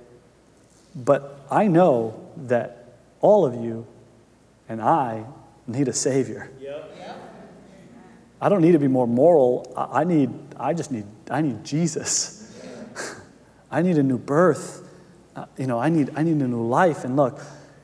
but 0.94 1.40
I 1.50 1.66
know 1.66 2.28
that 2.36 2.98
all 3.20 3.44
of 3.44 3.54
you 3.54 3.86
and 4.68 4.80
I 4.80 5.24
need 5.66 5.88
a 5.88 5.92
Savior. 5.92 6.50
Yep. 6.60 6.86
I 8.40 8.48
don't 8.48 8.60
need 8.60 8.72
to 8.72 8.78
be 8.78 8.88
more 8.88 9.06
moral. 9.06 9.72
I 9.76 10.04
need, 10.04 10.30
I 10.58 10.74
just 10.74 10.92
need, 10.92 11.06
I 11.30 11.40
need 11.40 11.64
Jesus. 11.64 12.54
I 13.70 13.82
need 13.82 13.96
a 13.96 14.02
new 14.02 14.18
birth. 14.18 14.88
Uh, 15.34 15.46
you 15.56 15.66
know, 15.66 15.78
I 15.78 15.88
need, 15.88 16.10
I 16.14 16.22
need 16.22 16.36
a 16.36 16.48
new 16.48 16.66
life. 16.66 17.04
And 17.04 17.16
look, 17.16 17.40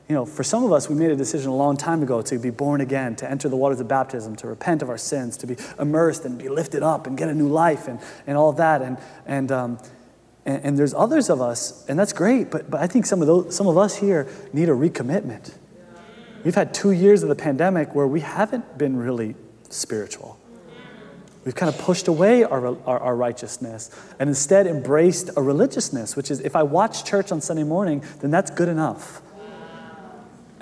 you 0.09 0.15
know, 0.15 0.25
for 0.25 0.43
some 0.43 0.63
of 0.65 0.71
us, 0.73 0.89
we 0.89 0.95
made 0.95 1.11
a 1.11 1.15
decision 1.15 1.49
a 1.49 1.55
long 1.55 1.77
time 1.77 2.03
ago 2.03 2.21
to 2.21 2.37
be 2.37 2.49
born 2.49 2.81
again, 2.81 3.15
to 3.17 3.29
enter 3.29 3.47
the 3.47 3.55
waters 3.55 3.79
of 3.79 3.87
baptism, 3.87 4.35
to 4.37 4.47
repent 4.47 4.81
of 4.81 4.89
our 4.89 4.97
sins, 4.97 5.37
to 5.37 5.47
be 5.47 5.55
immersed 5.79 6.25
and 6.25 6.37
be 6.37 6.49
lifted 6.49 6.83
up 6.83 7.07
and 7.07 7.17
get 7.17 7.29
a 7.29 7.33
new 7.33 7.47
life 7.47 7.87
and, 7.87 7.99
and 8.27 8.37
all 8.37 8.51
that. 8.53 8.81
And, 8.81 8.97
and, 9.25 9.51
um, 9.51 9.79
and, 10.45 10.65
and 10.65 10.77
there's 10.77 10.93
others 10.93 11.29
of 11.29 11.41
us, 11.41 11.85
and 11.87 11.97
that's 11.97 12.11
great, 12.11 12.51
but, 12.51 12.69
but 12.69 12.81
I 12.81 12.87
think 12.87 13.05
some 13.05 13.21
of, 13.21 13.27
those, 13.27 13.55
some 13.55 13.67
of 13.67 13.77
us 13.77 13.95
here 13.95 14.27
need 14.51 14.67
a 14.67 14.73
recommitment. 14.73 15.55
We've 16.43 16.55
had 16.55 16.73
two 16.73 16.91
years 16.91 17.23
of 17.23 17.29
the 17.29 17.35
pandemic 17.35 17.95
where 17.95 18.07
we 18.07 18.19
haven't 18.19 18.77
been 18.77 18.97
really 18.97 19.35
spiritual. 19.69 20.37
We've 21.45 21.55
kind 21.55 21.73
of 21.73 21.79
pushed 21.79 22.07
away 22.07 22.43
our, 22.43 22.67
our, 22.85 22.99
our, 22.99 23.15
righteousness 23.15 23.91
and 24.17 24.29
instead 24.29 24.65
embraced 24.65 25.29
a 25.35 25.41
religiousness, 25.41 26.15
which 26.15 26.31
is 26.31 26.39
if 26.39 26.55
I 26.55 26.63
watch 26.63 27.03
church 27.03 27.33
on 27.33 27.41
Sunday 27.41 27.63
morning, 27.63 28.03
then 28.21 28.31
that's 28.31 28.49
good 28.49 28.69
enough. 28.69 29.21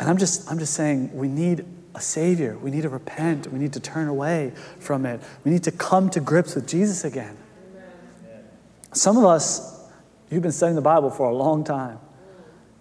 And 0.01 0.09
I'm 0.09 0.17
just, 0.17 0.49
I'm 0.49 0.57
just 0.57 0.73
saying 0.73 1.15
we 1.15 1.27
need 1.27 1.63
a 1.93 2.01
Savior. 2.01 2.57
We 2.57 2.71
need 2.71 2.81
to 2.81 2.89
repent. 2.89 3.45
We 3.53 3.59
need 3.59 3.73
to 3.73 3.79
turn 3.79 4.07
away 4.07 4.51
from 4.79 5.05
it. 5.05 5.21
We 5.43 5.51
need 5.51 5.63
to 5.65 5.71
come 5.71 6.09
to 6.09 6.19
grips 6.19 6.55
with 6.55 6.67
Jesus 6.67 7.03
again. 7.03 7.37
Some 8.93 9.15
of 9.15 9.25
us, 9.25 9.79
you've 10.31 10.41
been 10.41 10.51
studying 10.51 10.75
the 10.75 10.81
Bible 10.81 11.11
for 11.11 11.29
a 11.29 11.33
long 11.35 11.63
time. 11.63 11.99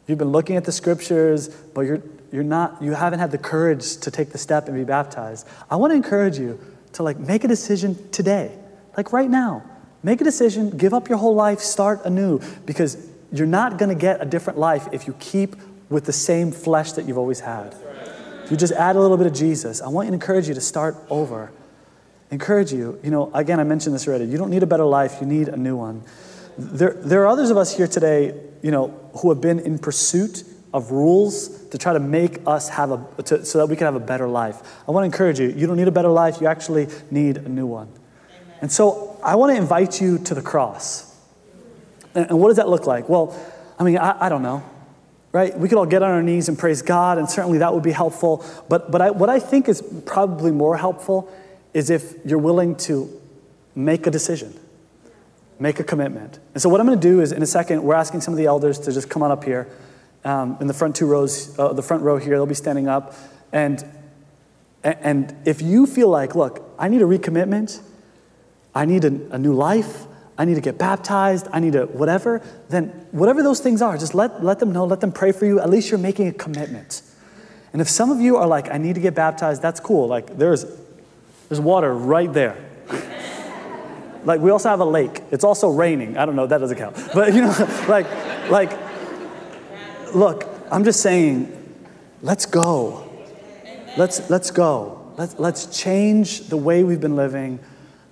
You've 0.06 0.16
been 0.16 0.32
looking 0.32 0.56
at 0.56 0.64
the 0.64 0.72
scriptures, 0.72 1.48
but 1.48 1.82
you're, 1.82 2.02
you're 2.32 2.42
not, 2.42 2.82
you 2.82 2.92
haven't 2.94 3.18
had 3.18 3.32
the 3.32 3.38
courage 3.38 3.98
to 3.98 4.10
take 4.10 4.30
the 4.30 4.38
step 4.38 4.66
and 4.66 4.74
be 4.74 4.84
baptized. 4.84 5.46
I 5.68 5.76
want 5.76 5.90
to 5.90 5.96
encourage 5.96 6.38
you 6.38 6.58
to 6.94 7.02
like 7.02 7.18
make 7.18 7.44
a 7.44 7.48
decision 7.48 8.10
today, 8.12 8.56
like 8.96 9.12
right 9.12 9.28
now. 9.28 9.62
Make 10.02 10.22
a 10.22 10.24
decision, 10.24 10.70
give 10.70 10.94
up 10.94 11.10
your 11.10 11.18
whole 11.18 11.34
life, 11.34 11.60
start 11.60 12.00
anew, 12.06 12.40
because 12.64 13.10
you're 13.30 13.46
not 13.46 13.76
going 13.76 13.90
to 13.90 13.94
get 13.94 14.22
a 14.22 14.24
different 14.24 14.58
life 14.58 14.88
if 14.90 15.06
you 15.06 15.14
keep 15.20 15.54
with 15.90 16.04
the 16.04 16.12
same 16.12 16.52
flesh 16.52 16.92
that 16.92 17.06
you've 17.06 17.18
always 17.18 17.40
had. 17.40 17.74
If 18.44 18.50
you 18.50 18.56
just 18.56 18.72
add 18.72 18.96
a 18.96 19.00
little 19.00 19.16
bit 19.16 19.26
of 19.26 19.34
Jesus, 19.34 19.82
I 19.82 19.88
want 19.88 20.08
to 20.08 20.14
encourage 20.14 20.48
you 20.48 20.54
to 20.54 20.60
start 20.60 20.96
over. 21.10 21.52
Encourage 22.30 22.72
you, 22.72 22.98
you 23.02 23.10
know, 23.10 23.30
again, 23.34 23.60
I 23.60 23.64
mentioned 23.64 23.94
this 23.94 24.06
already. 24.06 24.24
You 24.24 24.38
don't 24.38 24.50
need 24.50 24.62
a 24.62 24.66
better 24.66 24.84
life, 24.84 25.18
you 25.20 25.26
need 25.26 25.48
a 25.48 25.56
new 25.56 25.76
one. 25.76 26.02
There, 26.56 26.92
there 26.94 27.22
are 27.22 27.26
others 27.26 27.50
of 27.50 27.56
us 27.56 27.76
here 27.76 27.86
today, 27.86 28.34
you 28.62 28.70
know, 28.70 28.88
who 29.20 29.30
have 29.30 29.40
been 29.40 29.58
in 29.58 29.78
pursuit 29.78 30.44
of 30.72 30.92
rules 30.92 31.66
to 31.68 31.78
try 31.78 31.92
to 31.92 31.98
make 31.98 32.38
us 32.46 32.68
have 32.68 32.90
a, 32.92 33.22
to, 33.24 33.44
so 33.44 33.58
that 33.58 33.66
we 33.66 33.76
can 33.76 33.86
have 33.86 33.96
a 33.96 34.00
better 34.00 34.28
life. 34.28 34.82
I 34.86 34.92
want 34.92 35.02
to 35.02 35.06
encourage 35.06 35.40
you. 35.40 35.48
You 35.48 35.66
don't 35.66 35.76
need 35.76 35.88
a 35.88 35.92
better 35.92 36.08
life. 36.08 36.40
You 36.40 36.46
actually 36.46 36.88
need 37.10 37.38
a 37.38 37.48
new 37.48 37.66
one. 37.66 37.88
Amen. 37.88 38.58
And 38.62 38.72
so 38.72 39.18
I 39.22 39.34
want 39.34 39.52
to 39.52 39.56
invite 39.56 40.00
you 40.00 40.18
to 40.18 40.34
the 40.34 40.42
cross. 40.42 41.16
And, 42.14 42.30
and 42.30 42.38
what 42.38 42.48
does 42.48 42.56
that 42.56 42.68
look 42.68 42.86
like? 42.86 43.08
Well, 43.08 43.36
I 43.78 43.84
mean, 43.84 43.98
I, 43.98 44.26
I, 44.26 44.28
don't 44.28 44.42
know, 44.42 44.62
right? 45.32 45.56
We 45.56 45.68
could 45.68 45.78
all 45.78 45.86
get 45.86 46.02
on 46.02 46.10
our 46.10 46.22
knees 46.22 46.48
and 46.48 46.58
praise 46.58 46.82
God, 46.82 47.18
and 47.18 47.30
certainly 47.30 47.58
that 47.58 47.72
would 47.72 47.82
be 47.82 47.92
helpful. 47.92 48.44
But, 48.68 48.90
but 48.90 49.00
I, 49.00 49.10
what 49.10 49.30
I 49.30 49.38
think 49.38 49.68
is 49.68 49.82
probably 50.04 50.50
more 50.50 50.76
helpful 50.76 51.32
is 51.72 51.90
if 51.90 52.14
you're 52.24 52.38
willing 52.38 52.74
to 52.76 53.08
make 53.74 54.06
a 54.06 54.10
decision, 54.10 54.58
make 55.60 55.78
a 55.78 55.84
commitment. 55.84 56.38
And 56.54 56.62
so 56.62 56.68
what 56.68 56.80
I'm 56.80 56.86
going 56.86 56.98
to 56.98 57.08
do 57.08 57.20
is, 57.20 57.32
in 57.32 57.42
a 57.42 57.46
second, 57.46 57.82
we're 57.82 57.94
asking 57.94 58.22
some 58.22 58.34
of 58.34 58.38
the 58.38 58.46
elders 58.46 58.78
to 58.80 58.92
just 58.92 59.08
come 59.08 59.22
on 59.22 59.30
up 59.30 59.44
here 59.44 59.68
um, 60.24 60.56
in 60.60 60.66
the 60.66 60.74
front 60.74 60.96
two 60.96 61.06
rows, 61.06 61.56
uh, 61.58 61.72
the 61.72 61.82
front 61.82 62.02
row 62.02 62.16
here, 62.16 62.34
they'll 62.34 62.46
be 62.46 62.54
standing 62.54 62.88
up. 62.88 63.14
And, 63.52 63.84
and 64.82 65.34
if 65.44 65.62
you 65.62 65.86
feel 65.86 66.08
like, 66.08 66.34
look, 66.34 66.62
I 66.78 66.88
need 66.88 67.02
a 67.02 67.06
recommitment, 67.06 67.80
I 68.74 68.84
need 68.84 69.04
a, 69.04 69.34
a 69.34 69.38
new 69.38 69.54
life, 69.54 70.06
I 70.40 70.46
need 70.46 70.54
to 70.54 70.62
get 70.62 70.78
baptized, 70.78 71.48
I 71.52 71.60
need 71.60 71.74
to 71.74 71.84
whatever, 71.84 72.40
then 72.70 72.86
whatever 73.10 73.42
those 73.42 73.60
things 73.60 73.82
are, 73.82 73.98
just 73.98 74.14
let, 74.14 74.42
let 74.42 74.58
them 74.58 74.72
know, 74.72 74.86
let 74.86 75.02
them 75.02 75.12
pray 75.12 75.32
for 75.32 75.44
you. 75.44 75.60
At 75.60 75.68
least 75.68 75.90
you're 75.90 75.98
making 75.98 76.28
a 76.28 76.32
commitment. 76.32 77.02
And 77.74 77.82
if 77.82 77.90
some 77.90 78.10
of 78.10 78.22
you 78.22 78.38
are 78.38 78.46
like, 78.46 78.70
I 78.70 78.78
need 78.78 78.94
to 78.94 79.02
get 79.02 79.14
baptized, 79.14 79.60
that's 79.60 79.80
cool. 79.80 80.08
Like 80.08 80.38
there's, 80.38 80.64
there's 81.50 81.60
water 81.60 81.92
right 81.92 82.32
there. 82.32 82.56
like 84.24 84.40
we 84.40 84.50
also 84.50 84.70
have 84.70 84.80
a 84.80 84.84
lake. 84.86 85.20
It's 85.30 85.44
also 85.44 85.68
raining. 85.68 86.16
I 86.16 86.24
don't 86.24 86.36
know, 86.36 86.46
that 86.46 86.56
doesn't 86.56 86.78
count. 86.78 86.96
But 87.14 87.34
you 87.34 87.42
know, 87.42 87.84
like, 87.86 88.06
like 88.50 88.72
look, 90.14 90.48
I'm 90.72 90.84
just 90.84 91.02
saying, 91.02 91.54
let's 92.22 92.46
go. 92.46 93.12
Let's, 93.98 94.30
let's 94.30 94.50
go. 94.50 95.12
Let's, 95.18 95.38
let's 95.38 95.78
change 95.78 96.48
the 96.48 96.56
way 96.56 96.82
we've 96.82 96.98
been 96.98 97.16
living. 97.16 97.58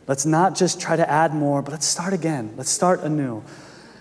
Let's 0.08 0.26
not 0.26 0.56
just 0.56 0.80
try 0.80 0.96
to 0.96 1.08
add 1.08 1.34
more, 1.34 1.62
but 1.62 1.70
let's 1.70 1.86
start 1.86 2.14
again. 2.14 2.54
Let's 2.56 2.70
start 2.70 3.02
anew. 3.02 3.44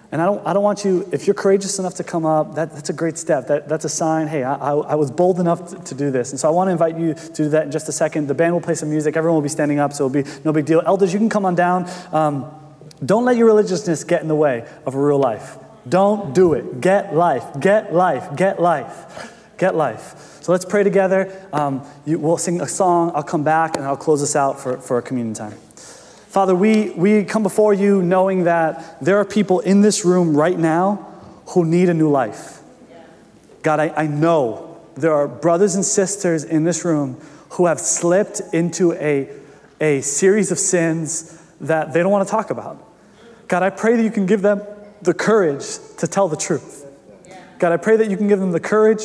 And 0.10 0.22
I 0.22 0.26
don't, 0.26 0.48
I 0.48 0.54
don't 0.54 0.64
want 0.64 0.86
you, 0.86 1.08
if 1.12 1.28
you're 1.28 1.34
courageous 1.34 1.80
enough 1.80 1.96
to 1.96 2.04
come 2.04 2.26
up, 2.26 2.56
that, 2.56 2.72
that's 2.74 2.90
a 2.90 2.94
great 2.94 3.18
step. 3.18 3.48
That, 3.48 3.68
that's 3.68 3.84
a 3.84 3.90
sign, 3.90 4.28
hey, 4.28 4.42
I, 4.42 4.56
I, 4.56 4.72
I 4.74 4.96
was 4.96 5.12
bold 5.12 5.38
enough 5.38 5.70
to, 5.70 5.84
to, 5.84 5.96
do 5.96 6.12
this. 6.12 6.32
And 6.32 6.40
so 6.40 6.48
I 6.48 6.52
want 6.52 6.70
to 6.70 6.72
invite 6.72 6.98
you 6.98 7.14
to 7.14 7.34
do 7.34 7.50
that 7.50 7.66
in 7.66 7.72
just 7.72 7.90
a 7.90 7.92
second. 7.92 8.28
The 8.28 8.34
band 8.34 8.54
will 8.54 8.62
play 8.62 8.76
some 8.76 8.90
music. 8.90 9.18
Everyone 9.18 9.36
will 9.36 9.42
be 9.44 9.50
standing 9.50 9.80
up, 9.80 9.92
so 9.92 10.06
it'll 10.06 10.24
be 10.24 10.30
no 10.46 10.54
big 10.54 10.66
deal. 10.66 10.82
Elders, 10.86 11.12
you 11.12 11.20
can 11.20 11.28
come 11.28 11.46
on 11.46 11.56
down. 11.56 11.90
Um, 12.14 12.50
don't 13.04 13.26
let 13.26 13.36
your 13.36 13.48
religiousness 13.48 14.06
get 14.06 14.22
in 14.22 14.30
the 14.30 14.36
way 14.36 14.66
of 14.86 14.96
a 14.96 15.00
real 15.00 15.20
life. 15.20 15.58
Don't 15.90 16.34
do 16.34 16.54
it. 16.54 16.80
Get 16.80 17.14
life. 17.14 17.44
Get 17.60 17.94
life. 17.94 18.34
Get 18.34 18.62
life. 18.62 19.34
Get 19.58 19.76
life. 19.76 20.40
So 20.42 20.54
let's 20.54 20.64
pray 20.64 20.84
together. 20.84 21.30
Um, 21.52 21.86
you, 22.06 22.18
we'll 22.18 22.38
sing 22.38 22.62
a 22.62 22.68
song. 22.68 23.12
I'll 23.14 23.24
come 23.24 23.44
back 23.44 23.76
and 23.76 23.86
I'll 23.86 23.98
close 23.98 24.24
us 24.24 24.38
out 24.38 24.58
for, 24.58 24.78
for 24.78 24.98
a 24.98 25.02
communion 25.02 25.34
time. 25.34 25.67
Father, 26.28 26.54
we, 26.54 26.92
we 26.92 27.24
come 27.24 27.42
before 27.42 27.74
you 27.74 28.02
knowing 28.02 28.44
that 28.44 29.02
there 29.04 29.18
are 29.18 29.26
people 29.26 29.62
in 29.62 29.82
this 29.82 30.04
room 30.04 30.36
right 30.36 30.58
now 30.58 30.96
who 31.48 31.66
need 31.66 31.90
a 31.90 31.94
new 31.94 32.10
life. 32.10 32.62
God, 33.64 33.80
I, 33.80 33.94
I 33.96 34.08
know 34.08 34.78
there 34.96 35.14
are 35.14 35.28
brothers 35.28 35.76
and 35.76 35.86
sisters 35.86 36.44
in 36.44 36.64
this 36.64 36.84
room 36.84 37.20
who 37.52 37.66
have 37.68 37.80
slipped 37.80 38.42
into 38.54 38.94
a, 38.94 39.30
a 39.80 40.02
series 40.02 40.52
of 40.52 40.60
sins 40.60 41.42
that 41.62 41.94
they 41.94 42.02
don't 42.02 42.12
want 42.12 42.28
to 42.28 42.32
talk 42.32 42.50
about. 42.50 42.84
God, 43.48 43.64
I 43.64 43.70
pray 43.70 43.96
that 43.96 44.04
you 44.04 44.12
can 44.12 44.26
give 44.26 44.42
them 44.42 44.62
the 45.02 45.14
courage 45.14 45.66
to 45.98 46.08
tell 46.08 46.28
the 46.28 46.36
truth. 46.36 46.86
God, 47.60 47.72
I 47.72 47.78
pray 47.78 47.96
that 47.98 48.12
you 48.12 48.18
can 48.18 48.28
give 48.28 48.40
them 48.40 48.52
the 48.52 48.60
courage 48.60 49.04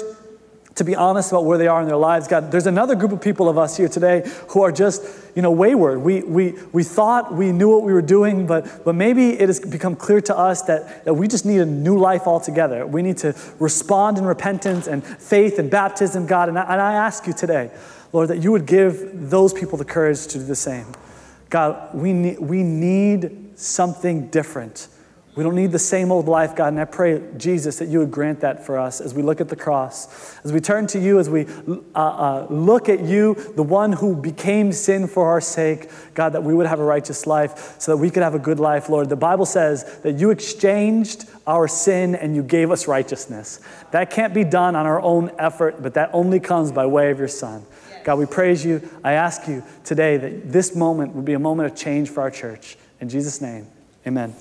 to 0.74 0.84
be 0.84 0.96
honest 0.96 1.30
about 1.32 1.44
where 1.44 1.58
they 1.58 1.66
are 1.66 1.80
in 1.82 1.86
their 1.86 1.96
lives. 1.96 2.28
God, 2.28 2.50
there's 2.50 2.66
another 2.66 2.94
group 2.94 3.12
of 3.12 3.20
people 3.20 3.48
of 3.48 3.58
us 3.58 3.76
here 3.76 3.88
today 3.88 4.22
who 4.48 4.62
are 4.62 4.72
just, 4.72 5.02
you 5.34 5.42
know, 5.42 5.50
wayward. 5.50 6.00
We, 6.00 6.22
we, 6.22 6.54
we 6.72 6.82
thought 6.82 7.34
we 7.34 7.52
knew 7.52 7.70
what 7.70 7.82
we 7.82 7.92
were 7.92 8.02
doing, 8.02 8.46
but, 8.46 8.84
but 8.84 8.94
maybe 8.94 9.30
it 9.30 9.48
has 9.48 9.60
become 9.60 9.96
clear 9.96 10.20
to 10.22 10.36
us 10.36 10.62
that, 10.62 11.04
that 11.04 11.14
we 11.14 11.28
just 11.28 11.44
need 11.44 11.60
a 11.60 11.66
new 11.66 11.98
life 11.98 12.26
altogether. 12.26 12.86
We 12.86 13.02
need 13.02 13.18
to 13.18 13.34
respond 13.58 14.18
in 14.18 14.24
repentance 14.24 14.86
and 14.86 15.04
faith 15.04 15.58
and 15.58 15.70
baptism, 15.70 16.26
God. 16.26 16.48
And 16.48 16.58
I, 16.58 16.62
and 16.62 16.80
I 16.80 16.94
ask 16.94 17.26
you 17.26 17.32
today, 17.32 17.70
Lord, 18.12 18.28
that 18.28 18.38
you 18.38 18.52
would 18.52 18.66
give 18.66 19.30
those 19.30 19.52
people 19.52 19.78
the 19.78 19.84
courage 19.84 20.26
to 20.28 20.38
do 20.38 20.44
the 20.44 20.56
same. 20.56 20.86
God, 21.50 21.94
we 21.94 22.12
need, 22.12 22.38
we 22.38 22.62
need 22.62 23.58
something 23.58 24.28
different. 24.28 24.88
We 25.34 25.42
don't 25.42 25.54
need 25.54 25.72
the 25.72 25.78
same 25.78 26.12
old 26.12 26.28
life, 26.28 26.54
God. 26.54 26.68
And 26.68 26.80
I 26.80 26.84
pray, 26.84 27.22
Jesus, 27.38 27.78
that 27.78 27.88
you 27.88 28.00
would 28.00 28.10
grant 28.10 28.40
that 28.40 28.66
for 28.66 28.78
us 28.78 29.00
as 29.00 29.14
we 29.14 29.22
look 29.22 29.40
at 29.40 29.48
the 29.48 29.56
cross, 29.56 30.38
as 30.44 30.52
we 30.52 30.60
turn 30.60 30.86
to 30.88 31.00
you, 31.00 31.18
as 31.18 31.30
we 31.30 31.46
uh, 31.94 31.98
uh, 31.98 32.46
look 32.50 32.90
at 32.90 33.00
you, 33.00 33.34
the 33.56 33.62
one 33.62 33.92
who 33.92 34.14
became 34.14 34.72
sin 34.72 35.06
for 35.06 35.28
our 35.28 35.40
sake, 35.40 35.88
God, 36.12 36.34
that 36.34 36.42
we 36.42 36.52
would 36.52 36.66
have 36.66 36.80
a 36.80 36.84
righteous 36.84 37.26
life 37.26 37.80
so 37.80 37.92
that 37.92 37.96
we 37.96 38.10
could 38.10 38.22
have 38.22 38.34
a 38.34 38.38
good 38.38 38.60
life, 38.60 38.90
Lord. 38.90 39.08
The 39.08 39.16
Bible 39.16 39.46
says 39.46 40.00
that 40.00 40.18
you 40.18 40.30
exchanged 40.30 41.24
our 41.46 41.66
sin 41.66 42.14
and 42.14 42.36
you 42.36 42.42
gave 42.42 42.70
us 42.70 42.86
righteousness. 42.86 43.60
That 43.92 44.10
can't 44.10 44.34
be 44.34 44.44
done 44.44 44.76
on 44.76 44.84
our 44.84 45.00
own 45.00 45.30
effort, 45.38 45.82
but 45.82 45.94
that 45.94 46.10
only 46.12 46.40
comes 46.40 46.72
by 46.72 46.84
way 46.84 47.10
of 47.10 47.18
your 47.18 47.28
Son. 47.28 47.64
God, 48.04 48.18
we 48.18 48.26
praise 48.26 48.66
you. 48.66 48.86
I 49.02 49.12
ask 49.12 49.48
you 49.48 49.62
today 49.82 50.18
that 50.18 50.52
this 50.52 50.76
moment 50.76 51.14
would 51.14 51.24
be 51.24 51.32
a 51.32 51.38
moment 51.38 51.72
of 51.72 51.78
change 51.78 52.10
for 52.10 52.20
our 52.20 52.30
church. 52.30 52.76
In 53.00 53.08
Jesus' 53.08 53.40
name, 53.40 53.66
amen. 54.06 54.34